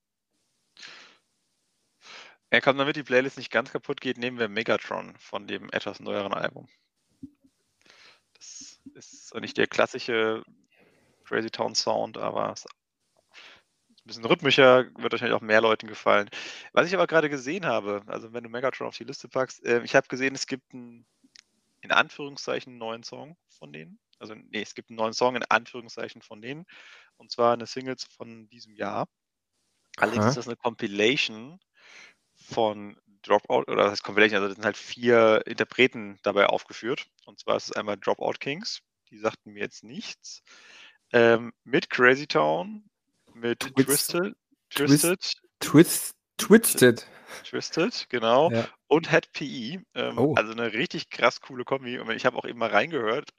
[2.52, 5.98] Ja komm, damit die Playlist nicht ganz kaputt geht, nehmen wir „Megatron“ von dem etwas
[5.98, 6.68] neueren Album.
[8.34, 10.42] Das ist nicht der klassische
[11.24, 12.54] Crazy Town Sound, aber
[14.04, 16.28] ist 'n bisschen rhythmischer, wird wahrscheinlich auch mehr Leuten gefallen.
[16.72, 19.82] Was ich aber grade gesehen habe, also wenn du „Megatron“ auf die Liste packst, äh,
[19.84, 21.06] ich habe gesehen, es gibt 'n
[21.82, 24.00] in Anführungszeichen neuen Song von denen.
[24.20, 26.66] Also, ne, es gibt 'n neuen Song in Anführungszeichen von denen,
[27.18, 29.08] und zwar 'ne Singles von diesem Jahr.
[29.98, 31.60] Allerdings ist das 'ne Compilation
[32.34, 37.08] von Dropout oder was heißt Compilation, also da sind halt 4 Interpreten dabei aufgeführt.
[37.26, 38.80] Und zwar ist es einmal „Dropout Kings“,
[39.10, 40.42] die sagten mir jetzt nichts,
[41.12, 42.84] ähm, mit „Crazy Town“,
[43.34, 44.16] mit Twist
[44.70, 45.16] „Twisted“
[45.60, 46.14] Twist
[46.72, 47.06] T „Twisted“.
[47.44, 48.72] „Twisted“, genau, Ja.
[48.88, 49.80] und „Hed PE“.
[49.94, 50.34] Ähm, Oh.
[50.34, 53.30] also 'ne richtig krass coole Kombi und ich habe auch eben mal reingehört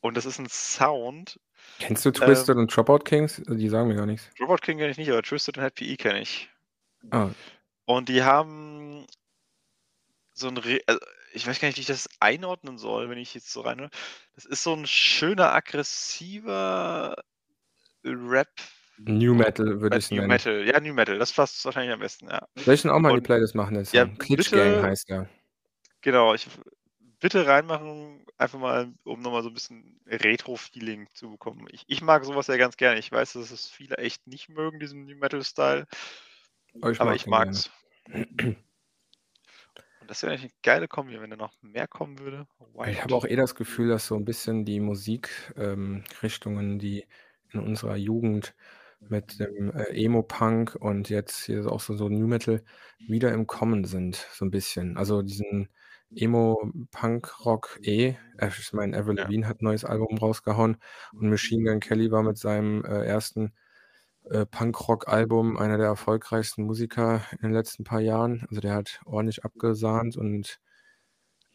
[0.00, 1.40] und das ist 'n Sound,
[1.80, 3.42] Kennst du ähm „Twisted“ und „Dropout Kings“?
[3.48, 4.30] Die sagen mir gar nichts.
[4.36, 6.48] „Dropout King“ kenne ich nicht, aber „Twisted“ und „Hed PE“ kenne ich.
[7.12, 7.34] Ah.
[7.88, 9.06] Und die haben
[10.36, 11.00] so 'n re also,
[11.32, 13.90] ich weiß gar nicht, wie ich das einordnen soll, wenn ich jetzt so reinhöre.
[14.34, 17.16] Das ist so 'n schöner, aggressiver
[18.04, 18.50] Rap
[18.98, 20.22] Rock Metal würde ich's New nennen.
[20.22, 20.66] Metal.
[20.66, 22.46] Ja, Nu Metal, das fasst's wahrscheinlich am besten, ja.
[22.56, 24.16] Soll ich ihn auch mal in die Und Playlist machen, den ja, Song?
[24.18, 25.28] „Klitsch Gang“ bitte heißt der.
[26.02, 26.46] genau, ich
[27.20, 31.66] bitte reinmachen, einfach mal, um noch mal so 'n bisschen Retro-Feeling zu bekommen.
[31.70, 32.98] Ich ich mag so was ja ganz gerne.
[33.00, 35.86] Ich weiß, dass es viele echt nicht mögen, diesen Nu Metal Style
[36.82, 37.64] Oh, ich aber mag ich gerne.
[37.64, 37.70] mag's.
[40.02, 42.46] Und das wäre eigentlich 'ne geile Kombi, wenn da noch mehr kommen würde.
[42.86, 43.26] Ich habe auch Wild.
[43.26, 46.04] eh das Gefühl, dass so 'n bisschen die Musik ähm,
[46.78, 47.06] die
[47.52, 48.54] in unserer Jugend
[49.10, 52.62] mit dem, äh, Emo-Punk und jetzt hier auch so so Nu Metal
[53.06, 54.96] wieder im Kommen sind, so 'n bisschen.
[54.96, 55.68] Also diesen
[56.14, 59.24] Emo-Punk-Rock eh äh, ich meine, Avril Ja.
[59.24, 60.78] Lavigne hat 'n neues Album rausgehauen
[61.12, 63.52] und Machine Gun Kelly war mit seinem, äh, ersten,
[64.30, 68.46] äh, Punkrock-Album einer der erfolgreichsten Musiker in den letzten paar Jahren.
[68.50, 70.60] Also, der hat ordentlich abgesahnt und,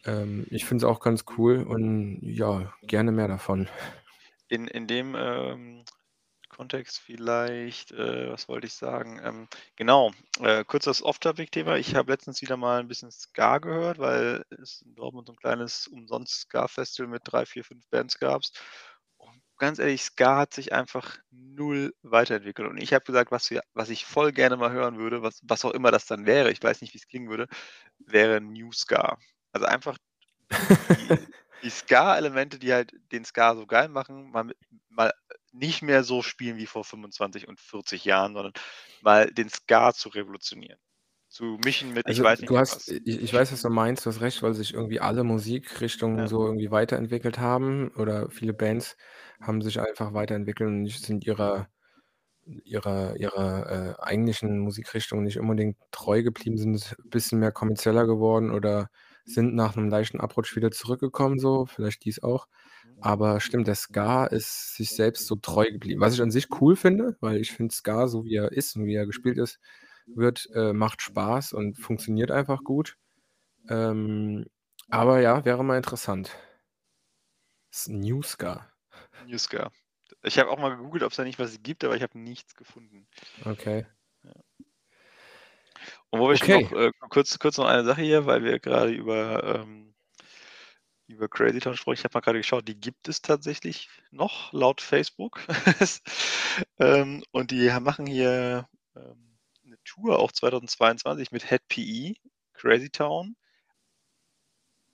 [0.06, 3.68] ähm, ich finde es auch ganz cool und ja, gerne mehr davon.
[4.52, 5.86] In in dem, ähm,
[6.50, 9.20] Kontext vielleicht, äh, was wollte ich sagen?
[9.24, 10.12] Ähm, genau,
[10.42, 11.78] äh, kurzes Off-Topic-Thema.
[11.78, 15.38] Ich habe letztens wieder mal 'n bisschen Ska gehört, weil es in Dortmund so 'n
[15.38, 18.18] kleines Umsonst-Ska-Festival mit 3, 4, 5 Bands.
[19.18, 22.68] Und ganz ehrlich, Ska hat sich einfach 0 weiterentwickelt.
[22.70, 25.66] Und ich habe gesagt, was wir was ich voll gerne mal hören würde, was was
[25.66, 27.48] auch immer das dann wäre, ich weiß nicht, wie's klingen würde,
[28.00, 29.18] wäre New Ska.
[29.54, 29.98] Also einfach
[30.90, 31.20] die
[31.64, 34.52] die Ska-Elemente, die halt den Ska so geil machen, mal
[34.90, 35.14] mal
[35.54, 38.54] nicht mehr so spielen wie vor 25 und 40 Jahren, sondern
[39.02, 40.80] mal den Ska zu revolutionieren.
[41.30, 42.96] Zu mischen mit ich Also, weiß nicht du hast was.
[43.06, 44.06] i ich weiß, was du meinst.
[44.06, 46.28] Du hast recht, weil sich irgendwie alle Musikrichtungen Ja.
[46.28, 48.96] so irgendwie weiterentwickelt haben oder viele Bands
[49.42, 51.68] haben sich einfach weiterentwickelt und nicht sind ihrer
[52.66, 58.90] ihrer ihrer, äh, eigentlichen Musikrichtung nicht unbedingt treu geblieben, sind bisschen mehr kommerzieller geworden oder
[59.26, 62.48] sind nach 'nem leichten Abrutsch wieder zurückgekommen so, vielleicht dies auch.
[63.02, 66.02] Aber stimmt, der Ska ist sich selbst so treu geblieben.
[66.02, 68.86] Was ich an sich cool finde, weil ich finde Ska, so wie er ist und
[68.86, 69.60] wie er gespielt ist
[70.16, 72.98] wird, äh, macht Spaß und funktioniert einfach gut.
[73.70, 74.46] Ähm,
[74.90, 76.32] aber ja, wäre mal interessant.
[77.74, 78.70] S New Ska.
[79.20, 79.72] New Ska.
[80.24, 83.08] Ich habe auch mal gegoogelt, ob's da nicht was gibt, aber ich habe nichts gefunden.
[83.46, 83.86] Okay.
[84.24, 84.34] Ja.
[86.14, 86.60] Und wo wir schon Okay.
[86.62, 89.89] noch, äh kurz kurz noch eine Sache hier, weil wir grade über, ähm
[91.14, 91.99] über Crazy Town sprechen.
[91.99, 95.41] Ich habe mal grade geschaut, die gibt es tatsächlich noch laut Facebook.
[96.77, 102.15] Ähm, und die machen hier, ähm, 'ne Tour auch 2022 mit Hed PE,
[102.53, 103.38] Crazy Town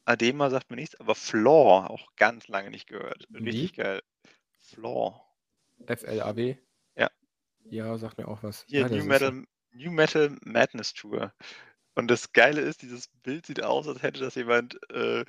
[0.05, 3.27] Adema sagt mir nichts, aber Floor auch ganz lange nicht gehört.
[3.33, 3.75] Richtig Wie?
[3.75, 4.01] geil.
[4.59, 5.25] Floor.
[5.87, 6.55] F-L-A-W?
[6.95, 7.09] Ja.
[7.65, 8.65] Ja, sagt mir auch was.
[8.67, 9.43] Hier, das New Metal,
[9.73, 11.33] New Metal Madness Tour.
[11.95, 15.25] Und das Geile ist, dieses Bild sieht aus, als hätte das jemand äh,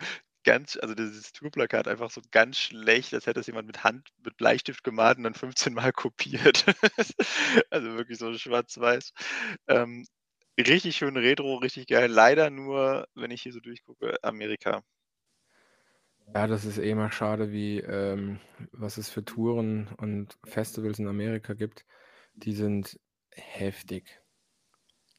[0.46, 4.36] ganz, also dieses Tourplakat einfach so ganz schlecht, als hätte das jemand mit Hand, mit
[4.36, 6.64] Bleistift gemalt und dann 15 Mal kopiert.
[7.70, 9.12] also wirklich so schwarz-weiß.
[9.66, 10.06] Ähm,
[10.56, 12.10] richtig schön Retro, richtig geil.
[12.10, 14.82] Leider nur, wenn ich hier so durchgucke, Amerika.
[16.32, 18.38] Ja, das ist eh immer schade, wie, ähm,
[18.70, 21.84] was es für Touren und Festivals in Amerika gibt.
[22.34, 23.00] Die sind
[23.32, 24.20] heftig.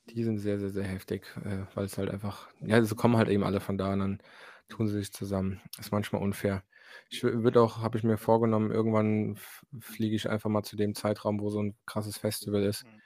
[0.05, 3.27] Die sind sehr, sehr, sehr heftig, äh, weil es halt einfach, ja, so kommen halt
[3.27, 4.21] eben alle von da und dann
[4.69, 5.61] tun sie sich zusammen.
[5.79, 6.63] Ist manchmal unfair.
[7.09, 9.37] Ich würde auch, habe ich mir vorgenommen, irgendwann
[9.79, 13.01] fliege ich einfach mal zu dem Zeitraum, wo so ein krasses Festival ist, Mhm.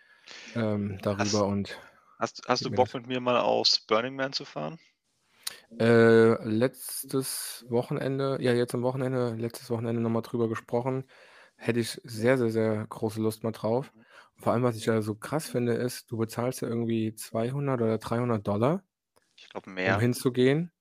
[0.55, 1.79] ähm, darüber Hast, und
[2.19, 2.95] hast, hast du Bock das.
[2.95, 4.79] mit mir mal aus Burning Man zu fahren?
[5.79, 11.05] Äh, letztes Wochenende, ja, jetzt am Wochenende, letztes Wochenende nochmal drüber gesprochen.
[11.55, 13.93] Hätte ich sehr, sehr, sehr große Lust mal drauf.
[13.93, 14.05] Mhm.
[14.38, 17.97] Vor allem, was ich ja so krass finde, ist, du bezahlst ja irgendwie 200 oder
[17.99, 18.83] 300 Dollar,
[19.35, 19.99] Ich glaube um mehr.
[19.99, 20.71] hinzugehen.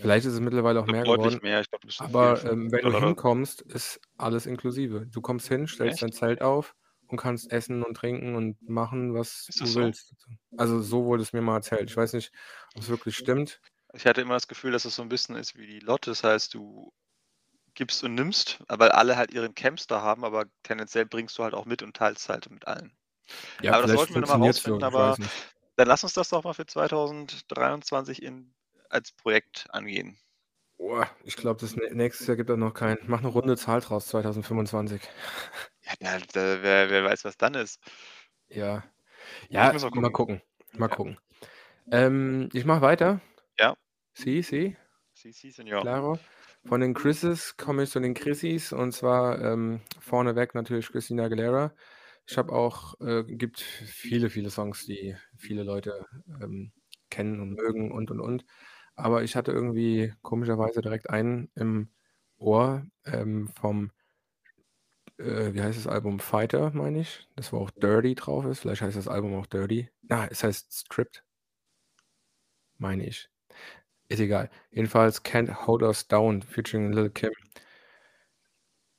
[0.00, 1.40] Vielleicht ist es mittlerweile auch mehr deutlich geworden.
[1.42, 1.60] mehr.
[1.60, 5.06] Ich sind Aber 400, ähm, wenn du hinkommst, ist alles inklusive.
[5.06, 6.18] Du kommst hin, stellst dein Echt?
[6.18, 6.74] Zelt auf
[7.06, 9.80] und kannst essen und trinken und machen, was Ist du so?
[9.80, 10.14] willst.
[10.56, 11.90] Also so wurde es mir mal erzählt.
[11.90, 12.32] Ich weiß nicht,
[12.74, 13.60] ob es wirklich stimmt.
[13.92, 16.10] Ich hatte immer das Gefühl, dass es so ein bisschen ist wie die Lotte.
[16.10, 16.92] Das heißt, du
[17.74, 21.54] gibst und nimmst, weil alle halt ihren Camps da haben, aber tendenziell bringst du halt
[21.54, 22.96] auch mit und teilst halt mit allen.
[23.62, 25.16] Ja, aber das wollten wir nochmal so, rausfinden, aber
[25.76, 28.52] dann lass uns das doch mal für 2023 in,
[28.90, 30.18] als Projekt angehen.
[30.78, 32.98] Boah, ich glaube, das nä nächstes Jahr gibt da noch keinen.
[33.06, 35.00] Mach eine runde Zahl draus, 2025.
[36.00, 37.80] Ja, da, wer, wer weiß, was dann ist.
[38.48, 38.84] Ja.
[39.48, 40.12] Ja, mal mal gucken.
[40.12, 40.42] gucken.
[40.72, 40.96] Mal Ja.
[40.96, 41.18] gucken.
[41.92, 43.20] Ähm, ich mache weiter.
[43.58, 43.76] Ja.
[44.14, 44.76] Sie, sie,
[45.14, 45.82] Si, si, Senor.
[45.82, 46.18] claro.
[46.64, 51.74] Von den Chrises komme ich zu den Chrissys und zwar ähm, vorneweg natürlich Christina Aguilera.
[52.26, 56.06] Ich habe auch, äh, gibt viele, viele Songs, die viele Leute
[56.42, 56.72] ähm,
[57.10, 58.44] kennen und mögen und und und.
[59.00, 61.88] Aber ich hatte irgendwie komischerweise direkt einen im
[62.38, 63.90] Ohr ähm, vom,
[65.18, 66.20] äh, wie heißt das Album?
[66.20, 67.28] Fighter, meine ich.
[67.36, 68.60] Das wo auch Dirty drauf ist.
[68.60, 69.88] Vielleicht heißt das Album auch Dirty.
[70.08, 71.24] Ah, es heißt Stripped.
[72.78, 73.28] Meine ich.
[74.08, 74.50] Ist egal.
[74.72, 77.32] Jedenfalls Can't Hold Us Down featuring Lil Kim.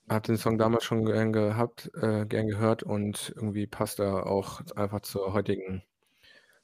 [0.10, 4.62] Habe den Song damals schon gern gehabt, äh, gern gehört und irgendwie passt er auch
[4.76, 5.84] einfach zur heutigen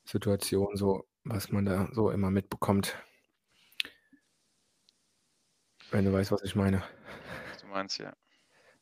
[0.06, 2.96] Situation so, was man da so immer mitbekommt.
[5.92, 6.84] Wenn du weißt, was ich meine.
[7.50, 8.14] Was du meinst, ja.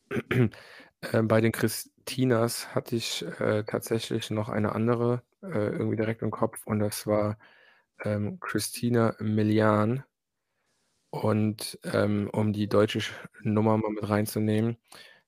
[1.11, 6.31] Äh, bei den Christinas hatte ich äh, tatsächlich noch eine andere äh, irgendwie direkt im
[6.31, 7.37] Kopf und das war
[8.03, 10.03] ähm, Christina Milian.
[11.11, 13.13] Und ähm, um die deutsche Sch
[13.43, 14.77] Nummer mal mit reinzunehmen,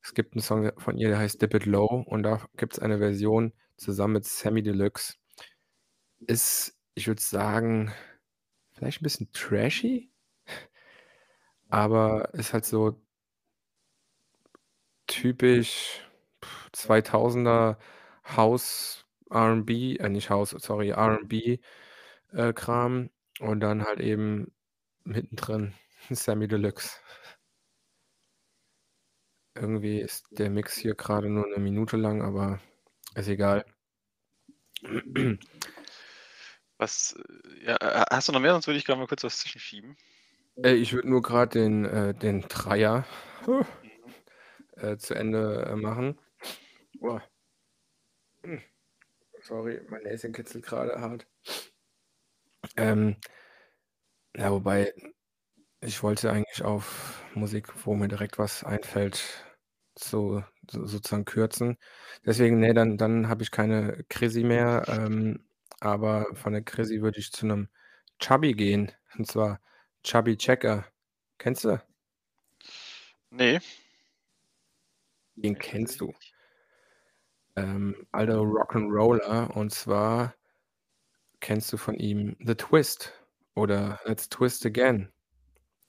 [0.02, 2.80] es gibt einen Song von ihr, der heißt Dip It Low und da gibt es
[2.80, 5.16] eine Version zusammen mit Sammy Deluxe.
[6.20, 7.92] Ist, ich würde sagen,
[8.72, 10.12] vielleicht ein bisschen trashy,
[11.70, 13.00] aber ist halt so
[15.08, 16.02] typisch
[16.74, 17.78] 2000er
[18.36, 21.60] House R&B, äh, nicht House, sorry, R&B
[22.34, 24.52] äh, Kram und dann halt eben
[25.04, 25.74] mittendrin
[26.12, 26.92] Sammy Deluxe.
[29.56, 32.62] Irgendwie ist der Mix hier gerade nur eine Minute lang, aber
[33.16, 33.66] ist egal.
[36.78, 38.52] Was, äh, ja, äh, hast du noch mehr?
[38.52, 39.98] Sonst würde ich gerade mal kurz was zwischenschieben.
[40.64, 43.06] Äh, ich würde nur gerade den, äh, den Dreier
[44.76, 46.18] äh, zu Ende äh, machen.
[47.00, 47.24] Boah.
[48.44, 48.62] Hm.
[49.42, 51.28] Sorry, mein Näschen kitzelt gerade hart.
[52.78, 53.18] Ähm,
[54.36, 54.94] ja, wobei,
[55.82, 59.24] ich wollte eigentlich auf Musik, wo mir direkt was einfällt,
[59.98, 61.78] so, so sozusagen kürzen.
[62.26, 64.86] Deswegen, nee, dann, dann habe ich keine Chrissy mehr.
[64.90, 65.46] Ähm,
[65.82, 67.70] aber von der Chrissy würde ich zu einem
[68.20, 68.92] Chubby gehen.
[69.18, 69.62] Und zwar
[70.08, 70.86] Chubby Checker.
[71.38, 71.82] Kennst du?
[73.30, 73.60] Nee.
[75.36, 76.14] Den kennst du.
[77.58, 79.52] Ähm, alter Rock'n'Roller.
[79.52, 80.34] Und zwar
[81.42, 83.12] kennst du von ihm The Twist
[83.54, 85.12] oder Let's Twist Again.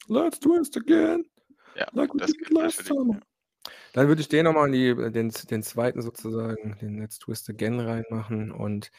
[0.08, 1.24] Let's twist again.
[1.76, 3.20] Ja, Like we das did kennt man last summer.
[3.92, 7.78] Dann würde ich den nochmal in die, den, den zweiten sozusagen, den Let's Twist Again
[7.78, 8.90] reinmachen und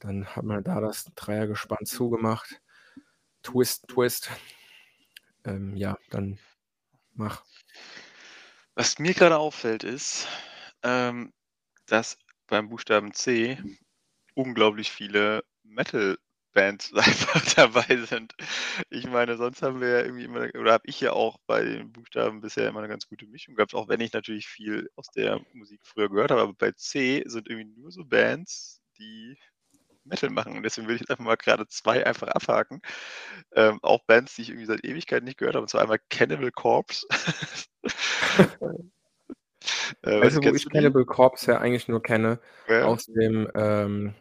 [0.00, 2.60] dann hat man da das Dreiergespann zugemacht.
[3.42, 4.28] Twist, Twist.
[5.46, 6.38] Ähm, ja, dann
[7.14, 7.44] mach.
[8.74, 10.28] Was mir gerade auffällt, ist,
[10.82, 11.32] ähm,
[11.86, 12.18] dass
[12.48, 13.58] beim Buchstaben C
[14.34, 15.44] unglaublich viele
[16.54, 18.34] Bands einfach dabei sind.
[18.90, 21.92] Ich meine, sonst haben wir ja irgendwie immer oder habe ich ja auch bei den
[21.92, 25.40] Buchstaben bisher immer 'ne ganz gute Mischung gehabt, auch wenn ich natürlich viel aus der
[25.54, 26.42] Musik früher gehört habe.
[26.42, 29.38] Aber bei C sind irgendwie nur so Bands, die
[30.08, 32.80] Metal machen und deswegen will ich jetzt einfach mal grade 2 einfach abhaken.
[33.54, 36.50] Ähm, auch Bands, die ich irgendwie seit Ewigkeiten nicht gehört habe, und zwar einmal Cannibal
[36.52, 37.06] Corpse.
[40.20, 42.40] Äh, du, wo ich Cannibal Corpse ja eigentlich nur kenne?
[42.68, 42.90] Ja.
[42.90, 44.14] Aus dem, ähm,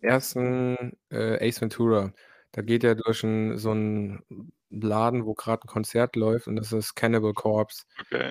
[0.00, 2.12] ersten, äh, Ace Ventura.
[2.52, 4.22] Da geht er durch 'n so 'n
[4.70, 7.84] Laden, wo grad 'n Konzert läuft und das ist Cannibal Corpse.
[8.00, 8.30] Okay.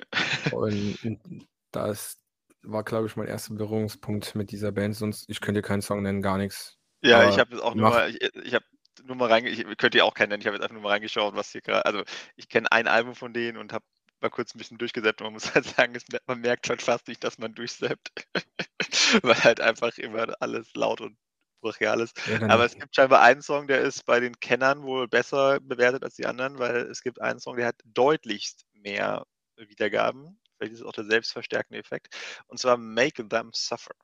[0.50, 0.98] Und
[1.72, 2.18] das
[2.62, 6.22] war, glaube ich, mein erster Berührungspunkt mit dieser Band, sonst ich könnte keinen Song nennen,
[6.22, 6.76] gar nix.
[7.04, 8.64] Ja, ich habe jetzt auch nur mal ich ich habe
[9.02, 11.34] nur mal reinge ich könnt ihr auch kennen, ich habe jetzt einfach nur mal reingeschaut,
[11.34, 12.04] was hier grad also,
[12.36, 13.84] ich kenne ein Album von denen und habe
[14.20, 17.08] mal kurz 'n bisschen durchgesappt und man muss halt sagen, es man merkt schon fast
[17.08, 18.12] nicht, dass man durchsappt,
[19.22, 21.18] weil halt einfach immer alles laut und
[21.60, 22.20] brachial ist.
[22.26, 26.04] Ja, Aber es gibt scheinbar einen Song, der ist bei den Kennern wohl besser bewertet
[26.04, 29.24] als die anderen, weil es gibt einen Song, der hat deutlichst mehr
[29.56, 30.40] Wiedergaben.
[30.58, 32.16] Vielleicht ist es auch der selbstverstärkende Effekt.
[32.48, 33.94] Und zwar „Make Them Suffer“.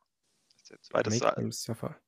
[0.50, 2.00] Das ist der zweite „Make Them Suffer“.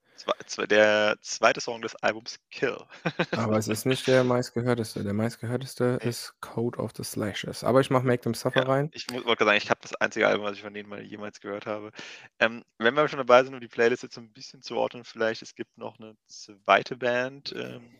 [0.71, 2.79] Der zweite Song des Albums „Kill“.
[3.35, 5.05] Aber es ist nicht der meistgehörteste.
[5.05, 6.03] Der meistgehörteste Ne.
[6.03, 7.63] ist „Code of the Slashes“.
[7.63, 8.91] Aber ich mache „Make Them Suffer“ Ja, rein.
[8.91, 11.03] ich mu wollte grad sagen, ich habe das einzige Album, was ich von denen mal
[11.03, 11.93] jemals gehört habe.
[12.41, 15.05] Ähm, wenn wir schon dabei sind, um die Playlist jetzt so 'n bisschen zu ordnen
[15.05, 17.99] vielleicht, es gibt noch 'ne zweite Band, ähm,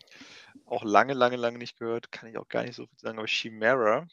[0.65, 3.27] auch lange, lange, lange nicht gehört, kann ich auch gar nicht so viel sagen, aber
[3.27, 4.07] Chimaira.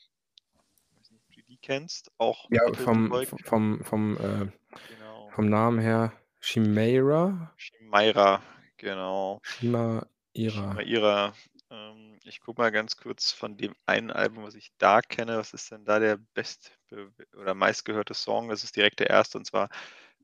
[0.96, 4.46] Weiß nicht, ob du die kennst, auch Ja, vom vom vom, äh
[4.88, 5.34] Genau.
[5.34, 7.52] vom Namen her Chimaira?
[7.58, 8.40] Chimaira,
[8.78, 9.40] genau.
[9.44, 10.08] Chimaira.
[10.46, 11.34] Chimaira.
[11.70, 15.52] Ähm, ich gucke mal ganz kurz von dem einen Album, was ich da kenne, was
[15.52, 18.48] ist denn da der best be oder meistgehörte Song?
[18.48, 19.68] Das ist direkt der erste und zwar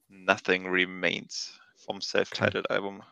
[0.09, 2.01] „Nothing Remains“ vom.
[2.01, 3.05] Self-Titled-Album.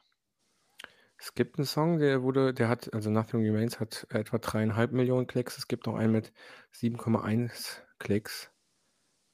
[1.18, 5.58] Es gibt 'n Song, der wurde der hat also „Nothing Remains“ hat etwa 3.500.000 Klicks.
[5.58, 6.32] Es gibt noch einen mit
[6.70, 8.51] 7,1 Klicks.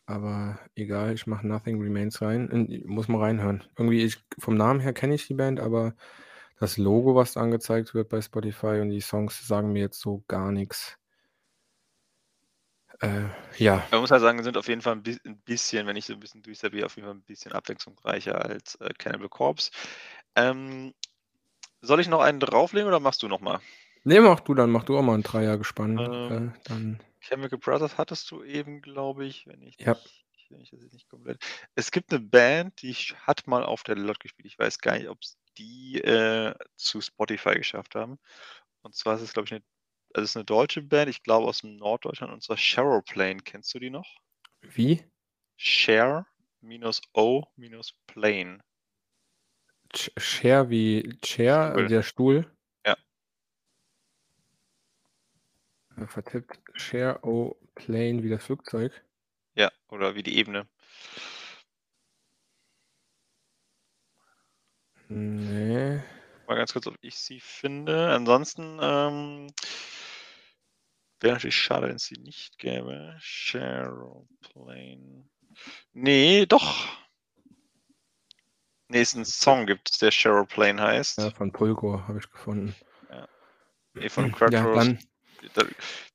[0.09, 2.49] Aber egal, ich mache „Nothing Remains“ rein.
[2.51, 3.65] Und muss mal reinhören.
[3.77, 5.95] Irgendwie ich vom Namen her kenne ich die Band, aber
[6.59, 10.25] das Logo, was da angezeigt wird bei Spotify und die Songs sagen mir jetzt so
[10.27, 10.97] gar nix.
[13.01, 13.29] Äh,
[13.59, 13.87] ja.
[13.93, 16.13] Man muss halt sagen, sind auf jeden Fall 'n bi 'n bisschen, wenn ich so
[16.13, 19.71] 'n bisschen durchzappe, auf jeden Fall 'n bisschen abwechslungsreicher als, äh, Cannibal Corpse.
[20.37, 20.93] Ähm,
[21.83, 23.61] soll ich noch einen drauflegen oder machst du noch mal?
[24.07, 27.99] Ne, mach du, dann mach du auch mal 'n Dreiergespann, Ähm, äh, dann Chemical Brothers
[27.99, 29.99] hattest du eben, glaube ich, wenn ich Ja.
[30.03, 31.45] nicht wenn ich das jetzt nicht komplett
[31.75, 34.47] es gibt 'ne Band, die hat mal auf der LOT gespielt.
[34.47, 38.19] Ich weiß gar nicht, ob's die, äh, zu Spotify geschafft haben.
[38.83, 39.63] Und zwar ist es, glaube ich, 'ne
[40.15, 43.43] also, es ist 'ne deutsche Band, ich glaube aus Norddeutschland, und zwar „Sharoplane“.
[43.45, 44.19] Kennst du die noch?
[44.63, 45.09] Wie?
[45.61, 46.25] Share
[46.63, 48.63] minus O minus Plane.
[50.19, 51.89] Share wie Chair, Stuhl.
[51.89, 52.45] der Stuhl?
[52.87, 52.97] Ja.
[52.97, 52.99] Äh,
[56.07, 56.59] vertippt.
[56.75, 58.93] Share O Plane wie das Flugzeug?
[59.57, 60.69] Ja, oder wie die Ebene.
[65.11, 66.03] Ne.
[66.49, 68.09] Mal ganz kurz, ob ich sie finde.
[68.09, 69.49] Ansonsten, ähm
[71.23, 73.17] wäre natürlich schade, wenn's sie nicht gäbe.
[73.21, 74.29] Sharoplane.
[75.95, 76.87] Ne, doch.
[78.91, 81.19] Ne, ist 'n Song gibt's, der „Sharoplane“ heißt.
[81.19, 82.77] Ja, von Pulko habe ich gefunden.
[83.11, 83.29] Ja.
[83.95, 84.99] Ne, von Ja, Quatros dann
[85.55, 85.65] da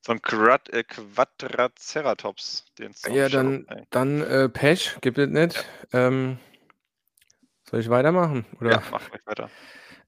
[0.03, 5.65] von Quad äh, Quadraceratops, den Ja, dann dann, äh, Pech, gibt es nicht.
[5.93, 6.07] Ja.
[6.07, 6.37] Ähm,
[7.69, 8.71] soll ich weitermachen, oder?
[8.71, 9.49] Ja, mach ruhig weiter.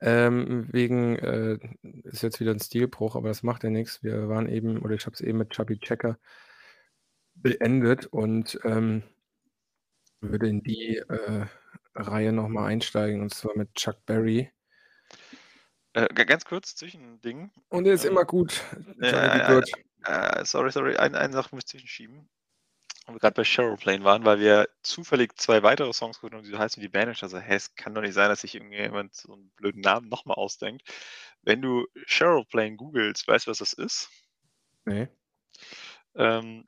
[0.02, 1.58] Ähm, wegen, äh
[2.04, 4.04] ist jetzt wieder 'n Stilbruch, aber das macht ja nix.
[4.04, 6.18] Wir waren eben oder ich habe es eben mit Chubby Checker
[7.36, 9.04] beendet und, ähm,
[10.22, 11.46] würde in die, äh,
[11.94, 14.52] Reihe noch mal einsteigen, und zwar mit Chuck Berry.
[15.96, 17.52] Äh, ga ganz kurz, Zwischending.
[17.70, 18.64] Und der ist Ähm, immer gut,
[19.02, 19.62] äh, B.
[19.62, 19.66] äh,
[20.06, 22.30] äh, sorry, sorry, ein eine Sache muss ich zwischenschieben.
[23.08, 26.52] Wo wir grad bei „Sharoplane“ waren, weil wir zufällig 2 weitere Songs gefunden haben, die
[26.52, 27.08] so heißen wie die Band.
[27.08, 29.52] Und ich dachte so: „Hä, es kann doch nicht sein, dass sich irgendjemand so 'n
[29.58, 30.84] blöden Namen noch mal ausdenkt.“
[31.44, 34.10] Wenn du „Sharoplane“ googelst, weißt du, was das ist?
[34.86, 35.10] Ne.
[36.16, 36.68] Ähm,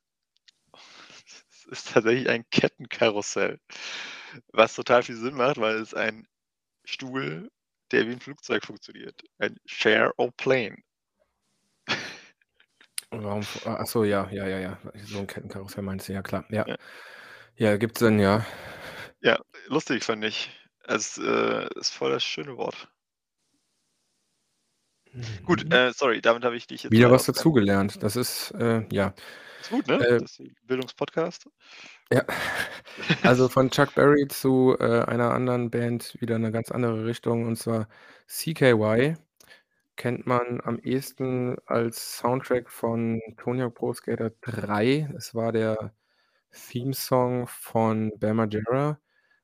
[1.52, 3.60] es ist tatsächlich ein Kettenkarussell,
[4.54, 6.28] was total viel Sinn macht, weil es ein
[6.86, 7.52] Stuhl,
[7.91, 9.22] der wie 'n Flugzeug funktioniert.
[9.39, 10.77] Ein Share-O-Plane.
[13.11, 14.77] Warum f ach so, ja, ja, ja, ja.
[15.05, 16.65] So 'n Kettenkarussell meinst du, ja klar, ja.
[16.65, 16.77] Ja.
[17.57, 18.45] Ja, gibt Sinn, ja.
[19.22, 20.51] Ja, lustig fand ich.
[20.84, 22.88] Es, äh, ist voll das schöne Wort.
[25.45, 25.72] Gut, Mhm.
[25.72, 28.01] äh, sorry, damit habe ich dich jetzt Wieder was dazugelernt.
[28.01, 29.14] Das ist, äh ja.
[29.61, 30.05] Ist gut, ne?
[30.07, 31.47] Äh Das ist 'n Bildungspodcast.
[32.11, 32.23] Ja.
[33.23, 37.57] Also, von Chuck Berry zu, äh, einer anderen Band wieder 'ne ganz andere Richtung, und
[37.57, 37.88] zwar
[38.27, 39.15] CKY.
[39.97, 45.09] kennt man am ehesten als Soundtrack von Tony Hawk Pro Skater 3.
[45.17, 45.93] Es war der
[46.51, 48.99] Theme-Song von Bam Margera.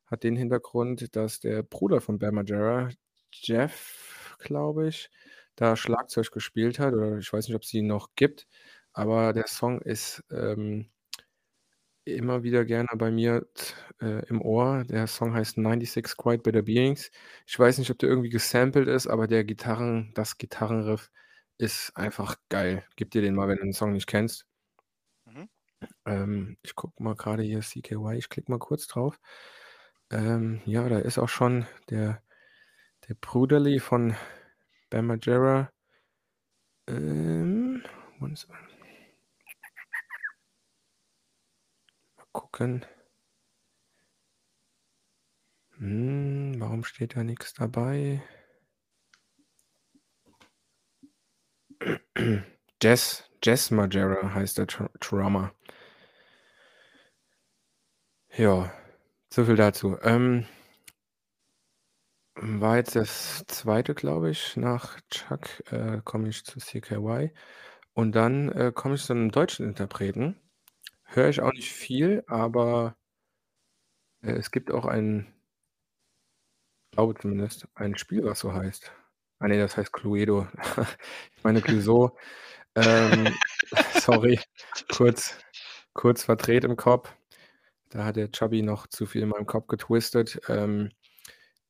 [0.06, 2.90] Hat den Hintergrund, dass der Bruder von Bam Margera,
[3.32, 5.10] Jeff, glaube ich,
[5.56, 8.46] da Schlagzeug gespielt hat oder ich weiß nicht, ob's ihn noch gibt,
[8.94, 10.90] aber der Song ist, ähm
[12.04, 13.46] immer wieder gerne bei mir
[14.00, 14.84] äh, im Ohr.
[14.84, 17.10] Der Song heißt „96 Quite Bitter Beings“.
[17.46, 21.10] Ich weiß nicht, ob der irgendwie gesampelt ist, aber der Gitarren das Gitarrenriff
[21.58, 22.84] ist einfach geil.
[22.96, 24.46] Gib dir den mal, wenn du den Song nicht kennst.
[25.26, 25.48] Mhm.
[26.06, 29.20] Ähm, ich gucke mal grade hier CKY, ich klicke mal kurz drauf.
[30.10, 32.22] Ähm, ja, da ist auch schon der
[33.08, 34.14] der Bruderli von
[34.90, 35.70] Bam Margera.
[36.88, 37.82] Ähm,
[38.18, 38.56] wo ist er?
[42.18, 42.84] Mal gucken.
[45.78, 48.22] Hm, warum steht da nix dabei?
[52.82, 54.66] Jazz Jazz Margera heißt der
[55.00, 55.52] Drummer.
[58.32, 58.72] Ja,
[59.32, 59.96] so viel dazu.
[60.02, 60.46] Ähm
[62.36, 67.30] war jetzt das 2., glaube ich, nach Chuck, äh, komme ich zu CKY
[67.94, 70.36] und dann, äh, komme ich zu 'nem deutschen Interpreten.
[71.14, 72.96] Höre ich auch nicht viel, aber
[74.22, 75.32] äh, es gibt auch ein
[76.92, 78.92] glaube zumindest, ein Spiel, was so heißt.
[79.40, 80.46] Ah ne, das heißt Cluedo.
[81.36, 82.16] Ich meine Clouseau.
[82.76, 83.34] Ähm,
[83.94, 84.40] sorry,
[84.94, 85.38] kurz
[85.94, 87.12] kurz verdreht im Kopf.
[87.90, 90.40] Da hat der Chubby noch zu viel in meinem Kopf getwistet.
[90.48, 90.90] Ähm,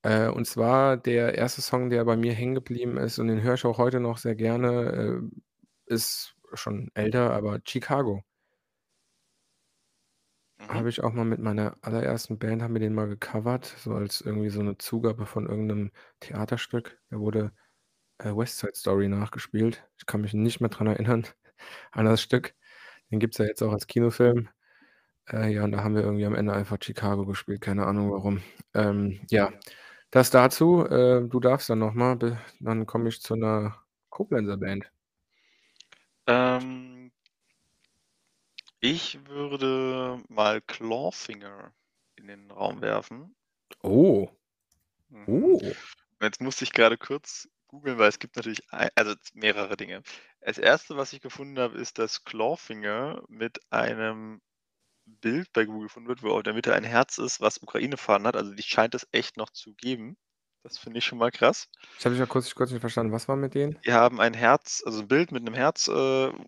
[0.02, 3.54] äh, und zwar der erste Song, der bei mir hängen geblieben ist und den höre
[3.54, 5.22] ich auch heute noch sehr gerne,
[5.90, 8.22] äh, ist schon älter, aber „Chicago“.
[10.68, 10.74] Mhm.
[10.74, 14.20] Habe ich auch mal mit meiner allerersten Band haben wir den mal gecovert, so als
[14.20, 16.98] irgendwie so 'ne Zugabe von irgend 'nem Theaterstück.
[17.10, 17.52] Da wurde,
[18.18, 19.88] äh, „West Side Story“ nachgespielt.
[19.98, 21.26] Ich kann mich nicht mehr dran erinnern
[21.92, 22.54] an das Stück.
[23.10, 24.48] Den gibt's ja jetzt auch als Kinofilm.
[25.30, 28.42] Äh, ja, und da haben wir irgendwie am Ende einfach „Chicago“ gespielt, keine Ahnung warum.
[28.74, 29.52] Ähm, ja,
[30.12, 30.86] das dazu.
[30.86, 33.76] Äh, du darfst dann noch mal, be dann komme ich zu 'ner
[34.10, 34.90] Koblenzer Band.
[36.28, 37.03] Ähm
[38.84, 41.72] ich würde mal Clawfinger
[42.16, 43.34] in den Raum werfen.
[43.82, 44.28] Oh.
[45.08, 45.26] Mhm.
[45.26, 45.60] Oh.
[46.20, 50.02] Jetzt musste ich grade kurz googeln, weil es gibt natürlich ei also mehrere Dinge.
[50.40, 54.42] Das 1., was ich gefunden habe, ist, dass Clawfinger mit einem
[55.06, 58.36] Bild bei Google gefunden wird, wo in der Mitte ein Herz ist, was Ukraine-Fahnen hat.
[58.36, 60.16] Also, die scheint es echt noch zu geben.
[60.64, 61.68] Das finde ich schon mal krass.
[61.98, 63.12] Das habe ich akustisch kurz nicht verstanden.
[63.12, 63.78] Was war mit denen?
[63.86, 65.92] Die haben ein Herz also 'n Bild mit 'nem Herz, äh,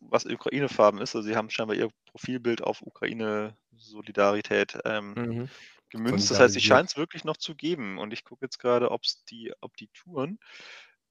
[0.00, 1.14] was Ukraine-Farben ist.
[1.14, 5.50] Also, sie haben scheinbar ihr Profilbild auf Ukraine-Solidarität, ähm, Mhm.
[5.90, 6.30] gemünzt.
[6.30, 6.62] Das heißt, die Solidarisiert.
[6.62, 10.38] scheint's wirklich noch zu geben und ich gucke jetzt grade, ob's die ob die touren.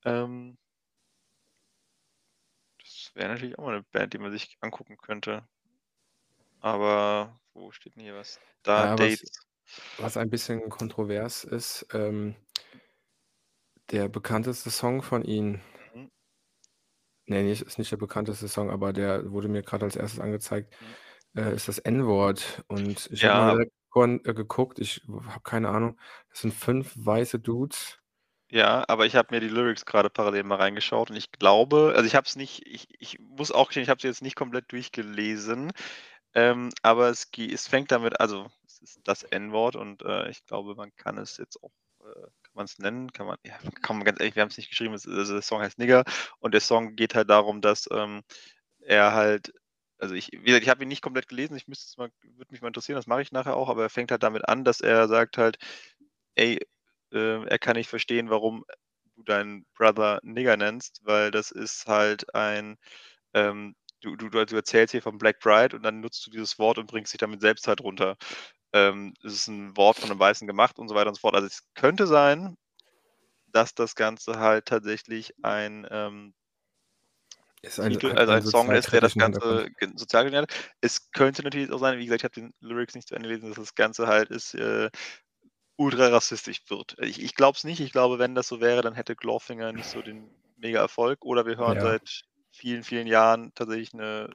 [0.05, 0.57] Ähm
[2.81, 5.47] das wäre natürlich auch mal 'ne Band, die man sich angucken könnte.
[6.61, 8.39] Aber wo steht 'n hier was?
[8.63, 9.45] Da, Ja, was Dates.
[9.97, 12.35] was ein bisschen kontrovers ist, ähm
[13.91, 15.61] der bekannteste Song von ihnen
[15.93, 16.07] Mhm.
[17.27, 20.21] ne, nicht ist nicht der bekannteste Song, aber der wurde mir grad als 1.
[20.21, 20.95] angezeigt, Mhm.
[21.35, 22.63] äh, ist das N-Wort.
[22.67, 23.55] Und ich habe mal Ja.
[23.55, 25.99] direkt vorhin, äh, geguckt, ich habe keine Ahnung.
[26.29, 27.99] Das sind 5 weiße Dudes.
[28.51, 32.05] Ja, aber ich habe mir die Lyrics grade parallel mal reingeschaut und ich glaube also,
[32.05, 34.71] ich habe es nicht ich ich muss auch gestehen, ich habe sie jetzt nicht komplett
[34.71, 35.71] durchgelesen,
[36.35, 40.45] ähm, aber es ge es fängt damit also, es ist das N-Wort und, äh, ich
[40.45, 41.71] glaube, man kann es jetzt auch
[42.01, 43.11] äh, kann man's nennen?
[43.13, 44.93] Kann man ja, komm, ganz ehrlich, wir haben's nicht geschrieben.
[44.93, 46.03] Es also, der Song heißt „Nigger“
[46.39, 48.23] und der Song geht halt darum, dass, ähm,
[48.81, 49.53] er halt
[49.99, 51.55] also, ich wie gesagt, ich habe ihn nicht komplett gelesen.
[51.57, 53.89] Ich müsste es mal würde mich mal interessieren, das mache ich nachher auch, aber er
[53.89, 55.57] fängt halt damit an, dass er sagt halt:
[56.35, 56.59] „Ey“
[57.13, 58.65] äh, er kann nicht verstehen, warum
[59.15, 62.77] du deinen Brother Nigger nennst, weil das ist halt ein,
[63.33, 66.77] ähm du du du erzählst hier von Black Pride und dann nutzt du dieses Wort
[66.79, 68.17] und bringst dich damit selbst halt runter.
[68.75, 71.35] Ähm, es ist 'n Wort von 'nem Weißen gemacht und so weiter und so fort.
[71.35, 72.57] Also, es könnte sein,
[73.47, 76.33] dass das Ganze halt tatsächlich ein, ähm
[77.81, 79.15] ein Titel hat also, einen ein Song ist, der das.
[79.17, 80.45] Ganze sozial
[80.81, 83.49] Es könnte natürlich auch sein, wie gesagt, ich habe den Lyrics nicht zu Ende gelesen,
[83.49, 84.89] dass das Ganze halt ist, äh,
[85.77, 86.95] ultra rassistisch wird.
[87.01, 87.81] Ich ich glaube es nicht.
[87.81, 91.57] Ich glaube, wenn das so wäre, dann hätte Clawfinger nicht so den Mega-Erfolg oder wir
[91.57, 91.81] hören Ja.
[91.81, 94.29] seit vielen, vielen Jahren tatsächlich 'ne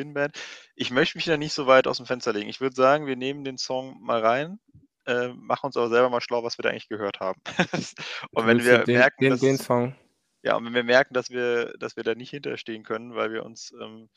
[0.00, 0.36] Skinband.
[0.74, 2.48] Ich möchte mich da nicht so weit aus'm Fenster lehnen.
[2.48, 4.58] Ich würde sagen, wir nehmen den Song mal rein,
[5.06, 7.40] äh, machen uns aber selber mal schlau, was wir da eigentlich gehört haben.
[8.32, 9.94] Und wenn wir den merken, den den dass Song
[10.42, 13.30] ja, und wenn wir merken, dass wir dass wir da nicht hinter stehen können, weil
[13.30, 14.08] wir uns, ähm,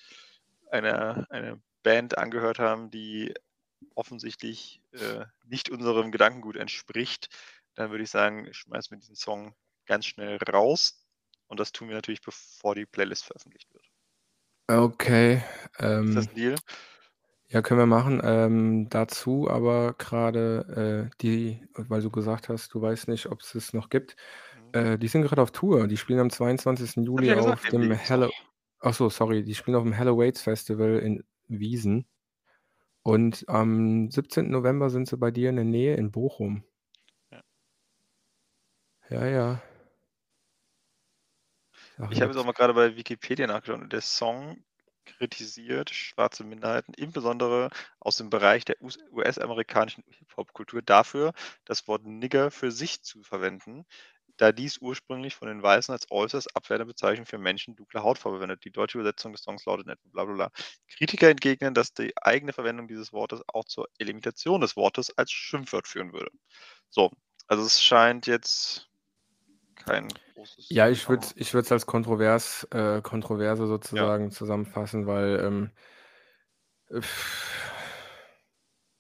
[0.72, 3.34] eine eine Band angehört haben, die
[3.96, 7.28] offensichtlich, äh, nicht unserem Gedankengut entspricht,
[7.76, 9.54] dann würde ich sagen, schmeißen wir diesen Song
[9.86, 11.06] ganz schnell raus
[11.48, 13.93] und das tun wir natürlich, bevor die Playlist veröffentlicht wird.
[14.70, 15.44] Okay,
[16.06, 16.60] Ist das ähm 'n Deal?
[17.50, 18.22] Ja, können wir machen.
[18.24, 23.74] Ähm, dazu aber grade, äh, die weil du gesagt hast, du weißt nicht, ob's es
[23.74, 24.16] noch gibt.
[24.54, 24.74] Mhm.
[24.74, 25.88] Äh, die sind grad auf Tour.
[25.88, 27.04] Die spielen am 22.
[27.16, 28.34] Habe ich Juli ja gesagt auf dem die Hallo
[28.80, 32.08] ach so, sorry, die spielen aufm Hell-O-Waits Festival in Wiesen.
[33.04, 34.52] Und am 17.
[34.52, 36.64] November sind sie bei dir in der Nähe in Bochum.
[37.32, 37.44] Ja.
[39.10, 39.62] Ja, ja.
[41.98, 44.64] Sachen Ich habe jetzt auch mal grade bei Wikipedia nachgeschaut und der Song
[45.06, 51.34] kritisiert schwarze Minderheiten, insbesondere aus dem Bereich der US US-amerikanischen Hip-Hop-Kultur dafür,
[51.66, 53.86] das Wort „Nigger“ für sich zu verwenden,
[54.38, 58.64] da dies ursprünglich von den Weißen als äußerst abwertende Bezeichnung für Menschen dunkler Hautfarbe verwendet.
[58.66, 60.50] Die deutsche Übersetzung des Songs lautet etwa bla bla bla.
[60.88, 65.88] Kritiker entgegnen, dass die eigene Verwendung dieses Wortes auch zur Elimination des Wortes als Schimpfwort
[65.88, 66.32] führen würde.
[66.90, 67.12] So,
[67.48, 68.90] also es scheint jetzt
[69.86, 74.08] kein großes Ja, ich würde ich es als kontrovers äh, Kontroverse Ja.
[74.08, 75.72] sozusagen zusammenfassen, weil, ähm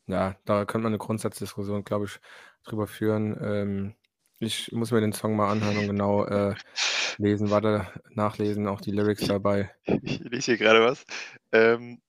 [0.07, 2.19] ja, da könnte man 'ne Grundsatzdiskussion, glaube ich,
[2.63, 3.37] drüber führen.
[3.41, 3.95] Ähm,
[4.39, 6.55] ich muss mir den Song mal anhören und genau, äh,
[7.17, 9.73] lesen warte, nachlesen, auch die Lyrics dabei.
[10.03, 11.05] ich lese hier grade was.
[11.51, 12.01] Ähm,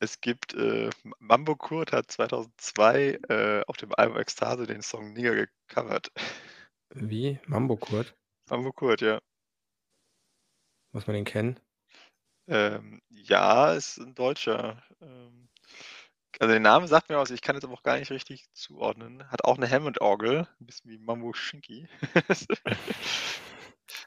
[0.00, 0.90] es gibt, äh
[1.20, 5.34] Mambo Kurt hat 2002, äh, auf dem Album „Ekstase“ den Song „Nigger“
[5.68, 6.12] gecovert.
[6.92, 7.38] Wie?
[7.46, 8.14] Mambo Kurt?
[8.50, 9.20] Mambo Kurt, ja.
[10.94, 11.58] Muss man den kennen?
[12.48, 14.82] Ähm, ja, ist 'n Deutscher.
[15.00, 15.48] Ähm,
[16.40, 19.30] also, der Name sagt mir was, ich kann jetzt aber auch gar nicht richtig zuordnen.
[19.30, 21.88] Hat auch 'ne Hammond-Orgel, 'n bisschen wie Mambo Shinky.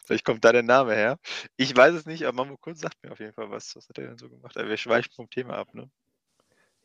[0.06, 1.20] Vielleicht kommt da der Name her.
[1.58, 3.76] Ich weiß es nicht, aber Mambo Kurt sagt mir auf jeden Fall was.
[3.76, 4.58] Was hat der denn so gemacht?
[4.58, 5.90] Aber wir schweifen vom Thema ab, ne?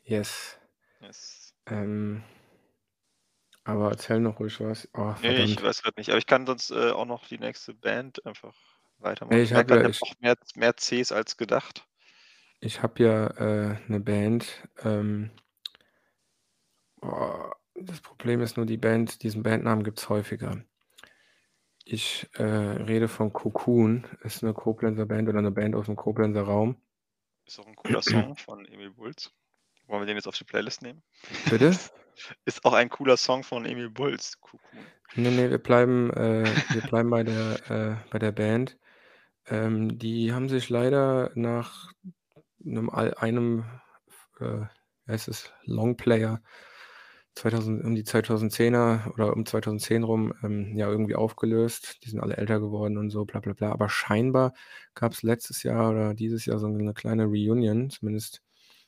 [0.04, 0.56] Yes.
[1.00, 1.52] Yes.
[1.66, 2.22] Ähm
[3.64, 4.88] aber erzähl noch ruhig was.
[4.94, 5.62] Oh, Ne, ich verdammt.
[5.62, 8.56] weiß grad nicht, aber ich kann sonst, äh, auch noch die nächste Band einfach
[8.98, 9.42] weitermachen.
[9.42, 11.86] Ich ich merke habe ja ich ich habe auch mehr mehr Cs als gedacht.
[12.64, 13.26] ich habe ja,
[13.72, 15.32] äh, 'ne Band, ähm
[17.00, 20.62] oh, das Problem ist nur, die Band diesen Bandnamen gibt's häufiger.
[21.86, 26.76] Ich, äh, rede von Cocoon, ist 'ne Koblenzer Band oder 'ne Band aus'm Koblenzer Raum.
[27.48, 29.32] Ist auch 'n cooler Song von Emil Bulls.
[29.86, 31.02] Wollen wir den jetzt auf die Playlist nehmen?
[31.48, 31.78] Bitte?
[32.46, 34.92] Ist auch ein cooler Song von Emil Bulls, „Cocoon“.
[35.14, 38.78] Ne, ne, wir bleiben äh, wir bleiben bei der äh, bei der Band.
[39.46, 41.92] Ähm, die haben sich leider nach
[42.64, 43.64] einem
[44.08, 44.66] f äh,
[45.06, 46.42] es, Longplayer
[47.36, 51.98] 2000 um die 2010er oder um 2010 rum, ähm, ja, irgendwie aufgelöst.
[52.04, 53.72] Die sind alle älter geworden und so, bla bla bla.
[53.72, 54.54] Aber scheinbar
[54.94, 58.42] gab's letztes Jahr oder dieses Jahr so 'ne kleine Reunion, zumindest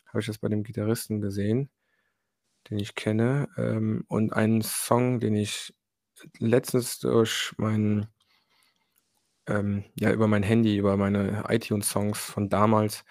[0.08, 1.70] habe ich das bei dem Gitarristen gesehen,
[2.70, 3.48] den ich kenne.
[3.58, 5.74] Ähm, und einen Song, den ich
[6.40, 8.08] letztens durch meinen
[9.48, 13.04] ähm, ja, über mein Handy, über meine iTunes-Songs von damals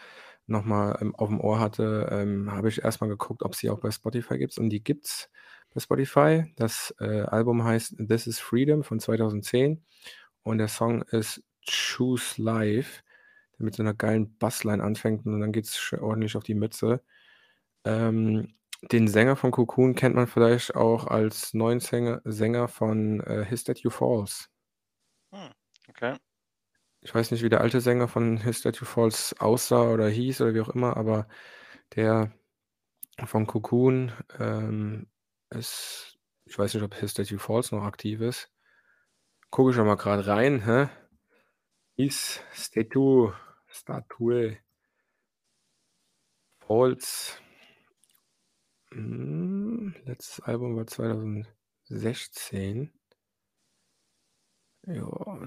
[0.47, 3.79] noch mal, ähm, aufm Ohr hatte, ähm, habe ich erst mal geguckt, ob's die auch
[3.79, 5.29] bei Spotify gibt und die gibt's
[5.73, 6.53] bei Spotify.
[6.57, 9.85] Das, äh, Album heißt „This Is Freedom“ von 2010
[10.43, 13.03] und der Song ist „Choose Life“,
[13.59, 17.01] der mit so 'ner geilen Bassline anfängt und dann geht's sch ordentlich auf die Mütze.
[17.85, 18.55] Ähm,
[18.91, 23.61] den Sänger von Cocoon kennt man vielleicht auch als neuen Sänger Sänger von, äh, „His
[23.61, 24.49] Statue Falls“.
[25.33, 25.51] Hm,
[25.89, 26.15] okay.
[27.01, 30.53] Ich weiß nicht, wie der alte Sänger von „His Statue Falls“ aussah oder hieß oder
[30.55, 31.27] wie auch immer, aber
[31.95, 32.31] der
[33.25, 35.07] von Cocoon, ähm,
[35.51, 38.49] ist ich weiß nicht, ob „His Statue Falls“ noch aktiv ist.
[39.53, 40.87] Gucke ich mal grad rein, hä?
[41.97, 43.35] „His Statue
[43.67, 44.57] Statue“
[46.61, 47.41] „Falls“
[48.93, 52.93] hm, letztes Album war 2016.
[54.87, 55.05] Ja,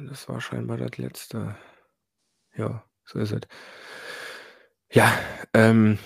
[0.09, 1.57] das war scheinbar das letzte.
[2.57, 3.43] Ja, so ist es.
[4.93, 5.13] Ja,
[5.55, 5.99] ähm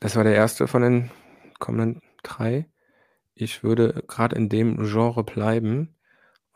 [0.00, 0.66] das war der 1.
[0.66, 1.10] von den
[1.58, 2.68] kommenden 3.
[3.34, 5.96] Ich würde grad in dem Genre bleiben,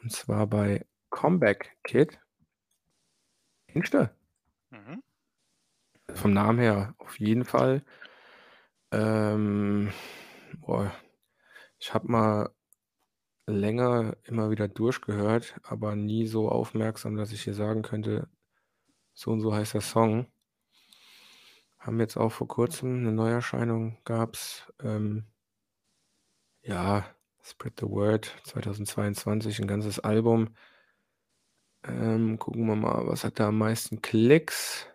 [0.03, 2.21] und zwar bei „Comeback Kid“.
[3.69, 4.11] Kennst du?
[4.73, 5.03] Mhm.
[6.15, 7.83] Vom Namen her auf jeden Fall.
[8.93, 9.93] Ähm,
[10.61, 10.91] boah,
[11.79, 12.51] ich habe mal
[13.47, 18.29] länger immer wieder durchgehört, aber nie so aufmerksam, dass ich dir sagen könnte,
[19.15, 20.29] so und so heißt der Song.
[21.81, 25.29] Haben jetzt auch vor Kurzem 'ne Neuerscheinung gab's, ähm
[26.65, 27.05] ja,
[27.43, 30.49] „Spread the Word“ 2022, 'n ganzes Album.
[31.85, 34.87] Ähm, gucken wir mal, was hat da am meisten Klicks?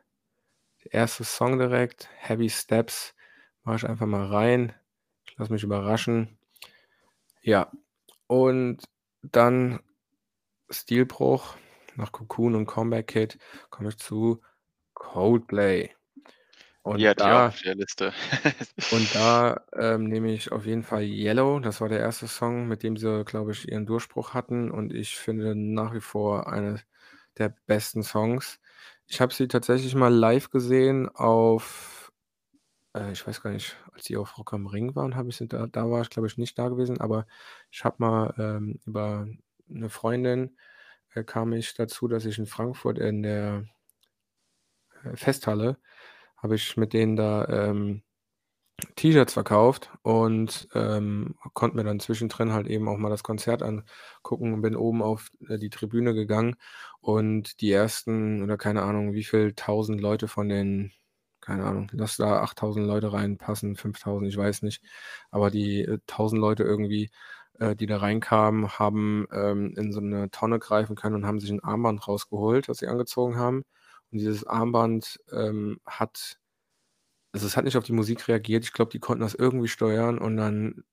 [0.86, 1.26] Der 1.
[1.26, 3.16] Song direkt, „Heavy Steps“,
[3.64, 4.74] mache ich einfach mal rein.
[5.26, 6.38] Ich lasse mich überraschen.
[7.46, 7.72] Ja,
[8.28, 8.84] und
[9.22, 9.80] dann
[10.70, 11.58] Stilbruch,
[11.96, 13.40] nach Cocoon und Comeback Kid
[13.72, 14.42] komme ich zu
[14.96, 15.92] Coldplay.
[16.84, 18.14] Und auch da auf der Liste.
[18.90, 21.60] und da, ähm, nehme ich auf jeden Fall „Yellow“.
[21.60, 22.28] Das war der 1.
[22.28, 26.48] Song, mit dem sie, glaube ich, ihren Durchbruch hatten und ich finde nach wie vor
[26.52, 26.82] eine
[27.38, 28.60] der besten Songs.
[29.08, 32.03] Ich habe sie tatsächlich mal live gesehen auf
[32.96, 35.48] äh, ich weiß gar nicht, als sie auf Rock am Ring waren, habe ich sie
[35.48, 37.26] da da war ich, glaube ich, nicht da gewesen, aber
[37.72, 39.28] ich habe mal, ähm, über
[39.68, 40.58] 'ne Freundin,
[41.14, 43.66] äh, kam ich dazu, dass ich in Frankfurt in der
[45.04, 45.78] äh, Festhalle
[46.38, 48.04] habe ich mit denen da, ähm,
[48.98, 54.54] T-Shirts verkauft und, ähm, konnte mir dann zwischendrin halt eben auch mal das Konzert angucken
[54.54, 56.56] und bin oben auf, äh, die Tribüne gegangen
[57.02, 60.92] und die ersten oder keine Ahnung, wie viel 1.000 Leute von den
[61.44, 64.82] keine Ahnung, lass da 8.000 Leute reinpassen, 5.000, ich weiß nicht.
[65.32, 67.12] Aber die, äh, 1.000 Leute irgendwie,
[67.60, 71.52] äh, die da reinkamen, haben, ähm, in so 'ne Tonne greifen können und haben sich
[71.52, 73.64] 'n Armband rausgeholt, was sie angezogen haben.
[74.12, 76.38] Und dieses Armband, ähm, hat
[77.34, 78.64] also, es hat nicht auf die Musik reagiert.
[78.66, 80.84] Ich glaube, die konnten das irgendwie steuern und dann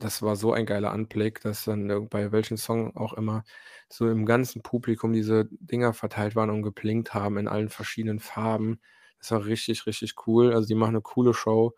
[0.00, 3.44] das war so ein geiler Anblick, dass dann bei welchem Song auch immer
[3.90, 8.80] so im ganzen Publikum diese Dinger verteilt waren und geblinkt haben in allen verschiedenen Farben.
[9.24, 10.52] Das war richtig, richtig cool.
[10.52, 11.72] Also, die machen 'ne coole Show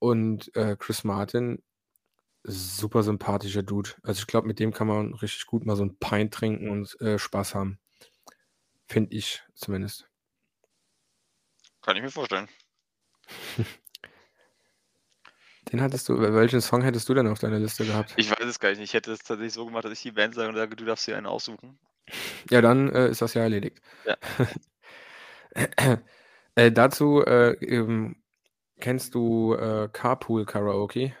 [0.00, 1.62] und, äh, Chris Martin,
[2.44, 3.90] super sympathischer Dude.
[4.02, 7.00] Also, ich glaube, mit dem kann man richtig gut mal so 'n Pint trinken und,
[7.02, 7.78] äh, Spaß haben.
[8.88, 10.10] Finde ich zumindest.
[11.84, 12.48] Kann ich mir vorstellen.
[15.72, 18.18] Den hattest du wel welchen Song hättest du denn auf deiner Liste gehabt?
[18.18, 18.80] Ich weiß es gar nicht.
[18.80, 21.06] Ich hätte es tatsächlich so gemacht, dass ich die Band sage und sage: „Du darfst
[21.06, 21.78] dir einen aussuchen.“
[22.50, 23.80] Ja, dann, äh, ist das ja erledigt.
[24.04, 24.16] Ja.
[26.60, 28.16] Äh, dazu, äh, ähm,
[28.80, 31.14] kennst du, äh, Carpool Karaoke?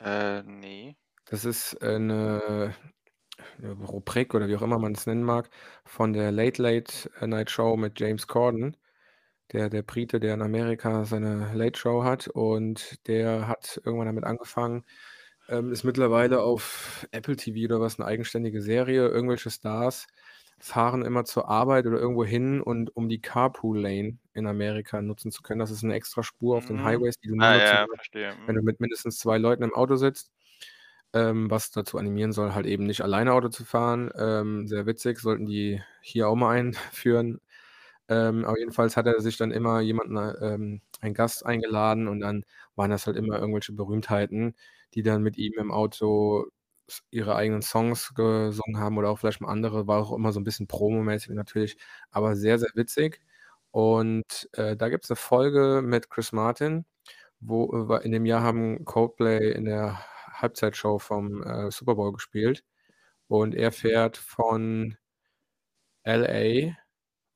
[0.00, 0.96] Äh, ne.
[1.28, 2.74] Das ist, äh, 'ne
[3.58, 5.50] 'ne Rubrik oder wie auch immer man's nennen mag,
[5.86, 8.76] von der Late Late Night Show mit James Corden.
[9.52, 14.24] Der der Brite, der in Amerika seine Late Show hat und der hat irgendwann damit
[14.24, 14.84] angefangen
[15.48, 19.08] ähm, ist mittlerweile auf Apple TV oder was 'ne eigenständige Serie.
[19.08, 20.06] Irgendwelche Stars
[20.62, 25.32] fahren immer zur Arbeit oder irgendwo hin und um die Carpool Lane in Amerika nutzen
[25.32, 25.60] zu können.
[25.60, 26.84] Das ist 'ne Extraspur auf den Mhm.
[26.84, 28.34] Highways, die du nur Ah, nutzen ja, verstehe.
[28.46, 28.64] wenn du Mhm.
[28.64, 30.32] mit mindestens 2 Leuten im Auto sitzt,
[31.14, 34.10] ähm, was dazu animieren soll, halt eben nicht alleine Auto zu fahren.
[34.18, 37.40] Ähm, sehr witzig, sollten die hier auch mal einführen.
[38.10, 42.20] Ähm, aber jedenfalls hat er sich dann immer jemanden, äh, ähm einen Gast eingeladen und
[42.20, 42.44] dann
[42.76, 44.54] waren das halt immer irgendwelche Berühmtheiten,
[44.94, 46.46] die dann mit ihm im Auto
[47.10, 49.86] ihre eigenen Songs gesungen haben oder auch vielleicht mal andere.
[49.86, 51.76] War auch immer so 'n bisschen promomäßig natürlich,
[52.10, 53.20] aber sehr, sehr witzig.
[53.72, 56.84] Und, äh, da gibt's 'ne Folge mit Chris Martin,
[57.40, 59.98] wo äh, in dem Jahr haben Coldplay in der
[60.34, 62.64] Halbzeitshow vom, äh, Super Bowl gespielt
[63.28, 64.96] und er fährt von
[66.06, 66.76] L.A.,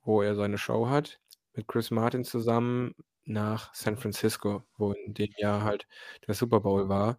[0.04, 1.20] wo er seine Show hat,
[1.54, 5.86] mit Chris Martin zusammen nach San Francisco, wo in dem Jahr halt
[6.26, 7.18] der Super Bowl war.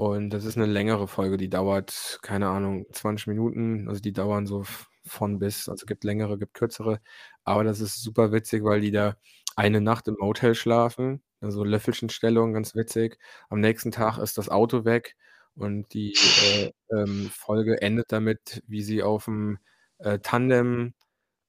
[0.00, 3.88] Und das ist 'ne längere Folge, die dauert, keine Ahnung, 20 Minuten.
[3.88, 4.62] Also, die dauern so
[5.06, 5.68] von bis.
[5.70, 7.00] Also, gibt längere, gibt kürzere.
[7.44, 9.16] Aber das ist super witzig, weil die da
[9.56, 13.18] eine Nacht im Motel schlafen, also, Löffelchenstellung, ganz witzig.
[13.48, 15.16] Am nächsten Tag ist das Auto weg
[15.54, 19.56] und die, äh, ähm, Folge endet damit, wie sie auf'm,
[19.98, 20.92] äh, Tandem,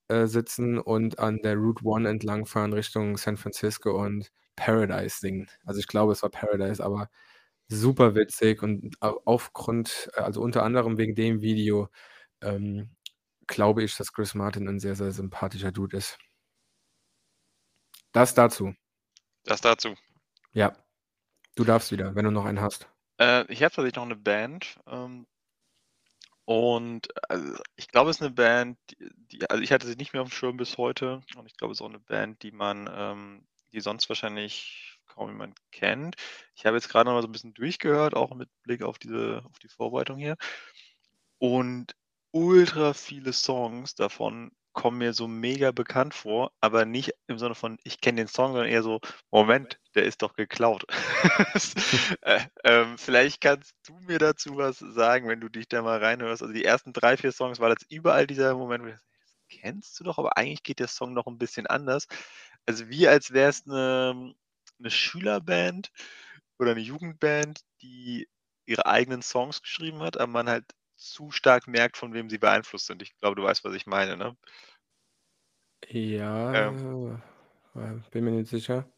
[0.10, 5.48] äh, sitzen und an der Route 1 entlangfahren Richtung San Francisco und „Paradise“ singen.
[5.66, 7.10] Also, ich glaube, es war „Paradise“, aber
[7.70, 11.90] super witzig und au aufgrund also, unter anderem wegen dem Video,
[12.42, 12.92] ähm,
[13.48, 16.20] glaube ich, dass Chris Martin 'n sehr, sehr sympathischer Dude ist.
[18.16, 18.74] Das dazu.
[19.46, 19.96] Das dazu.
[20.54, 20.74] Ja.
[21.56, 22.90] Du darfst wieder, wenn du noch einen hast.
[23.20, 25.26] Äh, ich habe tatsächlich noch 'ne Band, ähm
[26.50, 30.22] und, also, ich glaube, es ist 'ne Band, die also, ich hatte sie nicht mehr
[30.24, 33.46] auf'm Schirm bis heute und ich glaube, es ist auch 'ne Band, die man ähm,
[33.74, 36.16] die sonst wahrscheinlich kaum jemand kennt.
[36.56, 39.44] Ich habe jetzt grade noch mal so 'n bisschen durchgehört, auch mit Blick auf diese
[39.50, 40.38] auf die Vorbereitung hier.
[41.42, 41.96] Und
[42.32, 47.78] ultra viele Songs davon kommen mir so mega bekannt vor, aber nicht im Sinne von:
[47.84, 49.00] „Ich kenne den Song“, sondern eher so:
[49.32, 50.86] „Moment, der ist doch geklaut.“
[52.22, 56.42] Äh, ähm, vielleicht kannst du mir dazu was sagen, wenn du dich da mal reinhörst.
[56.42, 60.00] Also, die ersten 3, 4 Songs war jetzt überall dieser Moment, wo ich „Das kennst
[60.00, 62.08] du doch, aber eigentlich geht der Song noch 'n bisschen anders.“
[62.68, 64.34] Also, wie als wäre es 'ne
[64.80, 65.90] 'ne Schülerband
[66.60, 68.28] oder 'ne Jugendband, die
[68.66, 70.66] ihre eigenen Songs geschrieben hat, aber man halt
[70.98, 73.02] zu stark merkt, von wem sie beeinflusst sind.
[73.04, 74.38] Ich glaube, du weißt, was ich meine, ne?
[76.54, 77.22] Ähm Ja,
[77.76, 78.92] äh, bin mir nicht sicher.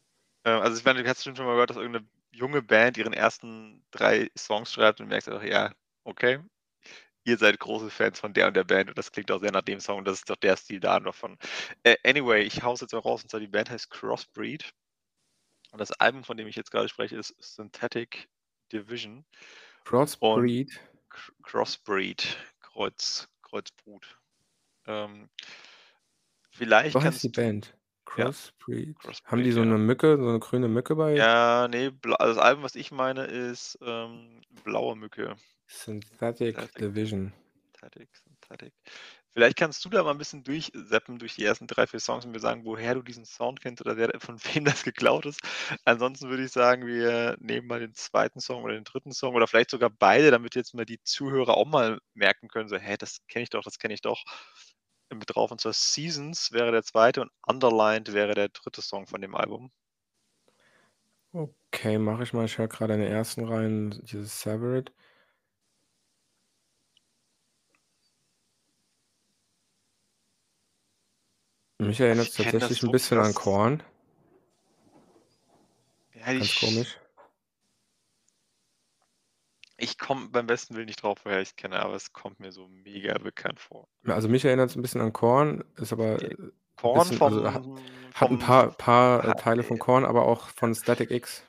[0.46, 2.96] Äh, also, ich meine, du hast bestimmt schon mal gehört, dass irgend 'ne junge Band
[2.96, 5.72] ihren ersten 3 Songs schreibt und merkst einfach: „Ja,
[6.04, 6.40] okay.“
[7.24, 9.62] ihr seid große Fans von der und der Band und das klingt auch sehr nach
[9.62, 11.38] dem Song und das ist doch der Stil da davon.
[11.84, 14.72] Äh, anyway, ich hau's jetzt mal raus und zwar die Band heißt Crossbreed
[15.72, 18.28] und das Album, von dem ich jetzt gerade spreche, ist Synthetic
[18.72, 19.24] Division.
[19.84, 20.80] Crossbreed?
[21.42, 24.18] Crossbreed, Kreuz, Kreuzbrut.
[24.86, 25.28] Ähm,
[26.50, 27.76] vielleicht so kannst heißt die Band.
[28.04, 28.88] Crossbreed.
[28.88, 29.32] Ja, Crossbreed.
[29.32, 31.14] Haben die so eine Mücke, so eine grüne Mücke bei?
[31.14, 35.36] Ja, nee, also das Album, was ich meine, ist ähm, blaue Mücke.
[35.66, 37.32] Synthetic, Synthetic Division.
[37.72, 38.72] Synthetic, Synthetic.
[39.32, 42.32] Vielleicht kannst du da mal ein bisschen durchseppen durch die ersten drei, vier Songs und
[42.32, 45.40] mir sagen, woher du diesen Sound kennst oder wer, von wem das geklaut ist.
[45.84, 49.46] Ansonsten würde ich sagen, wir nehmen mal den zweiten Song oder den dritten Song oder
[49.46, 53.18] vielleicht sogar beide, damit jetzt mal die Zuhörer auch mal merken können, so, hä, das
[53.28, 54.24] kenne ich doch, das kenne ich doch
[55.14, 55.50] mit drauf.
[55.50, 59.70] Und zwar Seasons wäre der zweite und Underlined wäre der dritte Song von dem Album.
[61.32, 62.44] Okay, mache ich mal.
[62.46, 64.92] Ich höre gerade in den ersten Reihen dieses Severed.
[71.80, 73.28] Mich erinnert es tatsächlich so ein bisschen krass.
[73.28, 73.82] an Korn.
[76.14, 76.98] Ja, Ganz ich, komisch.
[79.78, 82.52] Ich komme beim besten Willen nicht drauf, woher ich es kenne, aber es kommt mir
[82.52, 83.88] so mega bekannt vor.
[84.04, 86.36] Also mich erinnert es ein bisschen an Korn, ist aber äh,
[86.76, 87.64] Korn bisschen, vom, also, hat,
[88.14, 91.44] hat, ein paar, paar äh, Teile von Korn, aber auch von Static X.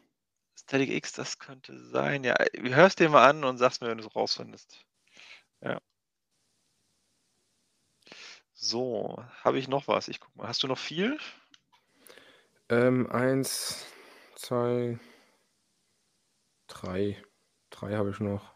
[0.57, 2.35] Static X, das könnte sein, ja.
[2.53, 4.85] Hörst dir mal an und sagst mir, wenn du es rausfindest.
[5.61, 5.81] Ja.
[8.63, 10.07] So, habe ich noch was?
[10.07, 10.47] Ich guck mal.
[10.47, 11.17] Hast du noch viel?
[12.69, 13.87] Ähm, eins,
[14.35, 14.99] zwei,
[16.67, 17.19] drei.
[17.71, 18.53] Drei habe ich noch.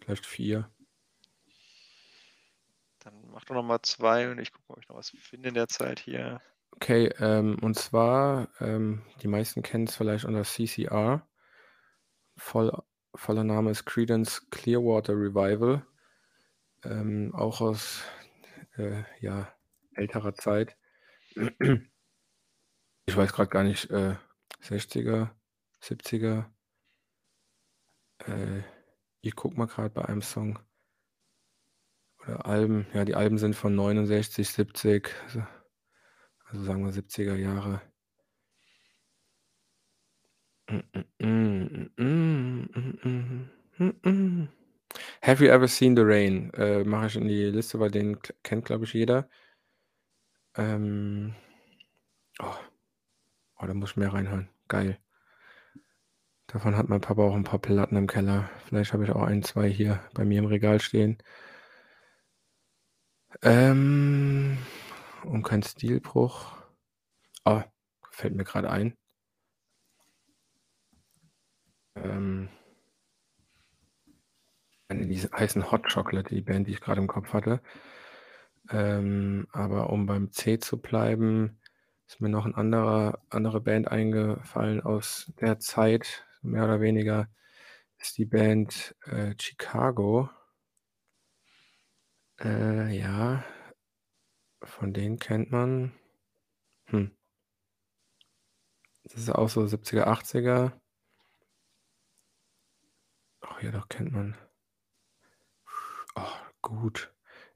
[0.00, 0.70] Vielleicht vier.
[3.00, 5.54] Dann mach doch noch mal zwei und ich gucke, ob ich noch was finde in
[5.54, 6.40] der Zeit hier.
[6.70, 11.28] Okay, ähm, und zwar, ähm, die meisten kennen es vielleicht unter CCR.
[12.38, 12.72] Voll,
[13.14, 15.84] voller Name ist Credence Clearwater Revival.
[16.82, 18.02] Ähm, auch aus
[18.78, 19.52] äh, ja,
[19.94, 20.76] älterer Zeit.
[23.06, 24.16] Ich weiß gerade gar nicht, äh,
[24.62, 25.30] 60er,
[25.82, 26.46] 70er.
[28.26, 28.62] Äh,
[29.20, 30.58] ich guck mal gerade bei einem Song.
[32.20, 32.86] Oder Alben.
[32.92, 35.08] Ja, die Alben sind von 69, 70.
[35.24, 35.46] Also,
[36.44, 37.80] also sagen wir 70er Jahre.
[45.22, 46.50] Have you ever seen the rain?
[46.54, 49.28] Äh, Mache ich in die Liste, weil den kennt, glaube ich, jeder.
[50.56, 51.34] Ähm,
[52.40, 52.54] oh.
[53.60, 54.48] oh, da muss ich mehr reinhören.
[54.68, 54.98] Geil.
[56.48, 58.50] Davon hat mein Papa auch ein paar Platten im Keller.
[58.66, 61.18] Vielleicht habe ich auch ein, zwei hier bei mir im Regal stehen.
[63.42, 64.58] Ähm,
[65.24, 66.56] um keinen Stilbruch.
[67.44, 67.62] Oh,
[68.10, 68.96] fällt mir gerade ein.
[71.96, 72.48] Ähm,
[74.90, 77.60] die heißen Hot Chocolate, die Band, die ich gerade im Kopf hatte.
[78.70, 81.58] Ähm, aber um beim C zu bleiben,
[82.06, 87.28] ist mir noch ein anderer, andere Band eingefallen aus der Zeit, mehr oder weniger,
[87.98, 90.30] ist die Band äh, Chicago.
[92.40, 93.44] Äh, ja,
[94.62, 95.92] von denen kennt man.
[96.86, 97.10] Hm.
[99.04, 100.72] Das ist auch so 70er, 80er.
[103.40, 104.36] Ach ja, doch kennt man.
[106.18, 106.32] Oh,
[106.62, 107.12] gut.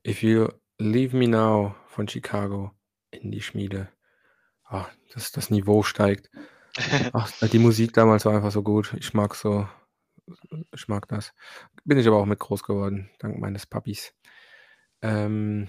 [0.06, 0.48] If You
[0.78, 2.72] Leave Me Now von Chicago
[3.10, 3.88] in die Schmiede.
[4.70, 6.30] Oh, das, das Niveau steigt.
[7.12, 8.94] Ach, die Musik damals war einfach so gut.
[8.98, 9.68] Ich mag so,
[10.72, 11.34] ich mag das.
[11.84, 14.14] Bin ich aber auch mit groß geworden, dank meines Papis.
[15.02, 15.68] Ähm,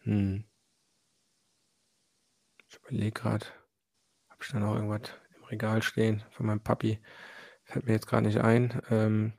[0.00, 0.44] hm.
[2.68, 3.46] Ich überlege gerade,
[4.28, 7.00] habe ich da noch irgendwas im Regal stehen von meinem Papi?
[7.68, 8.80] Fällt mir jetzt gerade nicht ein.
[8.90, 9.32] Ähm,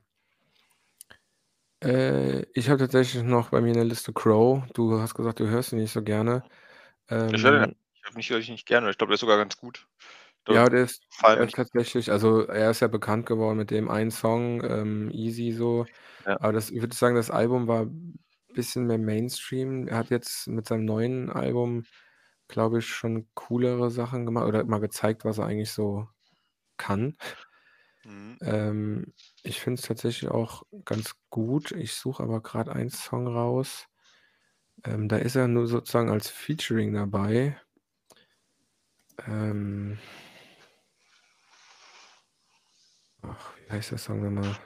[1.82, 4.62] äh, ich habe tatsächlich noch bei mir in der Liste Crow.
[4.72, 6.44] Du hast gesagt, du hörst ihn nicht so gerne.
[7.08, 7.74] Ähm, ich höre
[8.08, 8.88] ich nicht, ich nicht gerne.
[8.90, 9.88] Ich glaube, der ist sogar ganz gut.
[10.48, 14.10] Ja, der ist, der ist tatsächlich, also er ist ja bekannt geworden mit dem einen
[14.10, 15.86] Song, ähm, Easy so.
[16.24, 16.40] Ja.
[16.40, 18.18] Aber das, ich würde sagen, das Album war ein
[18.54, 19.88] bisschen mehr Mainstream.
[19.88, 21.84] Er hat jetzt mit seinem neuen Album,
[22.48, 26.08] glaube ich, schon coolere Sachen gemacht oder mal gezeigt, was er eigentlich so
[26.76, 27.16] kann.
[28.04, 28.38] Mhm.
[28.42, 31.72] Ähm, ich finde es tatsächlich auch ganz gut.
[31.72, 33.86] Ich suche aber gerade einen Song raus.
[34.84, 37.60] Ähm, da ist er nur sozusagen als Featuring dabei.
[39.26, 39.98] Ähm,
[43.22, 44.56] ach, wie heißt der Song nochmal?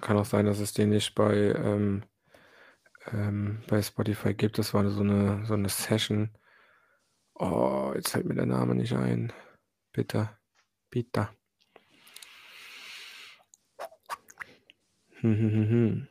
[0.00, 2.04] Kann auch sein, dass es den nicht bei, ähm,
[3.12, 4.58] ähm, bei Spotify gibt.
[4.58, 6.30] Das war so eine, so eine Session.
[7.40, 9.32] Oh, jetzt fällt mir der Name nicht ein.
[9.92, 10.30] Bitte.
[10.90, 11.34] Pita.
[15.20, 16.08] Hm, hm, hm, hm.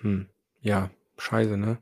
[0.00, 0.28] Hm,
[0.60, 1.78] ja, scheiße, ne?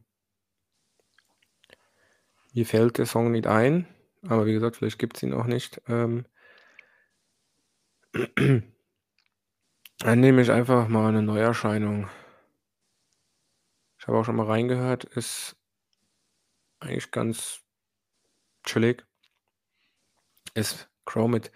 [2.54, 3.86] Mir fällt der Song nicht ein,
[4.26, 5.80] aber wie gesagt, vielleicht gibt's ihn auch nicht.
[5.88, 6.24] Ähm
[9.98, 12.08] Dann nehme ich einfach mal 'ne Neuerscheinung.
[14.00, 15.54] Ich habe auch schon mal reingehört, ist
[16.82, 17.60] eigentlich ganz
[18.64, 19.04] chillig.
[20.56, 21.52] Ist Crow mit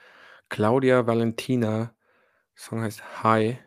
[0.50, 1.94] Claudia Valentina.
[2.56, 3.58] Song heißt „High“.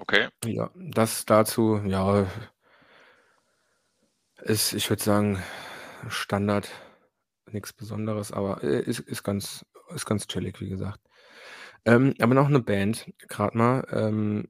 [0.00, 0.28] Okay.
[0.46, 2.26] Ja, das dazu, ja
[4.42, 5.42] ist, ich würde sagen,
[6.08, 6.68] Standard,
[7.50, 9.64] nix Besonderes, aber, äh, ist ist ganz
[9.94, 11.00] ist ganz chillig, wie gesagt.
[11.86, 14.48] Ähm, aber noch 'ne Band, grad mal, ähm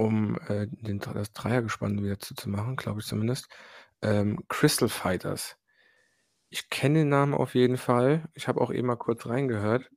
[0.00, 3.48] um, äh, den das Dreiergespann wieder zuzumachen, glaube ich zumindest.
[4.02, 5.56] Ähm, Crystal Fighters.
[6.48, 8.28] Ich kenne den Namen auf jeden Fall.
[8.34, 9.90] Ich habe auch eben mal kurz reingehört.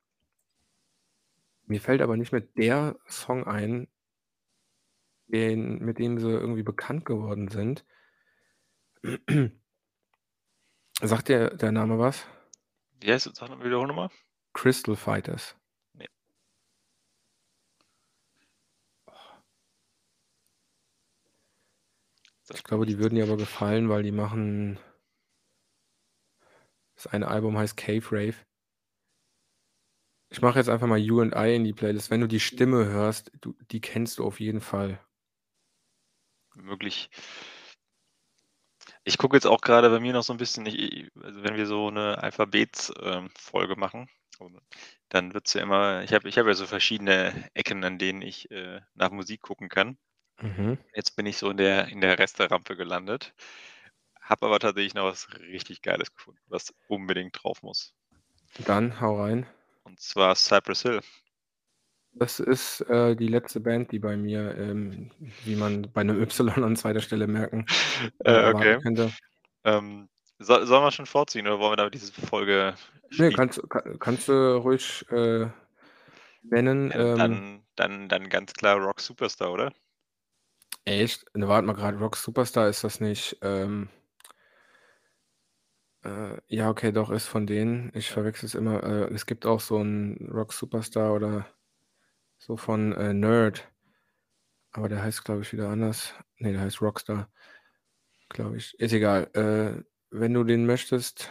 [1.66, 3.88] Mir fällt aber nicht mehr der Song ein
[5.28, 7.86] den mit dem sie irgendwie bekannt geworden sind.
[11.02, 12.28] Sagt dir der Name was?
[13.02, 13.20] Der?
[13.20, 14.10] Sag noch wiederhole noch mal.
[14.54, 15.56] Crystal Fighters.
[22.54, 24.78] Ich glaube, die würden dir aber gefallen, weil die machen
[26.98, 28.36] das eine Album heißt „Cave Rave“.
[30.32, 32.10] Ich mache jetzt einfach mal „You and I“ in die Playlist.
[32.10, 35.00] Wenn du die Stimme hörst, du die kennst du auf jeden Fall.
[36.56, 37.10] Möglich.
[39.08, 40.70] Ich gucke jetzt auch grade bei mir noch so 'n bisschen i
[41.06, 44.08] i also, wenn wir so 'ne Alphabets ähm, Folge machen,
[45.10, 48.50] dann wird's ja immer ich habe ich habe ja so verschiedene Ecken, an denen ich,
[48.52, 49.98] äh, nach Musik gucken kann.
[50.44, 50.84] Mhm.
[50.96, 53.34] Jetzt bin ich so in der in der Resterampe gelandet,
[54.22, 57.94] habe aber tatsächlich noch was richtig Geiles gefunden, was unbedingt drauf muss.
[58.60, 59.48] Dann hau rein.
[59.86, 61.02] Und zwar Cypress Hill.
[62.16, 65.10] Das ist, äh, die letzte Band, die bei mir, ähm,
[65.44, 67.02] wie man bei 'nem Y an 2.
[67.02, 67.66] Stelle merken,
[68.20, 68.78] äh, Äh, okay.
[68.82, 69.16] könnte.
[69.66, 70.10] Ähm,
[70.40, 72.76] soll sollen wir schon vorziehen oder wollen wir damit diese Folge
[73.12, 73.32] Ne, schließen?
[73.32, 75.48] kannst ka kannst du ruhig, äh,
[76.44, 79.74] nennen, Ja, ähm dann dann dann ganz klar „Rock Superstar“, oder?
[80.88, 81.26] Echt?
[81.34, 83.88] Ne, warte mal grad, „Rock Superstar“, ist das nicht, ähm
[86.04, 87.92] Äh, ja, okay, doch, ist von denen.
[87.94, 88.14] Ich Ja.
[88.16, 88.84] verwechsle es immer.
[88.84, 91.46] Äh, es gibt auch so 'n „Rock Superstar“ oder
[92.40, 93.62] so von, äh, N.E.R.D.
[94.76, 96.14] Aber der heißt, glaube ich, wieder anders.
[96.40, 97.30] Ne, der heißt „Rockstar“,
[98.30, 98.80] glaube ich.
[98.80, 99.30] Ist egal.
[99.36, 101.30] Äh, wenn du den möchtest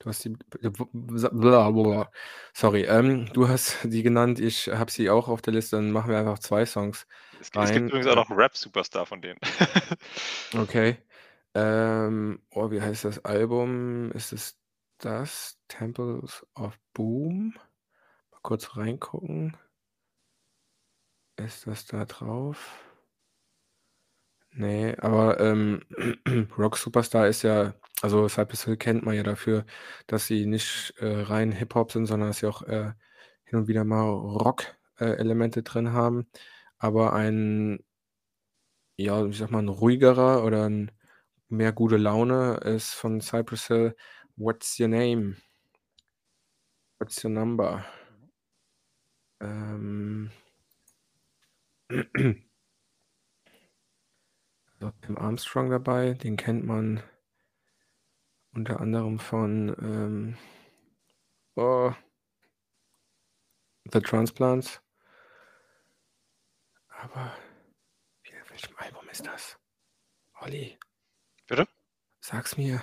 [0.00, 0.38] du hast die b
[0.70, 2.10] b w sa
[2.54, 6.10] sorry, ähm, du hast die genannt, ich habe sie auch auf der Liste, dann machen
[6.10, 7.06] wir einfach 2 Songs
[7.54, 9.38] Es es gibt übrigens auch Äh noch „Rap Superstar“ von denen.
[10.54, 10.98] Okay.
[11.54, 14.12] Ähm, oh, wie heißt das Album?
[14.12, 14.58] Ist es
[14.98, 15.58] das?
[15.68, 17.54] „Temples of Boom“?
[18.32, 19.56] Mal kurz reingucken.
[21.38, 22.82] Ist das da drauf?
[24.54, 25.82] Ne, aber, ähm,
[26.58, 29.64] „Rock Superstar“ ist ja also, Cypress Hill kennt man ja dafür,
[30.06, 32.92] dass sie nicht, äh, rein Hip-Hop sind, sondern dass sie auch, äh,
[33.44, 34.64] hin und wieder mal Rock
[34.98, 35.14] äh,
[35.62, 36.26] drin haben.
[36.80, 37.78] Aber ein
[38.98, 40.90] ja, ich sage mal, 'n ruhigerer oder 'n
[41.48, 43.96] mehr gute Laune ist von Cypress Hill
[44.36, 45.36] „What's Your Name?“
[47.00, 48.30] „What's Your Number?“ Mhm.
[49.40, 50.30] Ähm
[54.80, 57.00] noch Tim Armstrong dabei, den kennt man
[58.54, 60.36] unter anderem von, ähm
[61.56, 61.96] oh
[63.92, 64.80] „The Transplants“.
[67.12, 67.30] Aber
[68.24, 69.58] wie auf welchem Album ist das?
[70.40, 70.78] Olli.
[71.48, 71.68] Bitte?
[72.22, 72.82] Sag's mir.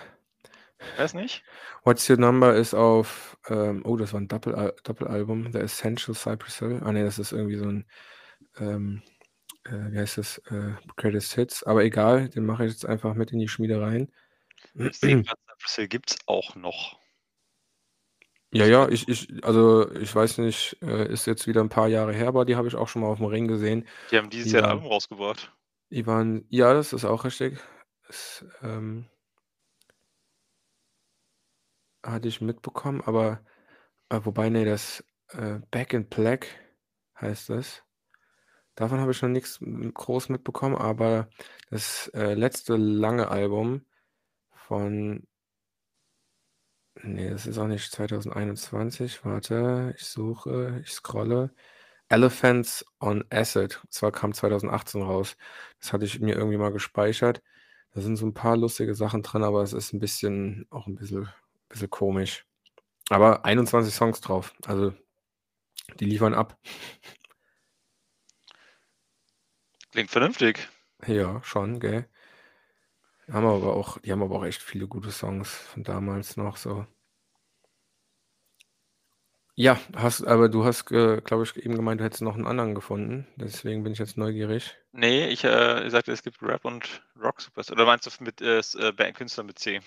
[0.98, 1.44] Weiß nicht.
[1.86, 6.60] „What's Your Number“ ist auf, ähm oh, das war 'n Doppelalb Doppelalbum, „The Essential Cypress
[6.60, 6.80] Hill“.
[6.82, 7.86] Ah, ne, das ist irgendwie so 'n,
[8.58, 9.04] ähm,
[9.66, 13.32] äh, wie heißt das, äh, „Greatest Hits“, aber egal, den mache ich jetzt einfach mit
[13.34, 14.12] in die Schmiede rein.
[14.86, 17.03] Ich sehe grad, Cypress Hill gibt's auch noch.
[18.56, 22.14] Ja, ja, ich ich also, ich weiß nicht, äh, ist jetzt wieder 'n paar Jahre
[22.14, 23.88] her, aber die habe ich auch schon mal auf'm Ring gesehen.
[24.10, 25.54] Die haben dieses Die Jahr 'n waren Album rausgebracht.
[25.92, 27.60] die waren ja, das ist auch richtig.
[28.10, 29.08] Es, ähm
[32.06, 33.44] hatte ich mitbekommen, aber
[34.10, 36.48] äh, wobei, ne, das, äh, „Back in Black“
[37.20, 37.84] heißt das.
[38.76, 41.30] Davon habe ich noch nix, hm, groß mitbekommen, aber
[41.72, 43.86] das, äh, letzte lange Album
[44.54, 45.28] von
[47.06, 49.26] Ne, das ist auch nicht 2021.
[49.26, 51.54] Warte, ich suche, ich scrolle.
[52.10, 53.82] „Elephants on Acid“.
[53.90, 55.38] Das war kam 2018 raus.
[55.82, 57.42] Das hatte ich mir irgendwie mal gespeichert.
[57.94, 60.96] Da sind so 'n paar lustige Sachen drin, aber es ist 'n bisschen auch 'n
[60.96, 61.30] bisschen
[61.70, 62.46] bisschen komisch.
[63.10, 64.94] Aber 21 Songs drauf, also
[66.00, 66.58] die liefern ab.
[69.94, 70.70] Klingt vernünftig.
[71.06, 72.08] Ja, schon, gell?
[73.32, 76.86] Haben aber auch die haben aber auch echt viele gute Songs von damals noch so.
[79.56, 82.74] Ja, hast aber du hast, äh, glaube ich, eben gemeint, du hättest noch 'n anderen
[82.76, 83.28] gefunden.
[83.36, 84.76] Deswegen bin ich jetzt neugierig.
[84.96, 88.92] Ne, ich, äh, sagte, es gibt Rap und Rock-Superstar oder meinst du mit, äh, äh,
[88.92, 89.82] Band Künstler mit C?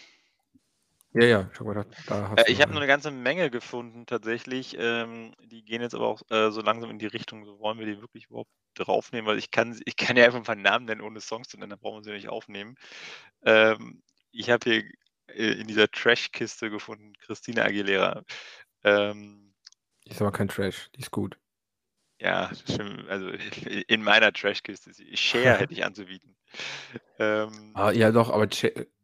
[1.17, 2.83] Ja, ja, ich habe gedacht, da hast Äh, ich habe nur einen.
[2.83, 4.77] 'ne ganze Menge gefunden tatsächlich.
[4.79, 7.87] Ähm, die gehen jetzt aber auch, äh, so langsam in die Richtung, so wollen wir
[7.87, 9.27] die wirklich überhaupt draufnehmen?
[9.27, 11.71] Weil ich kann ich kann ja einfach 'n paar Namen nennen, ohne Songs zu nennen,
[11.71, 12.77] dann brauchen wir sie nicht aufnehmen.
[13.45, 14.03] Ähm,
[14.33, 14.85] ich habe hier,
[15.29, 18.25] äh, in dieser Trash-Kiste gefunden, Christina Aguilera.
[18.85, 19.55] Ähm
[20.07, 21.37] Die ist aber kein Trash, die ist gut.
[22.21, 23.09] Ja, stimmt.
[23.09, 23.29] Also,
[23.89, 24.93] in meiner Trashkiste.
[25.17, 26.37] Cher hätte ich anzubieten.
[27.19, 28.49] Ähm Ah, ja doch, aber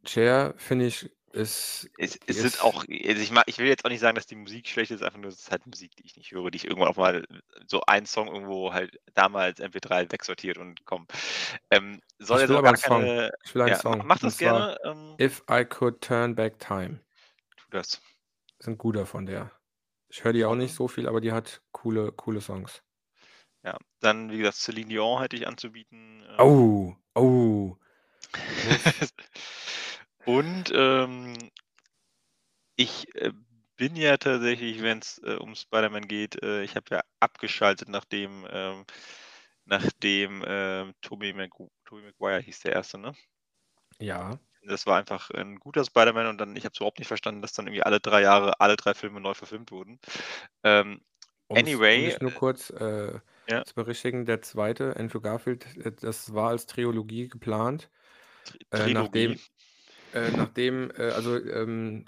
[0.05, 3.85] Cher, finde ich, Es die es sind ist auch also, ich ma ich will jetzt
[3.85, 6.05] auch nicht sagen, dass die Musik schlecht ist, einfach nur, es ist halt Musik, die
[6.07, 7.27] ich nicht höre, die ich irgendwann auch mal
[7.67, 11.07] so einen Song irgendwo halt damals MP3 wegsortiert und komm.
[11.71, 13.13] Ähm, soll Ich will aber gar 'n Song.
[13.17, 16.59] keine Ich will einen ja, Song mach das gerne, ähm „If I Could Turn Back
[16.59, 17.01] Time“.
[17.57, 18.01] Tu das.
[18.61, 19.53] Ist 'n guter von der.
[20.09, 22.83] Ich höre die auch nicht Von so viel, aber die hat coole coole Songs.
[23.65, 27.77] Ja, dann, wie gesagt, Celine Dion hätte ich anzubieten, ähm Oh, oh.
[30.27, 31.35] Und, ähm
[32.79, 33.33] ich, äh,
[33.77, 38.85] bin ja tatsächlich, wenn's, äh, um Spider-Man geht äh, ich habe ja abgeschaltet, nachdem, ähm
[39.65, 43.15] nachdem, ähm, Tobey Magu Tobey Maguire hieß der 1., ne?
[44.01, 44.39] Ja.
[44.65, 47.53] Das war einfach 'n guter Spider-Man und dann ich habe es überhaupt nicht verstanden, dass
[47.53, 49.99] dann irgendwie alle 3 Jahre alle 3 Filme neu verfilmt wurden.
[50.65, 51.01] Ähm,
[51.49, 53.65] um anyway, dich nur äh kurz, äh, Ja.
[53.65, 54.97] zu berichtigen, der 2.
[54.97, 57.91] Andrew Garfield, äh, das war als Trilogie geplant,
[58.73, 58.89] äh, Trilogie?
[58.91, 59.41] nachdem
[60.13, 62.05] äh, nachdem, äh also, ähm,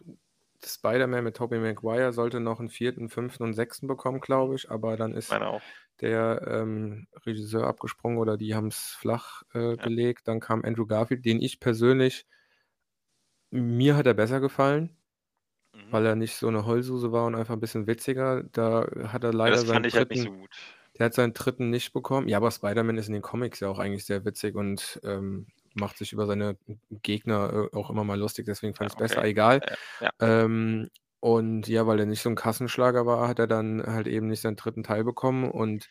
[0.64, 3.44] Spider-Man mit Tobey Maguire sollte noch 'n 4., 5.
[3.44, 3.86] und 6.
[3.88, 5.40] bekommen, glaube ich, aber dann ist
[6.00, 9.88] der, ähm, Regisseur abgesprungen oder die haben's flach, äh, Ja.
[9.88, 10.28] gelegt.
[10.28, 12.24] Dann kam Andrew Garfield, den ich persönlich
[13.52, 14.96] mir hat er besser gefallen,
[15.74, 15.90] Mhm.
[15.90, 18.44] weil er nicht so 'ne Heulsuse war und einfach 'n bisschen witziger.
[18.44, 20.22] Da hat er Ja, das leider fand seinen ich halt nicht 3.
[20.22, 20.50] so gut.
[20.98, 21.70] der hat seinen 3.
[21.70, 22.28] nicht bekommen.
[22.28, 25.98] Ja, aber Spider-Man ist in den Comics ja auch eigentlich sehr witzig und, ähm, macht
[25.98, 26.56] sich über seine
[26.90, 29.24] Gegner, äh, auch immer mal lustig, deswegen fand ich's besser, okay.
[29.24, 29.62] egal.
[30.00, 30.10] Ja.
[30.20, 30.90] Ähm,
[31.20, 34.40] und ja, weil er nicht so 'n Kassenschlager war, hat er dann halt eben nicht
[34.42, 34.84] seinen 3.
[34.84, 35.88] Teil bekommen und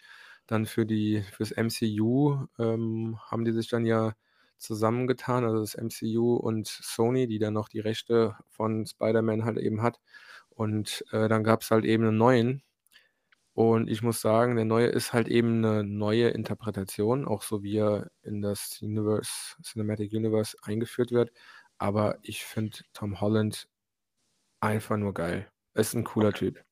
[0.48, 4.14] dann für die fürs MCU, ähm, haben die sich dann ja
[4.60, 9.82] zusammengetan, also das MCU und Sony, die dann noch die Rechte von Spider-Man halt eben
[9.84, 10.00] hat.
[10.52, 12.64] Und, äh, dann gab's halt eben 'nen neuen.
[13.56, 17.78] Und ich muss sagen, der neue ist halt eben 'ne neue Interpretation, auch so wie
[17.78, 21.32] er in das Universe Cinematic Universe eingeführt wird.
[21.78, 23.68] Aber ich finde Tom Holland
[24.62, 25.52] einfach nur geil.
[25.76, 26.36] Ist 'n cooler Okay.
[26.36, 26.64] Typ.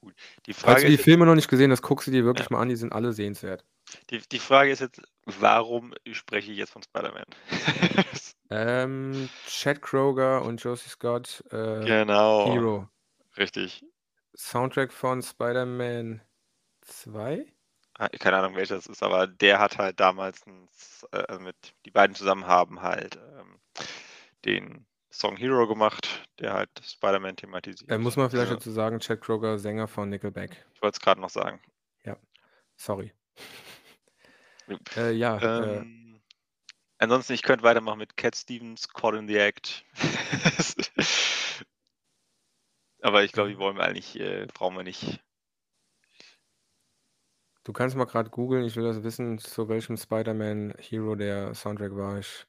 [0.00, 0.14] Gut.
[0.46, 2.44] Die Falls Frage du die ist Filme noch nicht gesehen hast, guck sie dir Ja.
[2.44, 3.64] wirklich mal an, die sind alle sehenswert.
[4.10, 7.24] Die die Frage ist jetzt, warum spreche ich jetzt von Spider-Man?
[8.50, 12.36] Ähm, Chad Kroeger und Josey Scott, äh, Genau.
[12.36, 12.88] Hero.
[13.36, 13.84] Richtig.
[14.36, 16.22] Soundtrack von Spider-Man
[16.82, 17.52] 2?
[17.98, 21.74] Ah, keine Ahnung, welcher es ist, aber der hat halt damals 'n s äh, mit
[21.84, 23.60] die beiden zusammen haben halt, ähm,
[24.46, 27.36] den Song „Hero“ gemacht, der halt Spider-Man
[27.88, 27.98] Äh, thematisiert.
[27.98, 28.52] muss man vielleicht Ja.
[28.52, 30.64] dazu sagen, Chad Kroeger, Sänger von Nickelback.
[30.74, 31.62] Ich wollte es grad noch sagen.
[32.04, 32.16] Ja,
[32.76, 33.12] sorry.
[34.96, 36.22] Äh, ja, äh ähm,
[36.98, 39.84] ansonsten, ich könnte weitermachen mit Cat Stevens, „Caught in the Act“.
[43.02, 43.58] Aber ich glaube, die Ja.
[43.58, 45.20] wollen wir eigentlich äh, brauchen wir nicht.
[47.64, 48.64] Du kannst mal grad googeln.
[48.64, 52.18] Ich will das wissen, zu welchem Spider-Man Hero der Soundtrack war.
[52.18, 52.46] Ich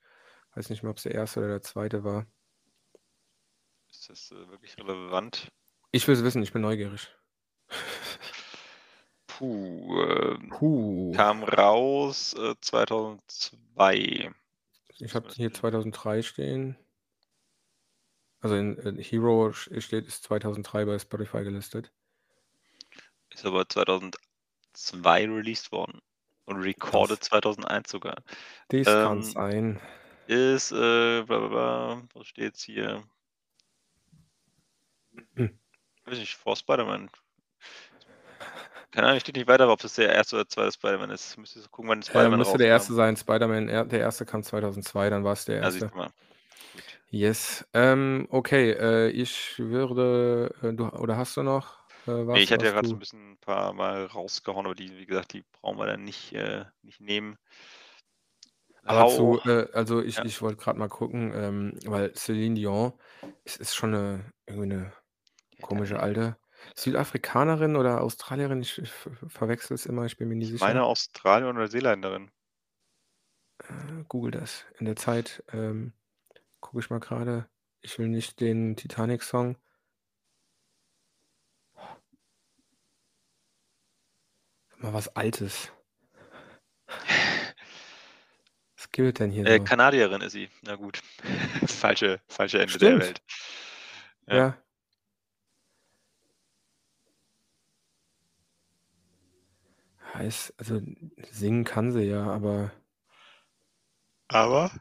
[0.56, 1.38] weiß nicht mehr, ob's der 1.
[1.38, 2.04] oder der 2.
[2.04, 2.28] war.
[3.90, 5.52] Ist das, äh, wirklich relevant?
[5.92, 7.10] Ich will's wissen, ich bin neugierig.
[9.28, 11.12] Puh, ähm, Puh.
[11.12, 14.32] kam raus, äh, 2002.
[15.00, 16.78] Ich habe hier in 2003 stehen.
[18.44, 21.92] Also in in Hero steht ist 2003 bei Spotify gelistet.
[23.32, 24.18] Ist aber 2002
[25.28, 26.02] released worden
[26.46, 28.24] und recorded Das 2001 sogar.
[28.70, 29.80] Das kann Ähm, sein.
[30.28, 33.04] ist, äh, bla bla bla, wo steht's hier?
[35.36, 35.60] Hm.
[36.06, 37.10] Weiß nicht, vor Spider-Man.
[38.92, 40.34] Keine Ahnung, steht nicht weiter, ob das der 1.
[40.34, 40.72] oder 2.
[40.72, 41.38] Spider-Man ist.
[41.38, 42.90] Müsstest du gucken, wann Äh, Spider-Man müsste der 1.
[42.90, 42.96] rauskam.
[42.96, 43.18] sein.
[43.18, 44.26] Spider-Man, er der 1.
[44.26, 45.92] kam 2002, dann war's der Ja, siehst 1.
[45.92, 46.12] du mal.
[46.74, 47.02] Gut.
[47.16, 47.64] Yes.
[47.76, 51.78] Ähm, okay, äh, ich würde äh, du oder hast du noch,
[52.08, 54.66] äh, was, ich hatte ja was grad so du 'n bisschen 'n paar Mal rausgehauen,
[54.66, 57.38] aber die wie gesagt, die brauchen wir dann nicht äh, nicht nehmen.
[58.88, 60.26] Aber zu Hau äh, also ich Ja.
[60.26, 62.94] ich wollte grad mal gucken, ähm, weil Céline Dion
[63.46, 64.92] es ist schon 'ne irgendwie 'ne
[65.60, 66.38] Ja, komische Alte.
[66.68, 70.60] äh Südafrikanerin oder Australierin, ich ich v verwechsle es immer, ich bin mir nie Ich
[70.60, 70.84] meine sicher.
[70.84, 72.32] Australierin oder Neuseeländerin.
[73.62, 74.66] Äh, google das.
[74.80, 75.94] In der Zeit, ähm,
[76.64, 77.48] gucke ich mal grade.
[77.82, 79.58] Ich will nicht den Titanic-Song
[84.78, 85.72] Mal was Altes.
[88.78, 89.64] Was gibt es denn hier Äh, so?
[89.64, 90.50] Kanadierin ist sie.
[90.62, 91.02] Na gut.
[91.68, 93.02] Falsche falsche Ende der Stimmt.
[93.02, 93.22] Welt.
[94.28, 94.36] Ja.
[94.36, 94.58] Ja.
[100.14, 100.82] Heißt also
[101.32, 102.72] singen kann sie ja, aber
[104.28, 104.72] Aber?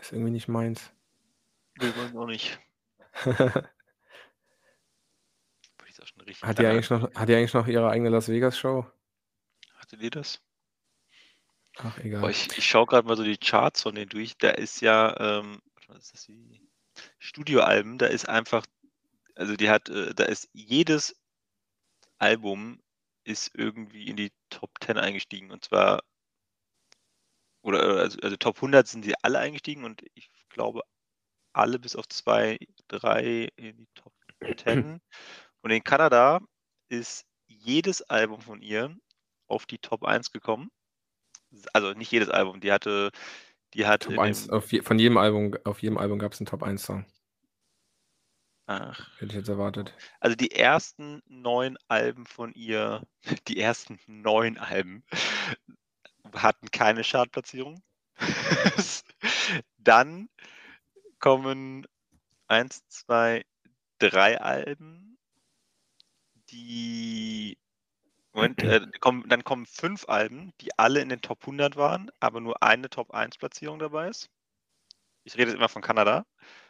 [0.00, 0.92] Ist irgendwie nicht meins.
[1.76, 2.58] Will man auch nicht.
[6.42, 8.86] Hat die eigentlich noch hat die eigentlich noch ihre eigene Las-Vegas-Show?
[9.76, 10.42] Hatte die das?
[11.78, 12.30] Ach, Boah, egal.
[12.30, 14.36] ich ich schaue grad mal so die Charts von denen durch.
[14.36, 16.60] Da ist ja, ähm mal, ist das die
[17.18, 18.64] Studioalben, da ist einfach
[19.34, 21.14] also die hat äh, da ist jedes
[22.18, 22.80] Album
[23.24, 26.02] ist irgendwie in die Top 10 eingestiegen und zwar
[27.66, 30.82] oder, äh, also also Top 100 sind die alle eingestiegen und ich glaube,
[31.54, 34.12] alle bis auf 2, 3 in die Top
[34.58, 35.00] 10.
[35.62, 36.40] Und in Kanada
[36.88, 38.96] ist jedes Album von ihr
[39.48, 40.70] auf die Top 1 gekommen.
[41.72, 43.10] Also nicht jedes Album, die hatte
[43.74, 46.40] die hat Top in 1 dem auf je von jedem Album auf jedem Album gab's
[46.40, 47.06] 'n Top-1-Song.
[48.68, 49.08] Ach.
[49.18, 49.94] Hätte ich jetzt erwartet.
[50.20, 53.02] Also die ersten 9 Alben von ihr
[53.48, 55.04] die ersten 9 Alben
[56.36, 57.82] hatten keine Chartplatzierung.
[59.78, 60.28] Dann
[61.18, 61.86] kommen
[62.48, 63.44] 1, 2,
[63.98, 65.18] 3 Alben
[66.50, 67.58] die
[68.32, 72.40] Moment, äh, kommen dann kommen 5 Alben, die alle in den Top 100 waren, aber
[72.40, 74.28] nur eine Top-1-Platzierung dabei ist.
[75.24, 76.26] Ich rede jetzt immer von Kanada.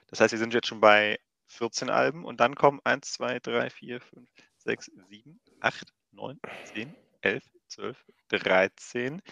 [0.06, 1.18] Das heißt, wir sind jetzt schon bei
[1.48, 4.28] 14 Alben und dann kommen 1, 2, 3, 4, 5,
[4.58, 6.40] 6, 7, 8, 9,
[6.72, 9.22] 10, 11, 12, 13,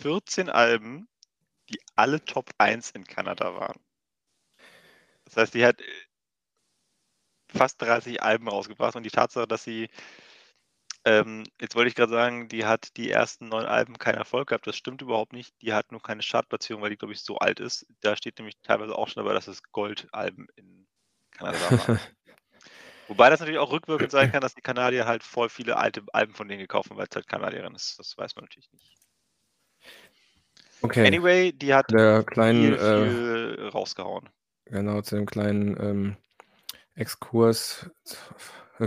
[0.00, 1.08] 14 Alben,
[1.70, 3.80] die alle Top 1 in Kanada waren.
[5.24, 5.84] Das heißt, die hat, äh
[7.54, 9.88] fast 30 Alben rausgebracht und die Tatsache, dass sie
[11.06, 14.66] ähm, jetzt wollte ich grad sagen, die hat die ersten 9 Alben keinen Erfolg gehabt.
[14.66, 15.54] Das stimmt überhaupt nicht.
[15.60, 17.86] Die hat nur keine Chartplatzierung, weil die, glaube ich, so alt ist.
[18.00, 20.86] Da steht nämlich teilweise auch schon dabei, dass es Goldalben in
[21.30, 22.00] Kanada waren.
[23.08, 26.34] Wobei das natürlich auch rückwirkend sein kann, dass die Kanadier halt voll viele alte Alben
[26.34, 27.98] von denen gekauft haben, weil's halt Kanadierin ist.
[27.98, 29.03] Das weiß man natürlich nicht.
[30.82, 31.06] Okay.
[31.06, 34.28] Anyway, die hat Der kleinen, viel, äh viel rausgehauen.
[34.66, 36.16] Genau, zu dem kleinen, ähm,
[36.94, 38.18] Exkurs, z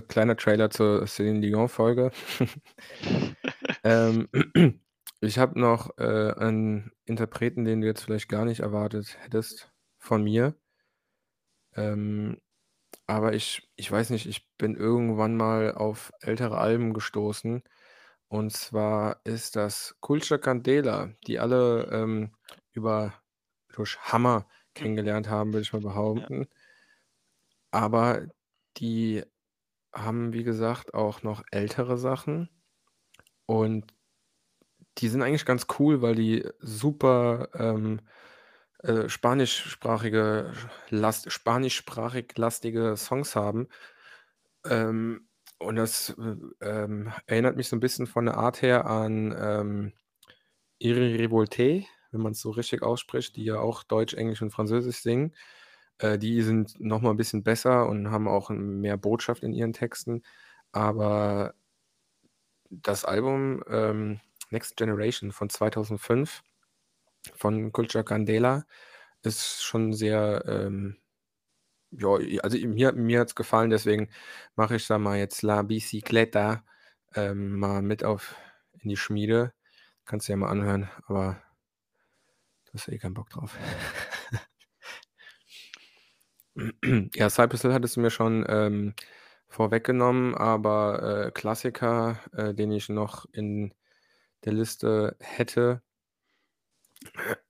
[0.07, 2.11] kleiner Trailer zur Céline Dion-Folge.
[3.83, 4.27] Ähm,
[5.21, 10.23] ich habe noch, äh, einen Interpreten, den du jetzt vielleicht gar nicht erwartet hättest von
[10.23, 10.55] mir.
[11.75, 12.37] Ähm,
[13.07, 17.63] aber ich ich weiß nicht, ich bin irgendwann mal auf ältere Alben gestoßen.
[18.29, 22.33] Und zwar ist das Culture Candela, die alle, ähm,
[22.73, 23.13] über
[23.73, 24.47] durch Hammer
[24.79, 24.87] Hm.
[24.87, 25.81] kennengelernt haben, würde ich mal
[26.15, 26.29] Ja.
[26.31, 26.47] behaupten.
[27.71, 28.27] Aber
[28.77, 29.23] die
[29.93, 32.49] haben, wie gesagt, auch noch ältere Sachen.
[33.47, 33.93] Und
[34.97, 38.01] die sind eigentlich ganz cool, weil die super, ähm,
[38.79, 40.53] äh, spanischsprachige
[40.89, 43.67] last spanischsprachig lastige Songs haben.
[44.65, 45.27] Ähm,
[45.59, 46.35] und das, äh,
[46.67, 49.93] ähm, erinnert mich so 'n bisschen von der Art her an, ähm,
[50.79, 55.35] Iri Revolté, wenn man's so richtig ausspricht, die ja auch Deutsch, Englisch und Französisch singen.
[55.99, 59.73] Äh, die sind noch mal 'n bisschen besser und haben auch mehr Botschaft in ihren
[59.73, 60.23] Texten.
[60.73, 61.53] Aber
[62.71, 64.19] das Album, ähm,
[64.49, 66.43] Next Generation von 2005
[67.35, 68.65] von Culture Candela
[69.23, 70.97] ist schon sehr, ähm
[71.91, 72.09] ja,
[72.43, 74.09] also mir mir hat's gefallen, deswegen
[74.55, 76.63] mache ich da mal jetzt La Bicicleta,
[77.15, 78.35] ähm, mal mit auf
[78.81, 79.53] in die Schmiede.
[80.05, 81.41] Kannst dir ja mal anhören, aber
[82.65, 83.57] du hast ja eh keinen Bock drauf.
[87.15, 88.93] Ja, Cypress hattest du mir schon, ähm,
[89.47, 93.73] vorweggenommen, aber, äh, Klassiker, äh, den ich noch in
[94.45, 95.81] der Liste hätte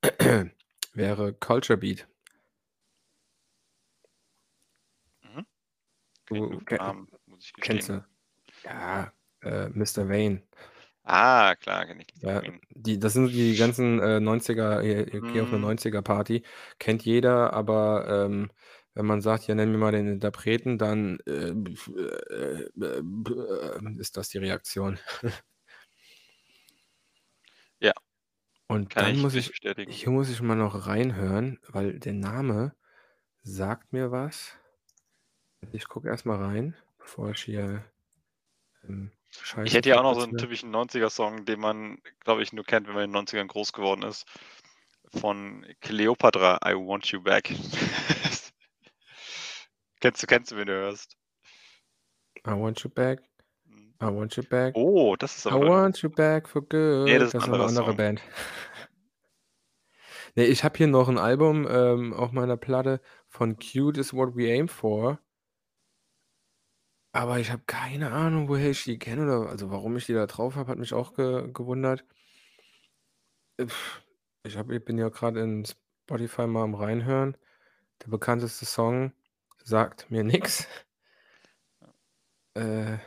[0.93, 2.07] wäre Culture Beat.
[6.29, 8.05] Du ich Namen, muss ich kennst du.
[8.63, 10.09] Ja, äh, Mr.
[10.09, 10.43] Vane.
[11.05, 12.13] Ah, klar, kenne ich.
[12.15, 15.59] Ja, die das sind die ganzen, äh, 90er äh, äh, „Geh auf 'ne Mhm.
[15.59, 16.43] 90er-Party“.
[16.79, 18.49] Kennt jeder, aber, ähm,
[18.95, 24.29] wenn man sagt: „Ja, nenn mir mal den Interpreten“, dann, äh, äh, äh, ist das
[24.29, 24.97] die Reaktion.
[27.81, 27.93] Ja.
[28.69, 30.01] Und Kann dann ich muss ich bestätigen.
[30.01, 32.73] hier muss ich mal noch reinhören, weil der Name
[33.43, 34.57] sagt mir was.
[35.71, 37.83] Ich gucke erst mal rein, bevor ich hier,
[38.87, 39.11] ähm,
[39.65, 40.37] Ich hätte ja auch noch so 'n fabriziere.
[40.37, 43.73] typischen 90er Song, den man, glaube ich, nur kennt, wenn man in den 90ern groß
[43.73, 44.25] geworden ist.
[45.13, 47.49] Von Cleopatra, „I Want You Back“.
[50.01, 51.15] Kennst du kennst du, wenn du hörst?
[52.45, 53.19] I want you back.
[53.65, 53.95] Mhm.
[54.01, 54.75] I want you back.
[54.75, 56.61] Oh, das ist I aber dann want you back for
[57.05, 57.21] das good.
[57.29, 57.95] ist 'n Das ist noch 'ne anderer andere Song.
[57.95, 58.21] Band.
[58.75, 58.87] Ja.
[60.35, 64.35] Ne, ich habe hier noch 'n Album, ähm, auf meiner Platte von „Cute is what
[64.35, 65.17] we aim for“.
[67.17, 70.27] Aber ich habe keine Ahnung, woher ich die kenne oder also, warum ich die da
[70.27, 72.05] drauf habe, hat mich auch ge gewundert.
[74.45, 77.35] Ich habe ich bin ja grad in Spotify mal am Reinhören.
[78.03, 79.13] Der bekannteste Song
[79.63, 80.23] sagt mir.
[81.81, 81.87] Ja.
[82.55, 82.97] Äh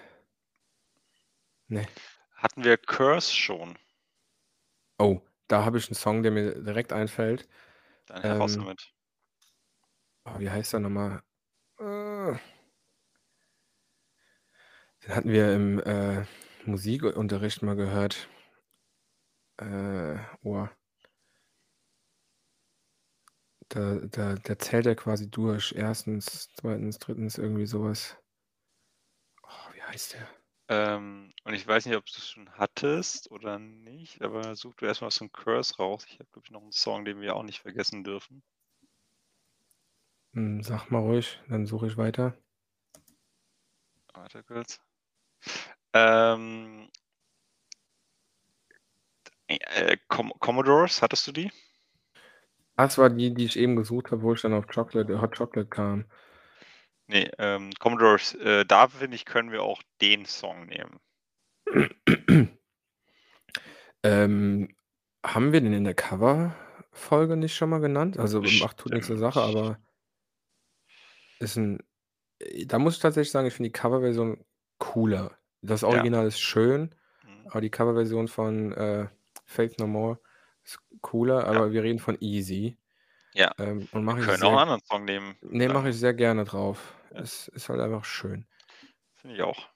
[1.71, 1.87] ne.
[2.37, 3.77] Hatten wir „Curse“ schon?
[5.03, 7.49] Oh, da habe ich 'n Song, der mir direkt einfällt.
[8.09, 8.93] Dann heraus Ähm damit.
[10.27, 11.23] Oh, wie heißt der noch mal?
[11.79, 12.35] Äh
[15.11, 16.25] hatten wir im, äh,
[16.65, 18.29] Musikunterricht mal gehört.
[19.59, 20.69] Äh, oh.
[23.69, 25.75] Da da da zählt er quasi durch.
[25.77, 26.21] 1.,
[26.57, 28.17] 2., 3., irgendwie so was.
[29.45, 30.29] Oh, wie heißt der?
[30.69, 35.01] Ähm, und ich weiß nicht, ob du's schon hattest oder nicht, aber such du erst
[35.01, 36.05] mal was von „Curse“ raus.
[36.09, 38.43] Ich habe, glaube ich, noch 'n Song, den wir auch nicht vergessen dürfen.
[40.35, 42.35] Hm, sag mal ruhig, dann suche ich weiter.
[44.15, 44.81] Warte kurz.
[45.95, 46.91] Ähm
[49.49, 51.51] äh, Com „Commodores“, hattest du die?
[52.77, 55.69] Das war die, die ich eben gesucht habe, wo ich dann auf Chocolate „Hot Chocolate“
[55.69, 56.05] kam.
[57.09, 61.01] Ne, ähm, „Commodores“, äh, da finde ich, können wir auch den Song nehmen.
[64.05, 64.69] Ähm,
[65.25, 68.19] haben wir den in der Coverfolge nicht schon mal genannt?
[68.19, 69.19] Also, macht tut nix zur.
[69.19, 69.81] Sache, aber
[71.41, 71.79] ist 'n
[72.41, 74.45] äh, da muss ich tatsächlich sagen, ich finde die Coverversion
[74.81, 75.39] cooler.
[75.63, 76.05] Das Ja.
[76.05, 77.51] Original ist schön, Mhm.
[77.51, 79.09] aber die Coverversion von, äh,
[79.47, 80.21] „Faith No More“
[80.65, 81.61] ist cooler, Ja.
[81.61, 82.79] aber wir reden von „Easy“.
[83.35, 85.91] Ja, Ähm, und wir mache ich können auch 'n sehr anderen Song nehmen, ne, mache
[85.91, 86.95] ich sehr gerne drauf.
[87.15, 87.23] Ja.
[87.23, 88.47] Es ist halt einfach schön.
[89.17, 89.71] Finde ich auch.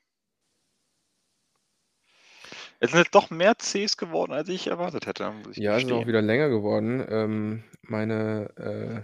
[2.81, 5.85] Es sind jetzt doch mehr Cs geworden, als ich erwartet hätte, muss ich Ja, es
[5.85, 6.09] ist auch gestehen.
[6.09, 7.05] wieder länger geworden.
[7.09, 9.03] Ähm, meine äh,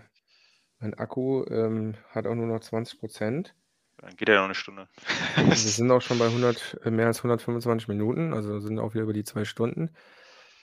[0.80, 3.54] mein Akku, ähm, hat auch nur noch 20 %.
[4.02, 4.88] Dann geht er ja noch 'ne Stunde.
[5.36, 9.04] Wir sind auch schon bei 100 äh, mehr als 125 Minuten, also, sind auch wieder
[9.04, 9.90] über die 2 Stunden.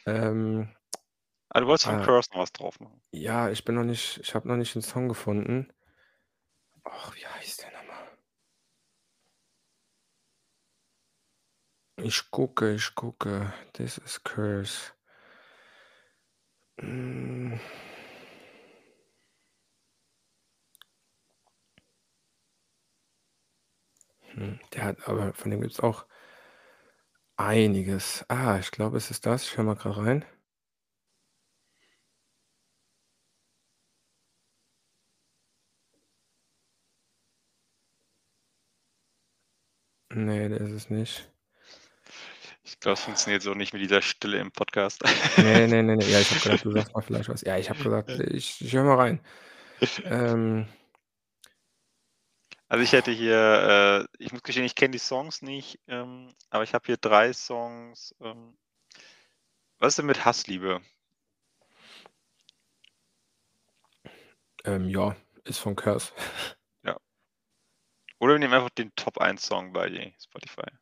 [0.05, 0.69] Ähm
[1.51, 3.01] Ah, du wolltest von ah „Curse“ noch was drauf machen?
[3.13, 5.69] Ja, ich bin noch nicht ich habe noch nicht 'n Song gefunden.
[6.85, 8.17] Och, wie heißt der noch mal?
[11.99, 13.51] Ich gucke, ich gucke.
[13.73, 14.91] „This Is Curse“.
[16.79, 17.53] Hm.
[24.37, 26.05] Hm, der hat aber von dem gibt's auch
[27.37, 28.23] einiges.
[28.29, 29.43] Ah, ich glaube, es ist das.
[29.43, 30.23] Ich höre mal grad rein.
[40.13, 41.31] Ne, der ist es nicht.
[42.63, 45.01] Ich glaube, es funktioniert so nicht mit dieser Stille im Podcast.
[45.37, 46.05] Ne, ne, ne, ne.
[46.05, 47.41] Ja, ich habe gedacht, du sagst mal vielleicht was.
[47.41, 49.19] Ja, ich habe gesagt, ich ich höre mal rein.
[50.05, 50.67] Ähm
[52.71, 56.63] Also, ich hätte hier äh, ich muss gestehen, ich kenne die Songs nicht, ähm, aber
[56.65, 58.57] ich habe hier 3 Songs, ähm
[59.81, 60.81] was ist denn mit „Hassliebe“?
[64.65, 66.11] Ähm, ja, ist von „Curse“.
[66.83, 66.97] Ja.
[68.21, 70.77] Oder wir nehmen einfach den Top-1-Song bei Spotify.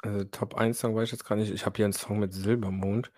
[0.00, 1.52] Also, Top-1-Song weiß ich jetzt grad nicht.
[1.52, 3.12] Ich habe hier 'n Song mit „Silbermond“.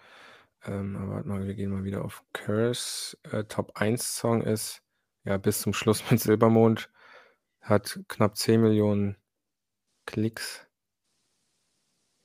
[0.67, 3.19] Ähm, aber warte mal, wir gehen mal wieder auf „Curse“.
[3.33, 4.83] Äh, Top-1-Song ist,
[5.25, 6.91] ja, „Bis zum Schluss“ mit „Silbermond“.
[7.61, 9.19] Hat knapp 10.000.000
[10.07, 10.69] Klicks.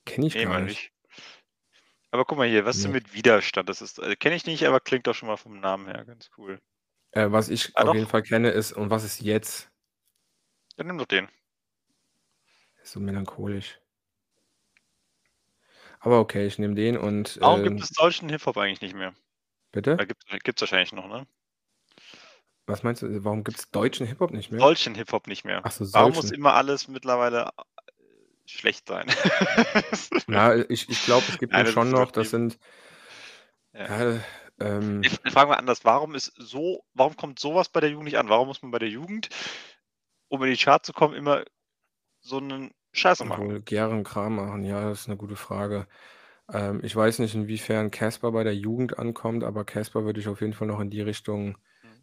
[0.06, 0.70] Kenne ich Ne, gar nicht.
[0.70, 0.90] ich.
[2.12, 3.68] Aber guck mal hier, was ist denn mit „Widerstand“?
[3.68, 6.30] Das ist äh, kenne ich nicht, aber klingt doch schon mal vom Namen her ganz
[6.38, 6.60] cool.
[7.14, 8.08] Äh, was ich Ah, auf jeden doch.
[8.08, 9.70] Fall kenne, ist „Und was ist jetzt?“
[10.78, 11.28] Dann nimm doch den.
[12.82, 13.80] Ist so melancholisch.
[16.02, 19.14] Aber okay, ich nehme den und, Warum gibt ähm es deutschen Hip-Hop eigentlich nicht mehr?
[19.74, 20.04] Bitte?
[20.08, 21.26] Gibt gibt's wahrscheinlich noch, ne?
[22.68, 23.24] Was meinst du?
[23.24, 24.68] Warum gibt's deutschen Hip-Hop nicht mehr?
[24.68, 25.64] Deutschen Hip-Hop nicht mehr.
[25.64, 27.62] Ach so, Warum muss immer alles mittlerweile, äh,
[28.46, 29.06] schlecht sein?
[30.28, 32.10] Na, ich ich glaube, es gibt Nein, das schon noch.
[32.12, 32.58] Das sind
[33.74, 33.88] Ja.
[33.88, 34.20] ja,
[34.60, 38.04] ähm Ich frage mal anders, warum ist so warum kommt so was bei der Jugend
[38.06, 38.28] nicht an?
[38.28, 39.28] Warum muss man bei der Jugend,
[40.28, 41.44] um in die Charts zu kommen, immer
[42.20, 43.46] so 'nen Scheiße machen?
[43.46, 45.86] Vulgären Kram machen, ja, das ist 'ne gute Frage.
[46.52, 50.40] Ähm, ich weiß nicht, inwiefern Casper bei der Jugend ankommt, aber Casper würde ich auf
[50.40, 51.58] jeden Fall noch in die Richtung.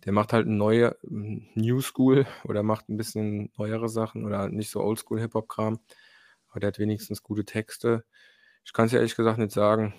[0.07, 4.71] Der macht halt neue hm, New School oder macht 'n bisschen neuere Sachen oder nicht
[4.71, 5.79] so Oldschool Hip-Hop-Kram,
[6.49, 8.05] aber der hat wenigstens gute Texte.
[8.65, 9.93] Ich kann's dir ehrlich gesagt nicht sagen.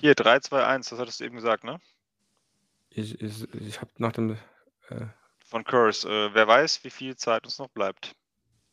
[0.00, 1.80] Hier 3, 2, 1, das hattest du eben gesagt, ne?
[2.92, 4.36] Ich ich ich habe nach dem,
[4.88, 5.06] äh
[5.46, 6.06] Von Curse.
[6.08, 8.12] Äh, wer weiß, wie viel Zeit uns noch bleibt.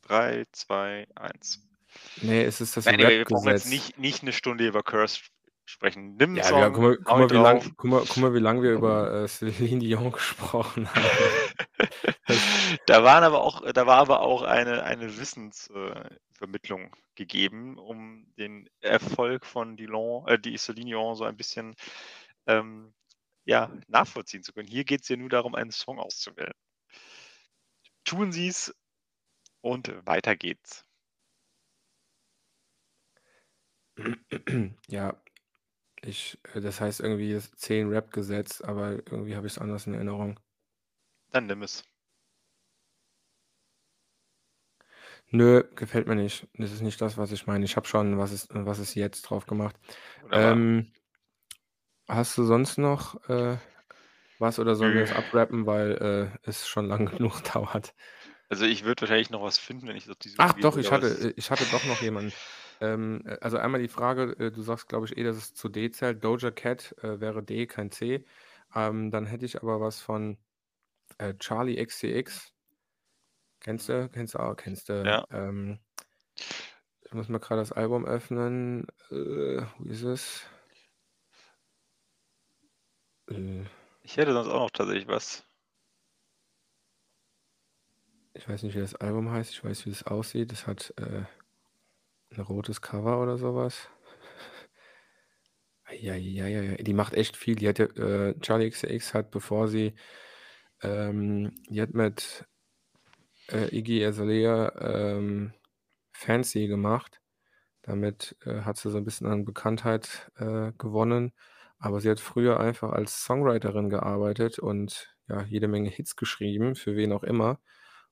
[0.03, 1.61] 3, 2, 1.
[2.21, 5.21] Ne, es ist das Anyway, wir brauchen jetzt nicht nicht 'ne Stunde über Curse
[5.65, 6.15] sprechen.
[6.15, 8.39] Nimm Ja, ja, guck Song, mal guck mal, wie lang guck mal guck mal, wie
[8.39, 11.05] lang wir über, äh, Celine Dion gesprochen haben.
[12.87, 16.09] Da waren aber auch da war aber auch eine eine Wissens äh,
[17.15, 21.75] gegeben, um den Erfolg von Dilon äh, die Celine Dion so ein bisschen,
[22.47, 22.93] ähm,
[23.45, 24.67] ja, nachvollziehen zu können.
[24.67, 26.53] Hier geht's ja nur darum, einen Song auszuwählen.
[28.03, 28.73] Tun Sie's
[29.61, 30.85] und weiter geht's.
[34.87, 35.15] Ja,
[36.07, 40.39] ich äh, das heißt irgendwie das 10 Rap-Gesetz, aber irgendwie habe ich's anders in Erinnerung.
[41.29, 41.83] Dann nimm es.
[45.31, 46.47] Nö, gefällt mir nicht.
[46.57, 47.65] Das ist nicht das, was ich meine.
[47.65, 49.75] Ich habe schon „Was ist was ist jetzt“ drauf gemacht.
[50.31, 50.91] Ähm
[52.07, 53.57] hast du sonst noch, äh,
[54.39, 57.95] was oder sollen wir das abrappen, weil, äh, es schon lang genug dauert?
[58.49, 60.77] Also, ich würde wahrscheinlich noch was finden, wenn ich auf die Suche Ach gehen doch,
[60.77, 62.33] ich hatte es äh, ich hatte doch noch jemanden.
[62.81, 65.69] Ähm, äh, also einmal die Frage, äh, du sagst, glaube ich, eh, dass es zu
[65.69, 66.23] D zählt.
[66.23, 68.25] Doja Cat, äh, wäre D, kein C.
[68.75, 70.37] Ähm, dann hätte ich aber was von,
[71.17, 72.53] äh, Charli XCX.
[73.59, 74.09] Kennst du?
[74.09, 75.03] Kennst du auch kennst du.
[75.03, 75.25] Ja.
[75.31, 75.79] Ähm
[77.01, 78.87] ich muss mal grad das Album öffnen.
[79.09, 80.41] Äh, wo ist es?
[83.29, 83.63] Äh
[84.03, 85.43] Ich hätte sonst auch noch tatsächlich was.
[88.33, 89.51] Ich weiß nicht, wie das Album heißt.
[89.51, 90.51] Ich weiß, wie es aussieht.
[90.51, 91.23] Es hat, äh,
[92.37, 93.89] 'n rotes Cover oder so was.
[95.87, 96.83] Ei, ei, ei, ei, ei.
[96.83, 97.55] Die macht echt viel.
[97.55, 99.93] Die hat ja äh, Charli XCX hat, bevor sie
[100.83, 102.45] ähm, die hat mit,
[103.51, 105.53] äh, Iggy Azalea, ähm,
[106.13, 107.21] „Fancy“ gemacht.
[107.83, 111.33] Damit, äh, hat sie so 'n bisschen an Bekanntheit, äh, gewonnen.
[111.79, 116.95] Aber sie hat früher einfach als Songwriterin gearbeitet und, ja, jede Menge Hits geschrieben, für
[116.97, 117.59] wen auch immer.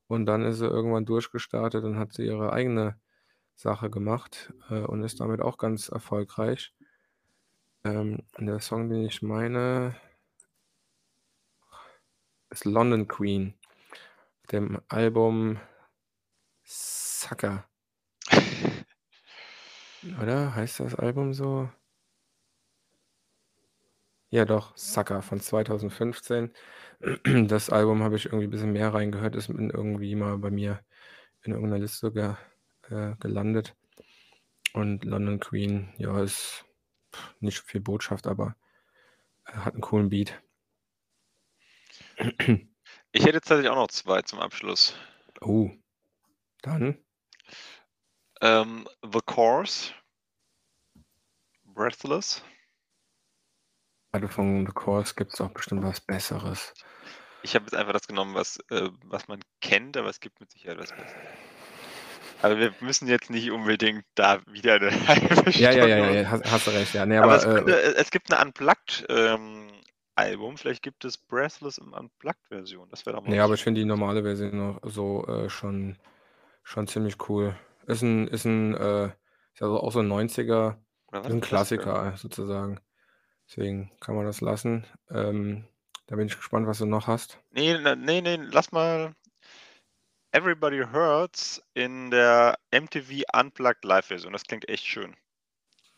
[0.07, 2.99] Und dann ist sie irgendwann durchgestartet und hat sie ihre eigene
[3.59, 6.71] Sache gemacht, äh, und ist damit auch ganz erfolgreich.
[7.85, 9.95] Ähm, der Song, den ich meine
[12.51, 13.53] ist „London Queen“,
[14.51, 15.59] dem Album
[16.65, 17.65] „Sucker“.
[20.21, 20.53] Oder?
[20.55, 21.69] Heißt das Album so?
[24.31, 26.51] Ja doch, „Sucker“ von 2015.
[27.49, 30.79] Das Album habe ich irgendwie bisschen mehr reingehört, ist irgendwie mal bei mir
[31.43, 32.35] in irgend 'ner Liste ge
[32.93, 33.75] äh, gelandet.
[34.73, 36.65] Und „London Queen“, ja, ist
[37.41, 38.55] nicht viel Botschaft, aber,
[39.45, 40.41] äh, hat 'n coolen Beat.
[43.11, 44.93] Ich hätte tatsächlich auch noch 2 zum Abschluss.
[45.41, 45.71] Oh,
[46.63, 46.97] dann
[48.41, 49.93] Ähm, „The Corrs“
[51.65, 52.41] „Breathless“.
[54.15, 56.75] Also, von „The Corrs“ gibt's doch bestimmt was Besseres.
[57.45, 60.49] Ich habe jetzt einfach das genommen, was äh, was man kennt, aber es gibt mit
[60.49, 61.35] Sicherheit was Besseres.
[62.43, 66.21] Aber wir müssen jetzt nicht unbedingt da wieder 'ne 1/2 Ja, ja, ja, ja, Stunde
[66.21, 67.05] ja, hast hast du recht, ja.
[67.05, 69.71] Ne, aber aber, es äh äh, es gibt 'ne Unplugged ähm.
[70.57, 72.89] Vielleicht gibt es „Breathless“ in Unplugged-Version.
[72.91, 75.49] Das wäre doch mal Ne, was aber ich finde die normale Version noch so, äh,
[75.49, 75.97] schon
[76.63, 77.55] schon ziemlich cool.
[77.87, 79.07] Ist 'n ist 'n, äh
[79.53, 82.15] ist ja auch so 'n 90er Oder war ist das 'n 'n Klassiker?
[82.17, 82.79] Sozusagen.
[83.49, 84.85] Deswegen kann man das lassen.
[85.11, 85.67] Ähm,
[86.07, 87.39] da bin ich gespannt, was du noch hast.
[87.51, 89.13] Ne, ne, ne, ne, lass mal
[90.35, 94.33] „Everybody Hurts“ in der MTV Unplugged Live-Version.
[94.33, 95.15] Das klingt echt schön.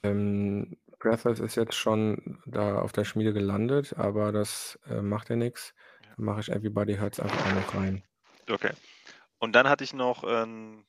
[0.04, 5.74] Ähm, „Breathless“ ist jetzt schon da auf der Schmiede gelandet, aber das, äh, macht ja.
[6.02, 6.16] Ja.
[6.16, 8.04] Dann mache ich „Everybody Hurts“ einfach noch rein.
[8.50, 8.74] Okay.
[9.40, 10.86] Und dann hatte ich noch, ähm,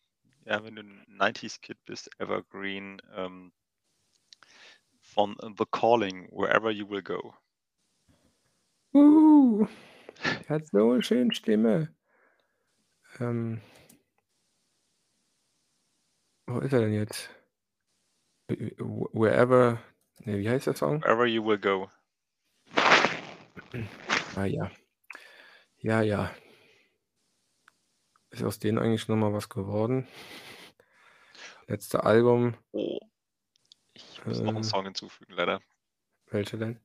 [0.46, 3.52] ja, wenn du 'n 90s Kid bist, Evergreen, ähm
[5.02, 7.36] von „The Calling“, „Wherever You Will Go“.
[8.94, 9.66] Uh,
[10.48, 11.95] hat so 'ne schöne Stimme.
[13.20, 13.60] Ähm
[16.48, 17.28] Wo ist er denn jetzt?
[18.50, 19.78] „Wh Wherever“
[20.24, 21.04] ne, wie heißt der Song?
[21.04, 21.90] „Wherever You Will Go“.
[24.36, 24.70] Ah ja.
[25.82, 26.30] Ja, ja.
[28.32, 30.06] Ist aus denen eigentlich noch mal was geworden?
[31.68, 32.98] Letzte Album Oh.
[33.94, 35.60] Ich muss noch 'n Äh Song hinzufügen, leider.
[36.30, 36.80] Welche denn?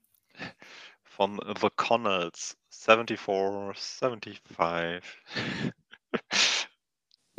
[1.05, 5.01] Von „The Connells“, „74, 75“.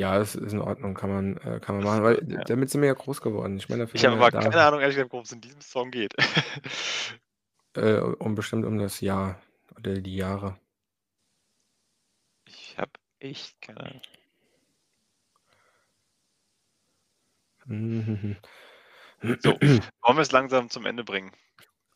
[0.03, 2.43] Ja, es ist in Ordnung, kann man äh, kann man machen, weil Ja.
[2.43, 3.55] damit sind wir ja groß geworden.
[3.55, 4.41] Ich meine, Ich habe wir aber da.
[4.49, 6.13] keine Ahnung, ehrlich gesagt, worum's in diesem Song geht.
[7.75, 9.41] Äh, um bestimmt um das Jahr
[9.79, 10.59] oder die Jahre.
[12.45, 14.01] Ich habe echt keine
[17.65, 18.37] Ahnung.
[19.39, 21.31] So, wollen wir's langsam zum Ende bringen?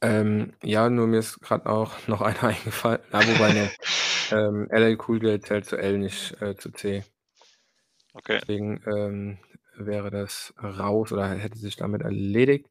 [0.02, 3.02] Ähm, ja, nur mir ist grad auch noch einer eingefallen.
[3.12, 3.70] Ah, wobei, ne,
[4.32, 7.04] ähm, LL Cool J zählt zu L, nicht, äh, zu C.
[8.18, 8.40] Okay.
[8.42, 9.38] Deswegen, ähm,
[9.78, 12.68] wäre das raus oder hätte sich damit erledigt.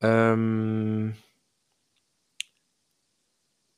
[0.00, 1.14] Ähm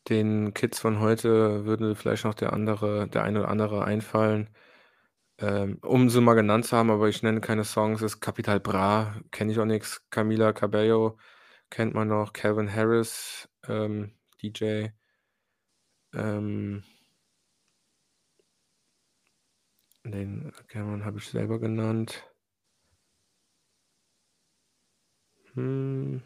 [0.09, 4.49] den Kids von heute würde vielleicht noch der andere der eine oder andere einfallen,
[5.39, 9.17] ähm, um sie mal genannt zu haben, aber ich nenne keine Songs, ist Capital Bra,
[9.33, 10.03] kenne ich auch nix.
[10.11, 11.19] Camila Cabello
[11.71, 13.49] kennt man noch, Calvin Harris,
[14.43, 14.91] DJ.
[16.15, 16.83] Ähm
[20.05, 22.25] Den Cameron habe ich selber genannt.
[25.55, 26.23] Hm.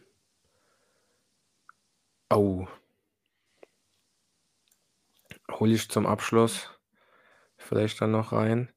[2.31, 2.67] Oh.
[5.51, 6.71] Hole ich zum Abschluss
[7.57, 8.73] vielleicht dann noch rein.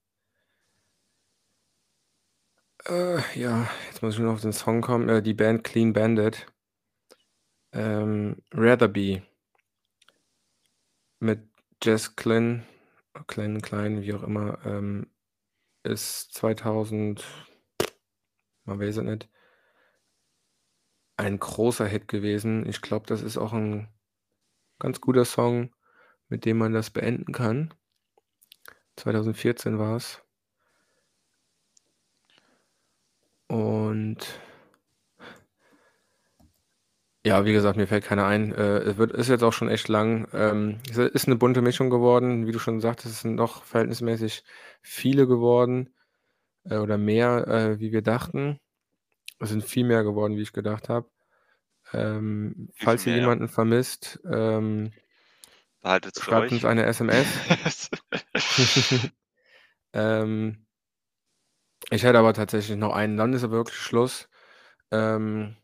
[2.88, 5.10] Äh, ja, jetzt muss ich nur auf den Song kommen.
[5.10, 6.48] Äh, die Band Clean Bandit.
[7.72, 9.22] Ähm, Rather Be.
[11.20, 11.48] Mit
[11.84, 12.66] Jess Glynne,
[13.28, 15.08] Glynne, Klein, wie auch immer, ähm,
[15.84, 17.26] ist 2000
[18.66, 19.30] man weiß es nicht
[21.20, 22.66] ein großer Hit gewesen.
[22.66, 23.90] Ich glaube, das ist auch 'n
[24.80, 25.76] ganz guter Song,
[26.30, 27.74] mit dem man das beenden kann.
[28.98, 30.22] 2014 war's.
[33.50, 34.40] Und
[37.30, 38.52] ja, wie gesagt, mir fällt keiner ein.
[38.54, 40.28] Äh, es wird ist jetzt auch schon echt lang.
[40.34, 42.48] Ähm, es ist 'ne bunte Mischung geworden.
[42.48, 44.44] Wie du schon sagtest, es sind doch verhältnismäßig
[44.82, 45.94] viele geworden,
[46.66, 48.60] äh, oder mehr, äh, wie wir dachten.
[49.40, 51.10] Es sind viel mehr geworden, wie ich gedacht habe.
[51.94, 53.24] Ähm, falls ihr mehr, ja.
[53.24, 54.92] jemanden vermisst, ähm
[56.18, 56.70] schreibt uns euch.
[56.70, 57.28] eine SMS.
[59.94, 60.66] Ähm
[61.92, 64.30] ich hätte aber tatsächlich noch einen, dann ist aber wirklich Schluss.
[64.92, 65.56] Ähm,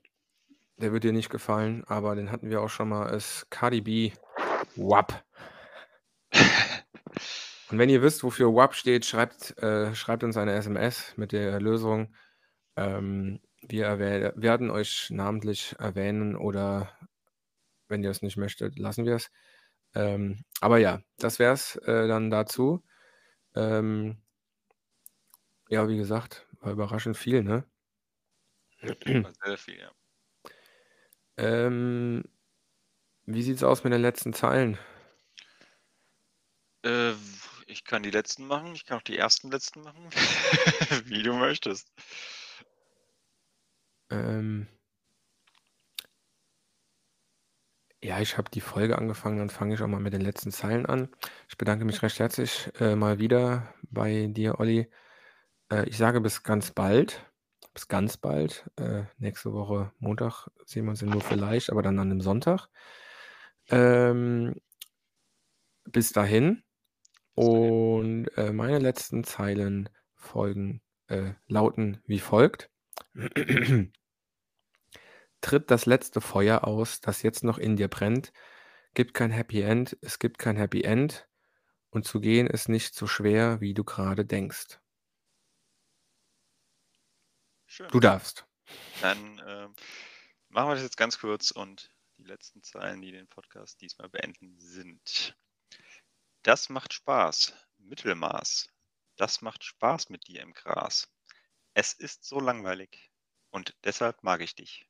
[0.78, 4.12] der wird dir nicht gefallen, aber den hatten wir auch schon mal, ist Cardi B,
[4.76, 5.24] WAP.
[7.72, 11.60] Und wenn ihr wisst, wofür WAP steht, schreibt äh, schreibt uns eine SMS mit der
[11.60, 12.14] Lösung.
[12.76, 16.92] Ähm, wir werden euch namentlich erwähnen oder
[17.88, 19.32] wenn ihr es nicht möchtet, lassen wir's.
[19.96, 22.84] Ähm, aber ja, das wär's, äh, dann dazu.
[23.56, 24.22] Ähm
[25.70, 27.66] ja, wie gesagt, war überraschend viel, ne?
[28.82, 29.92] War sehr viel, ja.
[31.38, 32.24] Ähm,
[33.26, 34.78] wie sieht's aus mit den letzten Zeilen?
[36.84, 37.14] Äh,
[37.68, 40.10] ich kann die letzten machen, ich kann auch die ersten letzten machen,
[41.06, 41.92] wie du möchtest.
[44.10, 44.68] Ähm
[48.04, 50.86] Ja, ich habe die Folge angefangen, dann fange ich auch mal mit den letzten Zeilen
[50.86, 51.10] an.
[51.50, 54.88] Ich bedanke mich recht herzlich, äh, mal wieder bei dir, Olli.
[55.72, 57.26] Äh, ich sage bis ganz bald.
[57.76, 58.70] Bis ganz bald.
[58.78, 62.70] Äh, nächste Woche Montag sehen wir uns ja nur vielleicht, aber dann an 'nem Sonntag.
[63.70, 64.56] Ähm
[65.92, 66.64] bis dahin.
[67.36, 72.70] Und, äh, meine letzten Zeilen folgen äh, lauten wie folgt:
[75.44, 78.32] „Tritt das letzte Feuer aus, das jetzt noch in dir brennt.
[78.94, 81.28] Gibt kein Happy End, es gibt kein Happy End.
[81.92, 84.80] Und zu gehen ist nicht so schwer, wie du grade denkst.“
[87.68, 87.90] Schön.
[87.92, 88.46] Du darfst.
[89.02, 89.76] Dann, ähm,
[90.50, 94.58] machen wir das jetzt ganz kurz und die letzten Zeilen, die den Podcast diesmal beenden,
[94.60, 95.36] sind:
[96.44, 98.70] „Das macht Spaß, Mittelmaß.
[99.18, 101.12] Das macht Spaß mit dir im Gras.
[101.74, 103.12] Es ist so langweilig
[103.52, 104.88] und deshalb mag ich dich.“